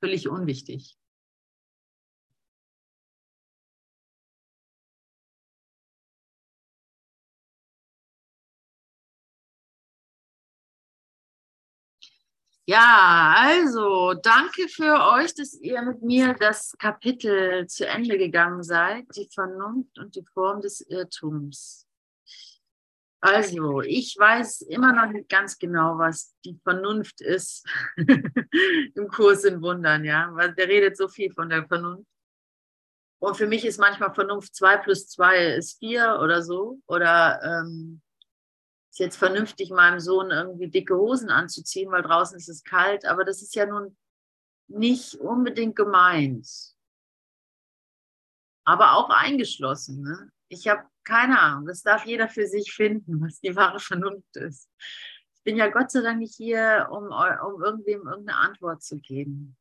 Völlig 0.00 0.28
unwichtig. 0.28 0.98
Ja, 12.64 13.34
also 13.36 14.14
danke 14.14 14.68
für 14.68 14.94
euch, 15.14 15.34
dass 15.34 15.54
ihr 15.54 15.82
mit 15.82 16.02
mir 16.02 16.34
das 16.34 16.76
Kapitel 16.78 17.66
zu 17.66 17.88
Ende 17.88 18.16
gegangen 18.18 18.62
seid, 18.62 19.04
die 19.16 19.28
Vernunft 19.34 19.98
und 19.98 20.14
die 20.14 20.24
Form 20.32 20.60
des 20.60 20.80
Irrtums. 20.80 21.88
Also, 23.20 23.80
ich 23.82 24.16
weiß 24.18 24.62
immer 24.62 24.92
noch 24.92 25.12
nicht 25.12 25.28
ganz 25.28 25.58
genau, 25.58 25.98
was 25.98 26.36
die 26.44 26.58
Vernunft 26.62 27.20
ist 27.20 27.66
im 27.96 29.08
Kurs 29.08 29.44
in 29.44 29.60
Wundern, 29.60 30.04
ja, 30.04 30.30
weil 30.32 30.54
der 30.54 30.68
redet 30.68 30.96
so 30.96 31.08
viel 31.08 31.32
von 31.32 31.48
der 31.48 31.66
Vernunft. 31.66 32.06
Und 33.20 33.36
für 33.36 33.46
mich 33.46 33.64
ist 33.64 33.78
manchmal 33.78 34.12
Vernunft 34.14 34.54
2 34.54 34.76
plus 34.78 35.08
2 35.08 35.54
ist 35.54 35.78
4 35.78 36.18
oder 36.20 36.42
so. 36.42 36.80
Oder 36.86 37.40
ähm, 37.44 38.02
ist 38.92 38.98
jetzt 38.98 39.16
vernünftig, 39.16 39.70
meinem 39.70 40.00
Sohn 40.00 40.30
irgendwie 40.30 40.68
dicke 40.68 40.94
Hosen 40.94 41.30
anzuziehen, 41.30 41.90
weil 41.90 42.02
draußen 42.02 42.36
ist 42.36 42.50
es 42.50 42.62
kalt. 42.62 43.06
Aber 43.06 43.24
das 43.24 43.40
ist 43.40 43.54
ja 43.54 43.64
nun 43.64 43.96
nicht 44.68 45.14
unbedingt 45.14 45.76
gemeint. 45.76 46.46
Aber 48.64 48.92
auch 48.92 49.08
eingeschlossen. 49.08 50.02
Ne? 50.02 50.30
Ich 50.48 50.68
habe 50.68 50.86
keine 51.04 51.40
Ahnung. 51.40 51.66
Das 51.66 51.82
darf 51.82 52.04
jeder 52.04 52.28
für 52.28 52.46
sich 52.46 52.74
finden, 52.74 53.22
was 53.22 53.40
die 53.40 53.56
wahre 53.56 53.80
Vernunft 53.80 54.36
ist. 54.36 54.70
Ich 55.36 55.42
bin 55.42 55.56
ja 55.56 55.68
Gott 55.68 55.90
sei 55.90 56.02
Dank 56.02 56.18
nicht 56.18 56.36
hier, 56.36 56.88
um, 56.90 57.04
um 57.06 57.62
irgendwem 57.62 58.06
irgendeine 58.06 58.38
Antwort 58.38 58.82
zu 58.82 58.98
geben. 58.98 59.56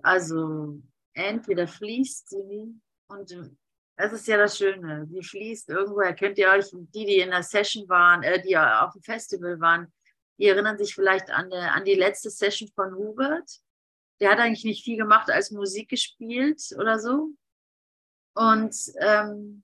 Also 0.00 0.80
entweder 1.12 1.66
fließt 1.66 2.28
sie 2.28 2.80
und 3.08 3.56
das 3.96 4.12
ist 4.12 4.26
ja 4.26 4.36
das 4.36 4.58
Schöne. 4.58 5.06
Sie 5.06 5.22
fließt 5.22 5.70
irgendwoher. 5.70 6.14
Könnt 6.14 6.38
ihr 6.38 6.50
euch, 6.50 6.66
die, 6.70 7.06
die 7.06 7.20
in 7.20 7.30
der 7.30 7.42
Session 7.42 7.88
waren, 7.88 8.22
äh, 8.22 8.42
die 8.42 8.56
auf 8.56 8.92
dem 8.92 9.02
Festival 9.02 9.58
waren, 9.60 9.92
die 10.38 10.46
erinnern 10.46 10.76
sich 10.76 10.94
vielleicht 10.94 11.30
an, 11.30 11.48
der, 11.48 11.74
an 11.74 11.84
die 11.84 11.94
letzte 11.94 12.30
Session 12.30 12.68
von 12.74 12.94
Hubert. 12.94 13.60
Der 14.20 14.30
hat 14.30 14.38
eigentlich 14.38 14.64
nicht 14.64 14.84
viel 14.84 14.98
gemacht 14.98 15.30
als 15.30 15.50
Musik 15.50 15.88
gespielt 15.88 16.62
oder 16.78 16.98
so. 16.98 17.30
Und 18.34 18.74
ähm, 19.00 19.62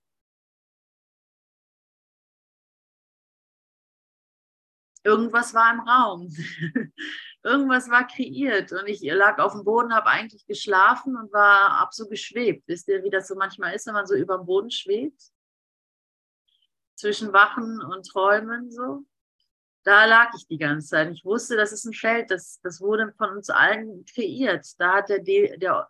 irgendwas 5.03 5.53
war 5.53 5.73
im 5.73 5.79
Raum. 5.81 6.29
irgendwas 7.43 7.89
war 7.89 8.07
kreiert 8.07 8.71
und 8.71 8.87
ich 8.87 9.01
lag 9.01 9.39
auf 9.39 9.51
dem 9.53 9.63
Boden, 9.63 9.93
habe 9.93 10.07
eigentlich 10.07 10.45
geschlafen 10.45 11.17
und 11.17 11.31
war 11.33 11.81
ab 11.81 11.93
so 11.93 12.07
geschwebt. 12.07 12.63
Wisst 12.67 12.87
ihr, 12.87 13.03
wie 13.03 13.09
das 13.09 13.27
so 13.27 13.35
manchmal 13.35 13.75
ist, 13.75 13.85
wenn 13.85 13.93
man 13.93 14.07
so 14.07 14.15
über 14.15 14.37
dem 14.37 14.45
Boden 14.45 14.71
schwebt? 14.71 15.21
Zwischen 16.95 17.33
Wachen 17.33 17.81
und 17.81 18.07
Träumen 18.07 18.71
so. 18.71 19.03
Da 19.83 20.05
lag 20.05 20.31
ich 20.37 20.47
die 20.47 20.57
ganze 20.57 20.87
Zeit. 20.87 21.11
Ich 21.11 21.25
wusste, 21.25 21.57
das 21.57 21.73
ist 21.73 21.83
ein 21.83 21.93
Feld, 21.93 22.31
das, 22.31 22.61
das 22.63 22.79
wurde 22.79 23.13
von 23.17 23.31
uns 23.31 23.49
allen 23.49 24.05
kreiert. 24.05 24.65
Da 24.79 24.95
hat 24.95 25.09
der, 25.09 25.19
der 25.19 25.89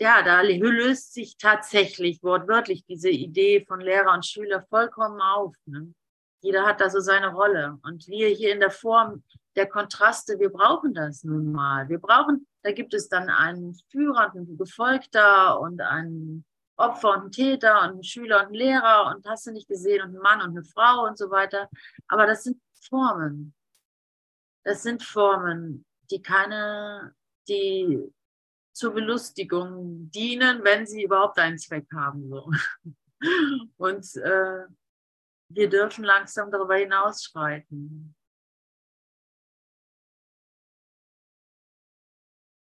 ja, 0.00 0.22
da 0.22 0.40
löst 0.40 1.12
sich 1.12 1.36
tatsächlich 1.36 2.22
wortwörtlich 2.22 2.84
diese 2.86 3.10
Idee 3.10 3.64
von 3.66 3.80
Lehrer 3.80 4.12
und 4.14 4.26
Schüler 4.26 4.62
vollkommen 4.62 5.20
auf. 5.20 5.54
Ne? 5.66 5.94
Jeder 6.40 6.66
hat 6.66 6.80
da 6.80 6.90
so 6.90 6.98
seine 6.98 7.32
Rolle. 7.32 7.78
Und 7.84 8.08
wir 8.08 8.28
hier 8.28 8.52
in 8.52 8.60
der 8.60 8.70
Form 8.70 9.22
der 9.56 9.66
Kontraste, 9.66 10.38
wir 10.38 10.50
brauchen 10.50 10.94
das 10.94 11.24
nun 11.24 11.52
mal. 11.52 11.88
Wir 11.88 11.98
brauchen, 11.98 12.46
da 12.62 12.72
gibt 12.72 12.94
es 12.94 13.08
dann 13.08 13.28
einen 13.28 13.74
Führer 13.90 14.32
und 14.34 14.48
einen 14.48 14.58
Gefolgter 14.58 15.60
und 15.60 15.80
einen 15.80 16.44
Opfer 16.76 17.10
und 17.10 17.20
einen 17.20 17.32
Täter 17.32 17.82
und 17.82 17.90
einen 17.90 18.04
Schüler 18.04 18.40
und 18.40 18.46
einen 18.46 18.54
Lehrer 18.54 19.14
und 19.14 19.26
hast 19.26 19.46
du 19.46 19.52
nicht 19.52 19.68
gesehen 19.68 20.02
und 20.02 20.10
einen 20.10 20.22
Mann 20.22 20.40
und 20.40 20.50
eine 20.50 20.64
Frau 20.64 21.06
und 21.06 21.18
so 21.18 21.30
weiter. 21.30 21.68
Aber 22.08 22.26
das 22.26 22.44
sind 22.44 22.60
Formen. 22.88 23.54
Das 24.64 24.82
sind 24.82 25.02
Formen, 25.02 25.84
die 26.10 26.22
keine, 26.22 27.14
die 27.48 28.12
zur 28.72 28.94
Belustigung 28.94 30.10
dienen, 30.10 30.64
wenn 30.64 30.86
sie 30.86 31.02
überhaupt 31.04 31.38
einen 31.38 31.58
Zweck 31.58 31.86
haben. 31.94 32.28
So. 32.28 32.50
Und 33.76 34.16
äh, 34.16 34.66
wir 35.48 35.68
dürfen 35.68 36.04
langsam 36.04 36.50
darüber 36.50 36.76
hinausschreiten. 36.76 38.14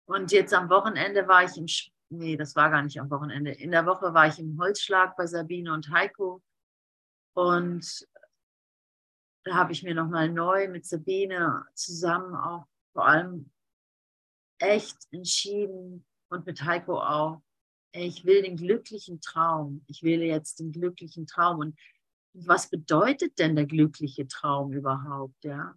Und 0.07 0.33
jetzt 0.33 0.53
am 0.53 0.69
Wochenende 0.69 1.27
war 1.29 1.45
ich 1.45 1.57
im, 1.57 1.67
nee, 2.11 2.37
das 2.37 2.55
war 2.57 2.71
gar 2.71 2.83
nicht 2.83 3.01
am 3.01 3.11
Wochenende. 3.11 3.53
In 3.53 3.71
der 3.71 3.87
Woche 3.87 4.13
war 4.13 4.27
ich 4.27 4.39
im 4.39 4.59
Holzschlag 4.61 5.17
bei 5.17 5.27
Sabine 5.27 5.73
und 5.73 5.91
Heiko. 5.91 6.43
Und 7.35 8.07
da 9.45 9.55
habe 9.55 9.73
ich 9.73 9.83
mir 9.83 9.95
nochmal 9.95 10.29
neu 10.29 10.69
mit 10.69 10.87
Sabine 10.87 11.67
zusammen 11.75 12.35
auch 12.35 12.67
vor 12.93 13.07
allem 13.07 13.51
echt 14.59 14.97
entschieden 15.11 16.07
und 16.29 16.47
mit 16.47 16.63
Heiko 16.63 17.01
auch, 17.01 17.43
ich 17.93 18.25
will 18.25 18.43
den 18.43 18.57
glücklichen 18.57 19.21
Traum. 19.21 19.85
Ich 19.87 20.03
wähle 20.03 20.25
jetzt 20.25 20.59
den 20.59 20.73
glücklichen 20.73 21.27
Traum. 21.27 21.59
Und 21.59 21.79
was 22.33 22.69
bedeutet 22.69 23.39
denn 23.39 23.55
der 23.55 23.67
glückliche 23.67 24.27
Traum 24.27 24.73
überhaupt, 24.73 25.45
ja? 25.45 25.75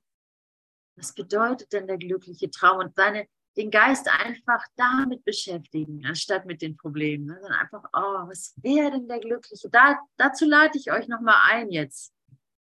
Was 0.95 1.13
bedeutet 1.13 1.73
denn 1.73 1.85
der 1.85 1.99
glückliche 1.99 2.49
Traum? 2.49 2.79
Und 2.79 2.95
seine, 2.95 3.27
den 3.57 3.71
Geist 3.71 4.07
einfach 4.07 4.63
damit 4.75 5.25
beschäftigen, 5.25 6.05
anstatt 6.05 6.45
mit 6.45 6.61
den 6.61 6.77
Problemen. 6.77 7.25
Ne? 7.25 7.39
Sondern 7.41 7.59
einfach, 7.59 7.83
oh, 7.91 8.29
was 8.29 8.53
wäre 8.61 8.91
denn 8.91 9.07
der 9.07 9.19
glückliche? 9.19 9.69
Da, 9.69 9.97
dazu 10.15 10.45
lade 10.45 10.77
ich 10.77 10.91
euch 10.91 11.07
nochmal 11.07 11.35
ein 11.49 11.71
jetzt 11.71 12.13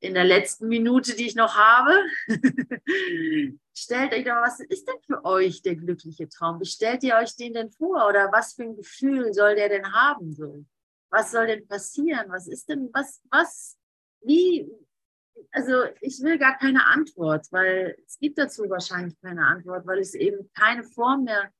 in 0.01 0.13
der 0.13 0.25
letzten 0.25 0.67
Minute, 0.67 1.15
die 1.15 1.27
ich 1.27 1.36
noch 1.36 1.55
habe. 1.55 1.93
Stellt 3.73 4.13
euch 4.13 4.25
doch, 4.25 4.41
was 4.41 4.59
ist 4.59 4.86
denn 4.86 5.01
für 5.05 5.23
euch 5.23 5.61
der 5.61 5.77
glückliche 5.77 6.27
Traum? 6.27 6.59
Wie 6.59 6.65
stellt 6.65 7.03
ihr 7.03 7.15
euch 7.15 7.36
den 7.38 7.53
denn 7.53 7.71
vor? 7.71 8.07
Oder 8.07 8.29
was 8.31 8.53
für 8.53 8.63
ein 8.63 8.75
Gefühl 8.75 9.34
soll 9.34 9.55
der 9.55 9.69
denn 9.69 9.93
haben? 9.93 10.67
Was 11.09 11.31
soll 11.31 11.47
denn 11.47 11.65
passieren? 11.67 12.25
Was 12.27 12.47
ist 12.47 12.67
denn, 12.67 12.89
was, 12.91 13.21
was, 13.31 13.77
wie? 14.21 14.69
Also 15.51 15.84
ich 16.01 16.21
will 16.21 16.38
gar 16.38 16.57
keine 16.57 16.86
Antwort, 16.88 17.47
weil 17.51 17.97
es 18.05 18.17
gibt 18.19 18.38
dazu 18.38 18.63
wahrscheinlich 18.69 19.19
keine 19.21 19.45
Antwort, 19.45 19.86
weil 19.86 19.99
es 19.99 20.13
eben 20.13 20.51
keine 20.53 20.84
Form 20.84 21.25
mehr, 21.25 21.51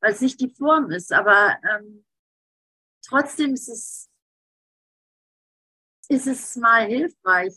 weil 0.00 0.12
es 0.12 0.20
nicht 0.20 0.40
die 0.40 0.48
Form 0.48 0.90
ist. 0.90 1.12
Aber 1.12 1.58
ähm, 1.70 2.04
trotzdem 3.06 3.54
ist 3.54 3.68
es, 3.68 4.10
ist 6.08 6.26
es 6.26 6.56
mal 6.56 6.86
hilfreich, 6.86 7.54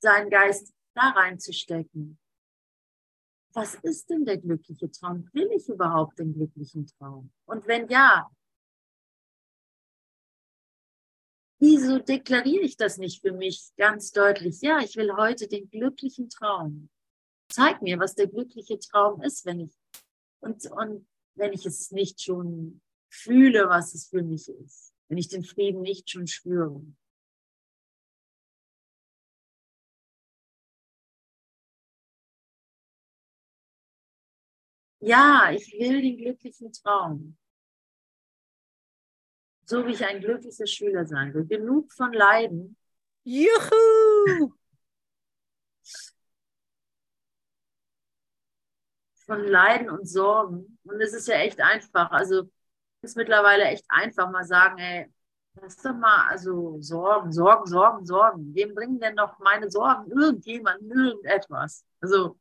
seinen 0.00 0.30
Geist 0.30 0.72
da 0.94 1.10
reinzustecken. 1.10 2.18
Was 3.52 3.74
ist 3.76 4.08
denn 4.10 4.24
der 4.24 4.38
glückliche 4.38 4.90
Traum? 4.90 5.28
Will 5.32 5.50
ich 5.56 5.68
überhaupt 5.68 6.18
den 6.18 6.34
glücklichen 6.34 6.86
Traum? 6.86 7.32
Und 7.46 7.66
wenn 7.66 7.88
ja, 7.88 8.30
wieso 11.60 11.98
deklariere 11.98 12.64
ich 12.64 12.76
das 12.76 12.98
nicht 12.98 13.20
für 13.20 13.32
mich 13.32 13.70
ganz 13.76 14.10
deutlich? 14.10 14.60
Ja, 14.62 14.80
ich 14.80 14.96
will 14.96 15.12
heute 15.16 15.46
den 15.46 15.70
glücklichen 15.70 16.28
Traum. 16.28 16.88
Zeig 17.48 17.82
mir, 17.82 17.98
was 17.98 18.14
der 18.14 18.26
glückliche 18.26 18.78
Traum 18.78 19.22
ist, 19.22 19.44
wenn 19.44 19.60
ich 19.60 19.72
und, 20.40 20.64
und 20.70 21.06
wenn 21.34 21.52
ich 21.52 21.66
es 21.66 21.90
nicht 21.90 22.22
schon 22.22 22.80
fühle, 23.10 23.68
was 23.68 23.94
es 23.94 24.08
für 24.08 24.22
mich 24.22 24.48
ist, 24.48 24.94
wenn 25.08 25.18
ich 25.18 25.28
den 25.28 25.44
Frieden 25.44 25.82
nicht 25.82 26.10
schon 26.10 26.26
spüre. 26.26 26.82
Ja, 35.02 35.50
ich 35.52 35.72
will 35.78 36.02
den 36.02 36.18
glücklichen 36.18 36.72
Traum. 36.72 37.36
So 39.70 39.86
wie 39.86 39.92
ich 39.92 40.04
ein 40.04 40.20
glücklicher 40.20 40.66
Schüler 40.66 41.06
sein 41.06 41.32
will. 41.32 41.46
Genug 41.46 41.92
von 41.92 42.12
Leiden. 42.12 42.76
Juhu! 43.22 44.52
Von 49.26 49.44
Leiden 49.44 49.88
und 49.90 50.08
Sorgen. 50.08 50.76
Und 50.82 51.00
es 51.00 51.12
ist 51.12 51.28
ja 51.28 51.36
echt 51.36 51.60
einfach. 51.60 52.10
Also 52.10 52.50
es 53.00 53.10
ist 53.10 53.16
mittlerweile 53.16 53.62
echt 53.62 53.84
einfach, 53.88 54.28
mal 54.28 54.42
sagen, 54.42 54.78
ey, 54.78 55.06
lass 55.54 55.76
doch 55.76 55.94
mal, 55.94 56.26
also 56.28 56.78
Sorgen, 56.80 57.32
Sorgen, 57.32 57.66
Sorgen, 57.66 58.04
Sorgen. 58.04 58.52
Wem 58.52 58.74
bringen 58.74 58.98
denn 58.98 59.14
noch 59.14 59.38
meine 59.38 59.70
Sorgen? 59.70 60.10
Irgendjemand, 60.10 60.82
irgendetwas. 60.82 61.84
Also 62.00 62.36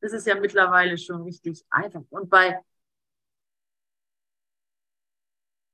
das 0.00 0.12
ist 0.12 0.26
ja 0.26 0.34
mittlerweile 0.34 0.98
schon 0.98 1.22
richtig 1.22 1.64
einfach. 1.70 2.02
Und 2.10 2.28
bei 2.28 2.58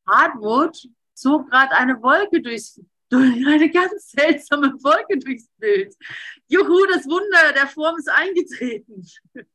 Hartmut 0.06 0.88
zog 1.18 1.50
gerade 1.50 1.72
eine 1.72 2.00
Wolke 2.02 2.40
durchs, 2.40 2.80
durch 3.08 3.46
eine 3.46 3.70
ganz 3.70 4.10
seltsame 4.10 4.72
Wolke 4.82 5.18
durchs 5.18 5.48
Bild. 5.58 5.94
Juhu, 6.48 6.86
das 6.92 7.04
Wunder 7.06 7.52
der 7.54 7.66
Form 7.66 7.96
ist 7.98 8.08
eingetreten. 8.10 9.06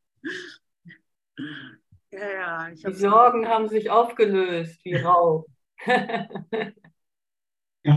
ja, 2.12 2.32
ja, 2.32 2.70
Die 2.72 2.94
Sorgen 2.94 3.48
haben 3.48 3.70
sich 3.70 3.90
aufgelöst 3.90 4.80
wie 4.84 4.96
Rauch. 5.02 5.46
ja, 5.86 6.28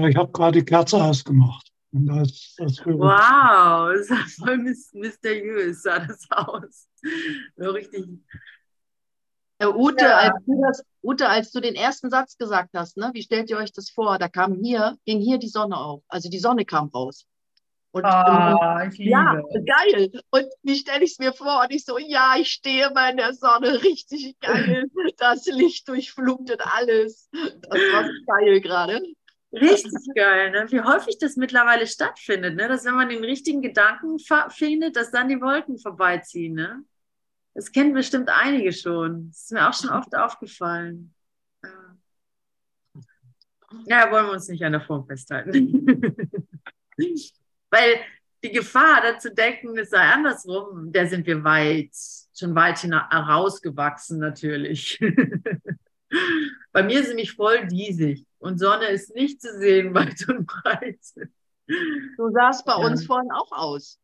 ich 0.08 0.16
habe 0.16 0.32
gerade 0.32 0.58
die 0.58 0.64
Kerze 0.64 1.02
ausgemacht. 1.02 1.70
Und 1.92 2.06
das, 2.06 2.54
das 2.58 2.84
wow, 2.84 3.92
das 3.94 4.08
sah 4.08 4.44
voll 4.44 4.58
mysteriös, 4.58 5.82
sah 5.82 6.00
das 6.00 6.26
aus. 6.30 6.88
So 7.56 7.70
richtig. 7.70 8.06
Ja, 9.60 9.74
Ute, 9.74 10.04
ja. 10.04 10.18
Als 10.18 10.44
du 10.44 10.62
das, 10.62 10.84
Ute, 11.02 11.28
als 11.28 11.50
du 11.50 11.60
den 11.60 11.74
ersten 11.74 12.10
Satz 12.10 12.36
gesagt 12.36 12.70
hast, 12.74 12.96
ne, 12.96 13.10
wie 13.14 13.22
stellt 13.22 13.48
ihr 13.50 13.56
euch 13.56 13.72
das 13.72 13.90
vor? 13.90 14.18
Da 14.18 14.28
kam 14.28 14.54
hier, 14.54 14.96
ging 15.06 15.20
hier 15.20 15.38
die 15.38 15.48
Sonne 15.48 15.76
auf. 15.78 16.02
Also 16.08 16.28
die 16.28 16.38
Sonne 16.38 16.64
kam 16.64 16.88
raus. 16.88 17.26
Und, 17.92 18.04
ich 18.92 18.98
liebe. 18.98 19.10
ja, 19.10 19.40
geil. 19.64 20.10
Und 20.30 20.46
wie 20.62 20.76
stelle 20.76 21.02
ich 21.02 21.12
es 21.12 21.18
mir 21.18 21.32
vor? 21.32 21.62
Und 21.62 21.72
ich 21.72 21.86
so, 21.86 21.96
ja, 21.96 22.34
ich 22.38 22.50
stehe 22.50 22.90
mal 22.90 23.10
in 23.10 23.16
der 23.16 23.32
Sonne, 23.32 23.82
richtig 23.82 24.38
geil. 24.40 24.84
Das 25.18 25.46
Licht 25.46 25.88
durchflutet 25.88 26.60
alles. 26.60 27.30
Das 27.32 27.80
war 27.80 28.04
geil 28.26 28.60
gerade. 28.60 29.00
Richtig 29.50 30.14
geil, 30.14 30.50
ne? 30.50 30.70
wie 30.70 30.82
häufig 30.82 31.16
das 31.18 31.36
mittlerweile 31.36 31.86
stattfindet, 31.86 32.56
ne? 32.56 32.68
dass 32.68 32.84
wenn 32.84 32.96
man 32.96 33.08
den 33.08 33.24
richtigen 33.24 33.62
Gedanken 33.62 34.18
findet, 34.50 34.96
dass 34.96 35.10
dann 35.10 35.28
die 35.28 35.40
Wolken 35.40 35.78
vorbeiziehen. 35.78 36.54
Ne? 36.54 36.84
Das 37.56 37.72
kennen 37.72 37.94
bestimmt 37.94 38.28
einige 38.28 38.70
schon. 38.70 39.28
Das 39.28 39.44
ist 39.44 39.52
mir 39.52 39.66
auch 39.66 39.72
schon 39.72 39.88
oft 39.88 40.14
aufgefallen. 40.14 41.14
Ja, 43.86 44.10
wollen 44.10 44.26
wir 44.26 44.32
uns 44.32 44.48
nicht 44.48 44.62
an 44.62 44.72
der 44.72 44.82
Form 44.82 45.06
festhalten. 45.06 45.86
Weil 47.70 48.00
die 48.44 48.52
Gefahr, 48.52 49.00
dazu 49.02 49.32
denken, 49.32 49.78
es 49.78 49.88
sei 49.88 50.02
andersrum, 50.02 50.92
der 50.92 51.06
sind 51.08 51.26
wir 51.26 51.42
weit, 51.44 51.92
schon 52.38 52.54
weit 52.54 52.82
herausgewachsen 52.82 54.18
natürlich. 54.18 55.00
Bei 56.72 56.82
mir 56.82 57.00
ist 57.00 57.08
nämlich 57.08 57.32
voll 57.32 57.66
diesig 57.68 58.26
und 58.36 58.58
Sonne 58.58 58.88
ist 58.88 59.14
nicht 59.14 59.40
zu 59.40 59.58
sehen 59.58 59.94
weit 59.94 60.28
und 60.28 60.44
breit. 60.46 61.00
So 62.18 62.30
sah 62.32 62.50
es 62.50 62.62
bei 62.64 62.78
ja. 62.78 62.86
uns 62.86 63.06
vorhin 63.06 63.30
auch 63.32 63.50
aus. 63.50 63.98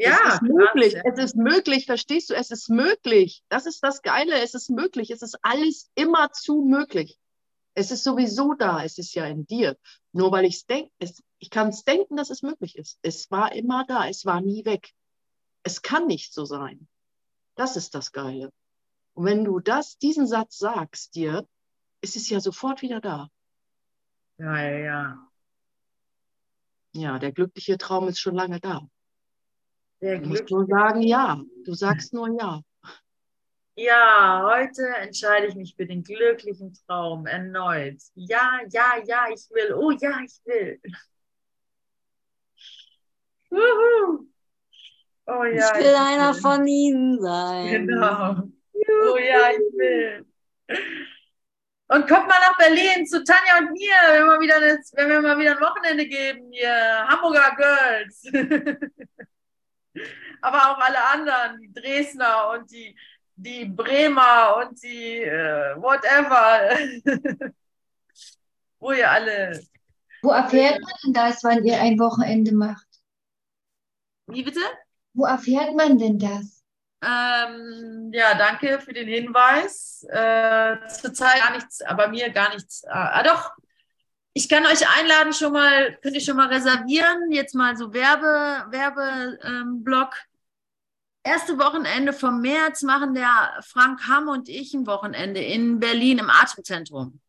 Ja, 0.00 0.18
es 0.26 0.34
ist 0.34 0.42
möglich. 0.42 0.92
Ja. 0.94 1.02
Es 1.04 1.18
ist 1.18 1.36
möglich, 1.36 1.86
verstehst 1.86 2.30
du? 2.30 2.34
Es 2.34 2.50
ist 2.50 2.68
möglich. 2.70 3.42
Das 3.48 3.66
ist 3.66 3.82
das 3.82 4.02
Geile. 4.02 4.40
Es 4.40 4.54
ist 4.54 4.70
möglich. 4.70 5.10
Es 5.10 5.22
ist 5.22 5.38
alles 5.42 5.90
immer 5.94 6.32
zu 6.32 6.62
möglich. 6.62 7.18
Es 7.74 7.90
ist 7.90 8.04
sowieso 8.04 8.54
da. 8.54 8.82
Es 8.82 8.98
ist 8.98 9.14
ja 9.14 9.26
in 9.26 9.46
dir. 9.46 9.76
Nur 10.12 10.32
weil 10.32 10.44
ich 10.44 10.56
es 10.56 10.66
denke, 10.66 10.90
ich 11.38 11.50
kann 11.50 11.68
es 11.68 11.84
denken, 11.84 12.16
dass 12.16 12.30
es 12.30 12.42
möglich 12.42 12.76
ist. 12.76 12.98
Es 13.02 13.30
war 13.30 13.52
immer 13.54 13.84
da. 13.86 14.08
Es 14.08 14.24
war 14.24 14.40
nie 14.40 14.64
weg. 14.64 14.90
Es 15.62 15.82
kann 15.82 16.06
nicht 16.06 16.32
so 16.32 16.44
sein. 16.44 16.88
Das 17.54 17.76
ist 17.76 17.94
das 17.94 18.12
Geile. 18.12 18.50
Und 19.14 19.26
wenn 19.26 19.44
du 19.44 19.60
das, 19.60 19.98
diesen 19.98 20.26
Satz 20.26 20.58
sagst 20.58 21.14
dir, 21.14 21.46
ist 22.00 22.16
es 22.16 22.30
ja 22.30 22.40
sofort 22.40 22.80
wieder 22.82 23.00
da. 23.00 23.28
Ja, 24.38 24.62
ja, 24.62 24.78
ja. 24.78 25.30
Ja, 26.92 27.18
der 27.18 27.32
glückliche 27.32 27.76
Traum 27.78 28.08
ist 28.08 28.18
schon 28.18 28.34
lange 28.34 28.60
da. 28.60 28.88
Der 30.00 30.18
du 30.18 30.28
musst 30.28 30.50
nur 30.50 30.66
sagen 30.66 31.02
ja. 31.02 31.40
Du 31.64 31.74
sagst 31.74 32.14
nur 32.14 32.28
ja. 32.38 32.62
Ja, 33.76 34.42
heute 34.44 34.86
entscheide 35.00 35.46
ich 35.46 35.54
mich 35.54 35.74
für 35.74 35.86
den 35.86 36.02
glücklichen 36.02 36.74
Traum 36.86 37.26
erneut. 37.26 37.98
Ja, 38.14 38.60
ja, 38.70 38.94
ja, 39.06 39.26
ich 39.32 39.48
will. 39.50 39.74
Oh 39.74 39.90
ja, 39.90 40.20
ich 40.24 40.38
will. 40.44 40.80
Uhu. 43.50 44.26
Oh 45.26 45.44
ja. 45.44 45.72
Ich 45.72 45.78
will 45.78 45.92
ich 45.92 45.98
einer 45.98 46.34
will. 46.34 46.40
von 46.40 46.66
Ihnen 46.66 47.20
sein. 47.20 47.86
Genau. 47.86 48.42
Oh 49.12 49.16
ja, 49.16 49.50
ich 49.50 49.78
will. 49.78 50.26
Und 51.88 52.06
kommt 52.06 52.28
mal 52.28 52.38
nach 52.40 52.56
Berlin 52.58 53.06
zu 53.06 53.24
Tanja 53.24 53.58
und 53.58 53.72
mir, 53.72 53.94
wenn 54.12 54.26
wir, 54.26 54.40
wieder 54.40 54.60
das, 54.60 54.92
wenn 54.94 55.08
wir 55.08 55.22
mal 55.22 55.38
wieder 55.38 55.56
ein 55.56 55.60
Wochenende 55.60 56.06
geben 56.06 56.50
hier. 56.52 57.06
Hamburger 57.08 57.56
Girls. 57.56 58.22
Aber 60.42 60.70
auch 60.70 60.78
alle 60.78 61.04
anderen, 61.04 61.60
die 61.60 61.72
Dresdner 61.72 62.50
und 62.50 62.70
die, 62.70 62.96
die 63.36 63.64
Bremer 63.66 64.56
und 64.56 64.82
die 64.82 65.22
uh, 65.24 65.80
whatever. 65.80 66.76
Wo 68.78 68.92
ihr 68.92 69.10
alle. 69.10 69.60
Wo 70.22 70.30
erfährt 70.30 70.80
man 70.80 70.92
denn 71.04 71.12
das, 71.12 71.44
wann 71.44 71.64
ihr 71.64 71.80
ein 71.80 71.98
Wochenende 71.98 72.54
macht? 72.54 72.86
Wie 74.26 74.42
bitte? 74.42 74.60
Wo 75.12 75.24
erfährt 75.24 75.74
man 75.74 75.98
denn 75.98 76.18
das? 76.18 76.62
Ähm, 77.02 78.10
ja, 78.12 78.34
danke 78.34 78.78
für 78.80 78.92
den 78.92 79.08
Hinweis. 79.08 80.06
Äh, 80.10 80.76
zurzeit 80.88 81.40
gar 81.40 81.52
nichts, 81.52 81.80
aber 81.82 82.08
mir 82.08 82.30
gar 82.30 82.54
nichts. 82.54 82.84
Äh, 82.84 82.90
ah, 82.90 83.22
doch, 83.22 83.52
ich 84.32 84.48
kann 84.48 84.64
euch 84.66 84.88
einladen, 84.98 85.32
schon 85.32 85.52
mal, 85.52 85.98
könnt 86.02 86.14
ihr 86.14 86.20
schon 86.20 86.36
mal 86.36 86.48
reservieren. 86.48 87.32
Jetzt 87.32 87.54
mal 87.54 87.76
so 87.76 87.92
Werbe, 87.92 88.66
Werbeblock. 88.70 90.14
Ähm, 90.14 90.26
Erste 91.22 91.58
Wochenende 91.58 92.14
vom 92.14 92.40
März 92.40 92.82
machen 92.82 93.12
der 93.12 93.60
Frank 93.62 94.08
Hamm 94.08 94.28
und 94.28 94.48
ich 94.48 94.72
ein 94.72 94.86
Wochenende 94.86 95.42
in 95.42 95.78
Berlin 95.78 96.18
im 96.18 96.30
Atemzentrum. 96.30 97.20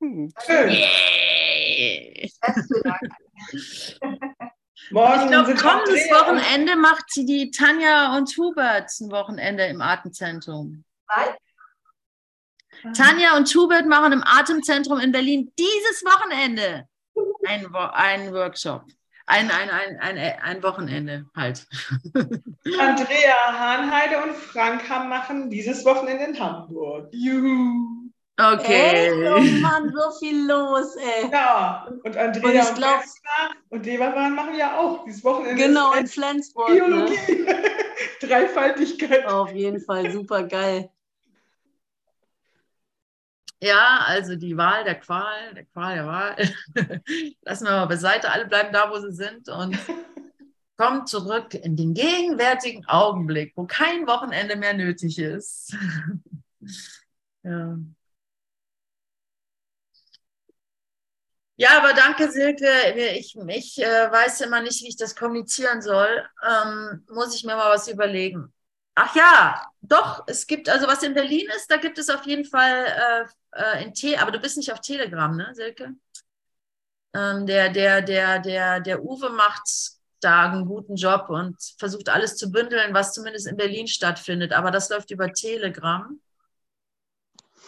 Hm, 0.00 0.32
schön. 0.44 0.70
Yeah. 0.70 2.28
Morgen 4.90 5.22
ich 5.22 5.28
glaube, 5.28 5.54
kommendes 5.54 6.10
Wochenende 6.10 6.74
macht 6.74 7.04
die 7.14 7.52
Tanja 7.52 8.16
und 8.16 8.36
Hubert 8.36 8.90
ein 9.00 9.10
Wochenende 9.12 9.66
im 9.66 9.80
Atemzentrum. 9.80 10.84
Was? 11.06 11.28
Tanja 12.94 13.36
und 13.36 13.52
Hubert 13.54 13.86
machen 13.86 14.12
im 14.12 14.24
Atemzentrum 14.24 14.98
in 14.98 15.12
Berlin 15.12 15.52
dieses 15.58 16.04
Wochenende 16.04 16.86
einen, 17.46 17.74
einen 17.74 18.34
Workshop. 18.34 18.84
Ein, 19.26 19.48
ein, 19.50 19.70
ein, 19.70 19.98
ein, 20.00 20.18
ein 20.18 20.62
Wochenende 20.62 21.24
halt. 21.36 21.64
Andrea 22.14 23.52
Hahnheide 23.52 24.24
und 24.24 24.34
Frank 24.34 24.88
haben 24.88 25.08
machen 25.08 25.50
dieses 25.50 25.84
Wochenende 25.84 26.24
in 26.24 26.40
Hamburg. 26.40 27.08
Juhu! 27.12 28.10
Okay. 28.36 29.10
Ey, 29.10 29.28
oh 29.28 29.40
Mann, 29.60 29.92
so 29.94 30.18
viel 30.18 30.46
los, 30.46 30.96
ey. 30.96 31.30
Ja, 31.30 31.86
und 32.02 32.16
Andrea 32.16 32.68
und, 32.68 32.74
glaub, 32.74 33.02
und 33.68 33.84
Devaran 33.84 34.34
machen 34.34 34.56
ja 34.56 34.78
auch 34.78 35.04
dieses 35.04 35.22
Wochenende. 35.22 35.62
Genau, 35.62 35.92
in 35.92 36.06
Flensburg. 36.06 36.68
Biologie. 36.68 37.42
Ne? 37.42 37.62
Dreifaltigkeit. 38.20 39.26
Auf 39.26 39.52
jeden 39.52 39.80
Fall, 39.80 40.10
super 40.10 40.42
geil. 40.44 40.90
Ja, 43.62 44.04
also 44.06 44.36
die 44.36 44.56
Wahl 44.56 44.84
der 44.84 44.98
Qual, 44.98 45.54
der 45.54 45.66
Qual 45.66 45.94
der 45.94 46.06
Wahl. 46.06 46.36
Lassen 47.42 47.64
wir 47.64 47.72
mal 47.72 47.86
beiseite, 47.86 48.30
alle 48.30 48.46
bleiben 48.46 48.72
da, 48.72 48.90
wo 48.90 48.98
sie 48.98 49.12
sind 49.12 49.48
und 49.50 49.76
kommen 50.78 51.06
zurück 51.06 51.52
in 51.52 51.76
den 51.76 51.92
gegenwärtigen 51.92 52.86
Augenblick, 52.86 53.52
wo 53.56 53.66
kein 53.66 54.06
Wochenende 54.06 54.56
mehr 54.56 54.72
nötig 54.72 55.18
ist. 55.18 55.76
ja. 57.42 57.76
Ja, 61.56 61.76
aber 61.76 61.92
danke, 61.92 62.30
Silke. 62.30 62.66
Ich, 63.18 63.36
ich 63.36 63.82
äh, 63.82 64.10
weiß 64.10 64.40
immer 64.40 64.62
nicht, 64.62 64.82
wie 64.82 64.88
ich 64.88 64.96
das 64.96 65.14
kommunizieren 65.14 65.82
soll. 65.82 66.26
Ähm, 66.42 67.04
muss 67.10 67.34
ich 67.34 67.44
mir 67.44 67.54
mal 67.56 67.70
was 67.70 67.86
überlegen. 67.88 68.50
Ach 68.94 69.14
ja, 69.14 69.66
doch, 69.82 70.24
es 70.26 70.46
gibt, 70.46 70.70
also 70.70 70.86
was 70.86 71.02
in 71.02 71.12
Berlin 71.12 71.46
ist, 71.54 71.70
da 71.70 71.76
gibt 71.76 71.98
es 71.98 72.08
auf 72.08 72.24
jeden 72.24 72.46
Fall 72.46 72.86
äh, 72.86 73.26
äh, 73.52 73.84
in 73.84 73.94
T, 73.94 74.16
aber 74.16 74.30
du 74.30 74.38
bist 74.38 74.56
nicht 74.56 74.72
auf 74.72 74.80
Telegram, 74.80 75.36
ne, 75.36 75.50
Silke? 75.54 75.94
Ähm, 77.14 77.46
der, 77.46 77.70
der, 77.70 78.02
der, 78.02 78.38
der, 78.38 78.80
der 78.80 79.02
Uwe 79.02 79.30
macht 79.30 79.68
da 80.20 80.50
einen 80.50 80.66
guten 80.66 80.96
Job 80.96 81.26
und 81.28 81.56
versucht 81.78 82.08
alles 82.08 82.36
zu 82.36 82.50
bündeln, 82.50 82.94
was 82.94 83.12
zumindest 83.12 83.46
in 83.46 83.56
Berlin 83.56 83.88
stattfindet. 83.88 84.52
Aber 84.52 84.70
das 84.70 84.90
läuft 84.90 85.10
über 85.10 85.32
Telegram. 85.32 86.20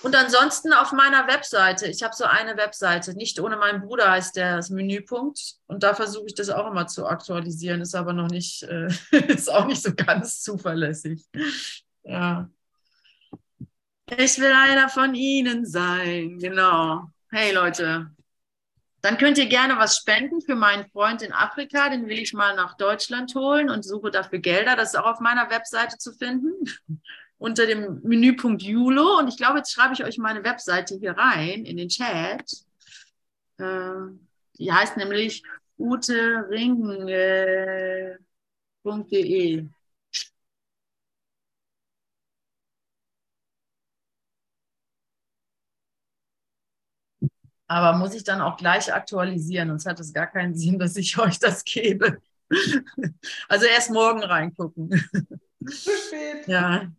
Und 0.03 0.17
ansonsten 0.17 0.73
auf 0.73 0.93
meiner 0.93 1.29
Webseite, 1.29 1.87
ich 1.87 2.03
habe 2.03 2.15
so 2.15 2.25
eine 2.25 2.57
Webseite, 2.57 3.15
nicht 3.15 3.39
ohne 3.39 3.57
meinen 3.57 3.83
Bruder 3.83 4.11
heißt 4.11 4.35
der 4.37 4.57
das 4.57 4.69
Menüpunkt. 4.69 5.55
Und 5.67 5.85
da 5.85 5.95
versuche 5.95 6.27
ich 6.27 6.35
das 6.35 6.51
auch 6.51 6.69
immer 6.69 6.89
zu 6.89 7.07
aktualisieren, 7.07 7.81
ist 7.81 7.95
aber 7.95 8.13
noch 8.13 8.29
nicht, 8.29 8.65
äh, 8.65 8.89
ist 9.29 9.51
auch 9.51 9.67
nicht 9.67 9.83
so 9.83 9.95
ganz 9.95 10.43
zuverlässig. 10.43 11.25
Ja. 12.03 12.51
Ich 14.07 14.39
will 14.39 14.53
einer 14.53 14.89
von 14.89 15.15
Ihnen 15.15 15.65
sein, 15.65 16.39
genau. 16.39 17.11
Hey 17.31 17.55
Leute, 17.55 18.11
dann 19.03 19.19
könnt 19.19 19.37
ihr 19.39 19.47
gerne 19.47 19.77
was 19.79 19.97
spenden 19.97 20.41
für 20.41 20.55
meinen 20.55 20.89
Freund 20.91 21.23
in 21.23 21.33
Afrika, 21.33 21.89
den 21.89 22.07
will 22.07 22.19
ich 22.19 22.33
mal 22.33 22.55
nach 22.55 22.77
Deutschland 22.77 23.35
holen 23.35 23.69
und 23.69 23.85
suche 23.85 24.13
dafür 24.13 24.39
Gelder. 24.39 24.77
Das 24.77 24.91
ist 24.91 24.99
auch 24.99 25.07
auf 25.07 25.21
meiner 25.21 25.51
Webseite 25.51 25.99
zu 25.99 26.13
finden 26.13 26.53
unter 27.39 27.67
dem 27.67 28.01
Menüpunkt 28.05 28.63
Julo. 28.63 29.19
Und 29.19 29.27
ich 29.29 29.37
glaube, 29.37 29.59
jetzt 29.59 29.73
schreibe 29.73 29.95
ich 29.95 30.05
euch 30.05 30.19
meine 30.19 30.45
Webseite 30.45 30.97
hier 30.97 31.19
rein 31.19 31.65
in 31.65 31.77
den 31.77 31.89
Chat. 31.89 32.45
Äh, 33.59 33.93
die 34.59 34.73
heißt 34.73 34.97
nämlich 34.97 35.43
utering.de. 35.79 38.17
Aber 47.67 47.97
muss 47.97 48.15
ich 48.15 48.25
dann 48.25 48.41
auch 48.41 48.57
gleich 48.57 48.93
aktualisieren, 48.93 49.69
sonst 49.69 49.87
hat 49.87 50.01
es 50.01 50.13
gar 50.13 50.27
keinen 50.27 50.55
Sinn, 50.55 50.79
dass 50.79 50.97
ich 50.97 51.19
euch 51.19 51.39
das 51.39 51.65
gebe. 51.65 52.19
Also 53.49 53.67
erst 53.67 53.91
morgen 53.91 54.23
reingucken. 54.23 54.91
Zu 55.65 55.91
spät. 55.91 56.47
Ja. 56.47 56.93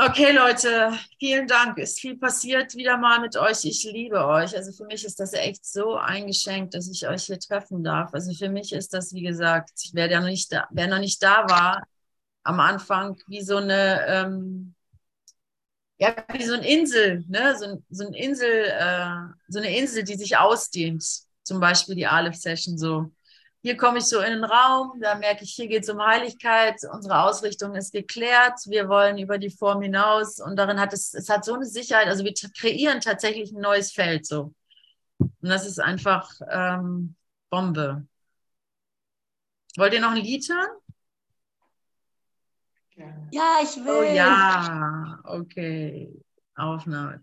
Okay, 0.00 0.30
Leute, 0.30 0.92
vielen 1.18 1.48
Dank. 1.48 1.76
Ist 1.78 1.98
viel 1.98 2.16
passiert 2.16 2.76
wieder 2.76 2.96
mal 2.98 3.18
mit 3.20 3.36
euch. 3.36 3.64
Ich 3.64 3.82
liebe 3.82 4.24
euch. 4.24 4.54
Also 4.54 4.70
für 4.70 4.84
mich 4.84 5.04
ist 5.04 5.18
das 5.18 5.32
echt 5.32 5.66
so 5.66 5.96
ein 5.96 6.28
Geschenk, 6.28 6.70
dass 6.70 6.88
ich 6.88 7.08
euch 7.08 7.24
hier 7.24 7.40
treffen 7.40 7.82
darf. 7.82 8.14
Also 8.14 8.32
für 8.32 8.48
mich 8.48 8.72
ist 8.72 8.94
das, 8.94 9.12
wie 9.12 9.22
gesagt, 9.22 9.72
wer, 9.94 10.20
noch 10.20 10.28
nicht 10.28 10.52
da, 10.52 10.68
wer 10.70 10.86
noch 10.86 11.00
nicht 11.00 11.20
da 11.20 11.48
war, 11.48 11.82
am 12.44 12.60
Anfang 12.60 13.20
wie 13.26 13.42
so 13.42 13.56
eine, 13.56 14.06
ähm, 14.06 14.74
ja, 15.98 16.14
wie 16.32 16.44
so 16.44 16.54
eine 16.54 16.68
Insel, 16.68 17.24
ne? 17.28 17.56
so, 17.58 17.82
so 17.90 18.06
eine 18.06 18.16
Insel, 18.16 18.64
äh, 18.66 19.34
so 19.48 19.58
eine 19.58 19.76
Insel, 19.76 20.04
die 20.04 20.14
sich 20.14 20.36
ausdehnt. 20.36 21.04
Zum 21.42 21.60
Beispiel 21.60 21.94
die 21.94 22.06
Aleph-Session 22.06 22.78
so 22.78 23.10
hier 23.62 23.76
komme 23.76 23.98
ich 23.98 24.04
so 24.04 24.20
in 24.20 24.32
den 24.32 24.44
Raum, 24.44 25.00
da 25.00 25.16
merke 25.16 25.44
ich, 25.44 25.52
hier 25.52 25.66
geht 25.66 25.82
es 25.82 25.88
um 25.88 26.00
Heiligkeit, 26.00 26.76
unsere 26.92 27.22
Ausrichtung 27.24 27.74
ist 27.74 27.92
geklärt, 27.92 28.54
wir 28.66 28.88
wollen 28.88 29.18
über 29.18 29.38
die 29.38 29.50
Form 29.50 29.82
hinaus 29.82 30.38
und 30.38 30.56
darin 30.56 30.78
hat 30.80 30.92
es, 30.92 31.12
es 31.12 31.28
hat 31.28 31.44
so 31.44 31.54
eine 31.54 31.66
Sicherheit, 31.66 32.06
also 32.06 32.24
wir 32.24 32.32
kreieren 32.56 33.00
tatsächlich 33.00 33.52
ein 33.52 33.60
neues 33.60 33.92
Feld 33.92 34.26
so. 34.26 34.54
Und 35.18 35.48
das 35.48 35.66
ist 35.66 35.80
einfach 35.80 36.30
ähm, 36.50 37.16
Bombe. 37.50 38.06
Wollt 39.76 39.92
ihr 39.92 40.00
noch 40.00 40.12
ein 40.12 40.22
Lied 40.22 40.48
hören? 40.48 40.70
Ja, 43.30 43.58
ich 43.62 43.76
will. 43.76 43.92
Oh 43.92 44.02
ja, 44.14 45.20
okay. 45.24 46.10
Aufnahme. 46.56 47.22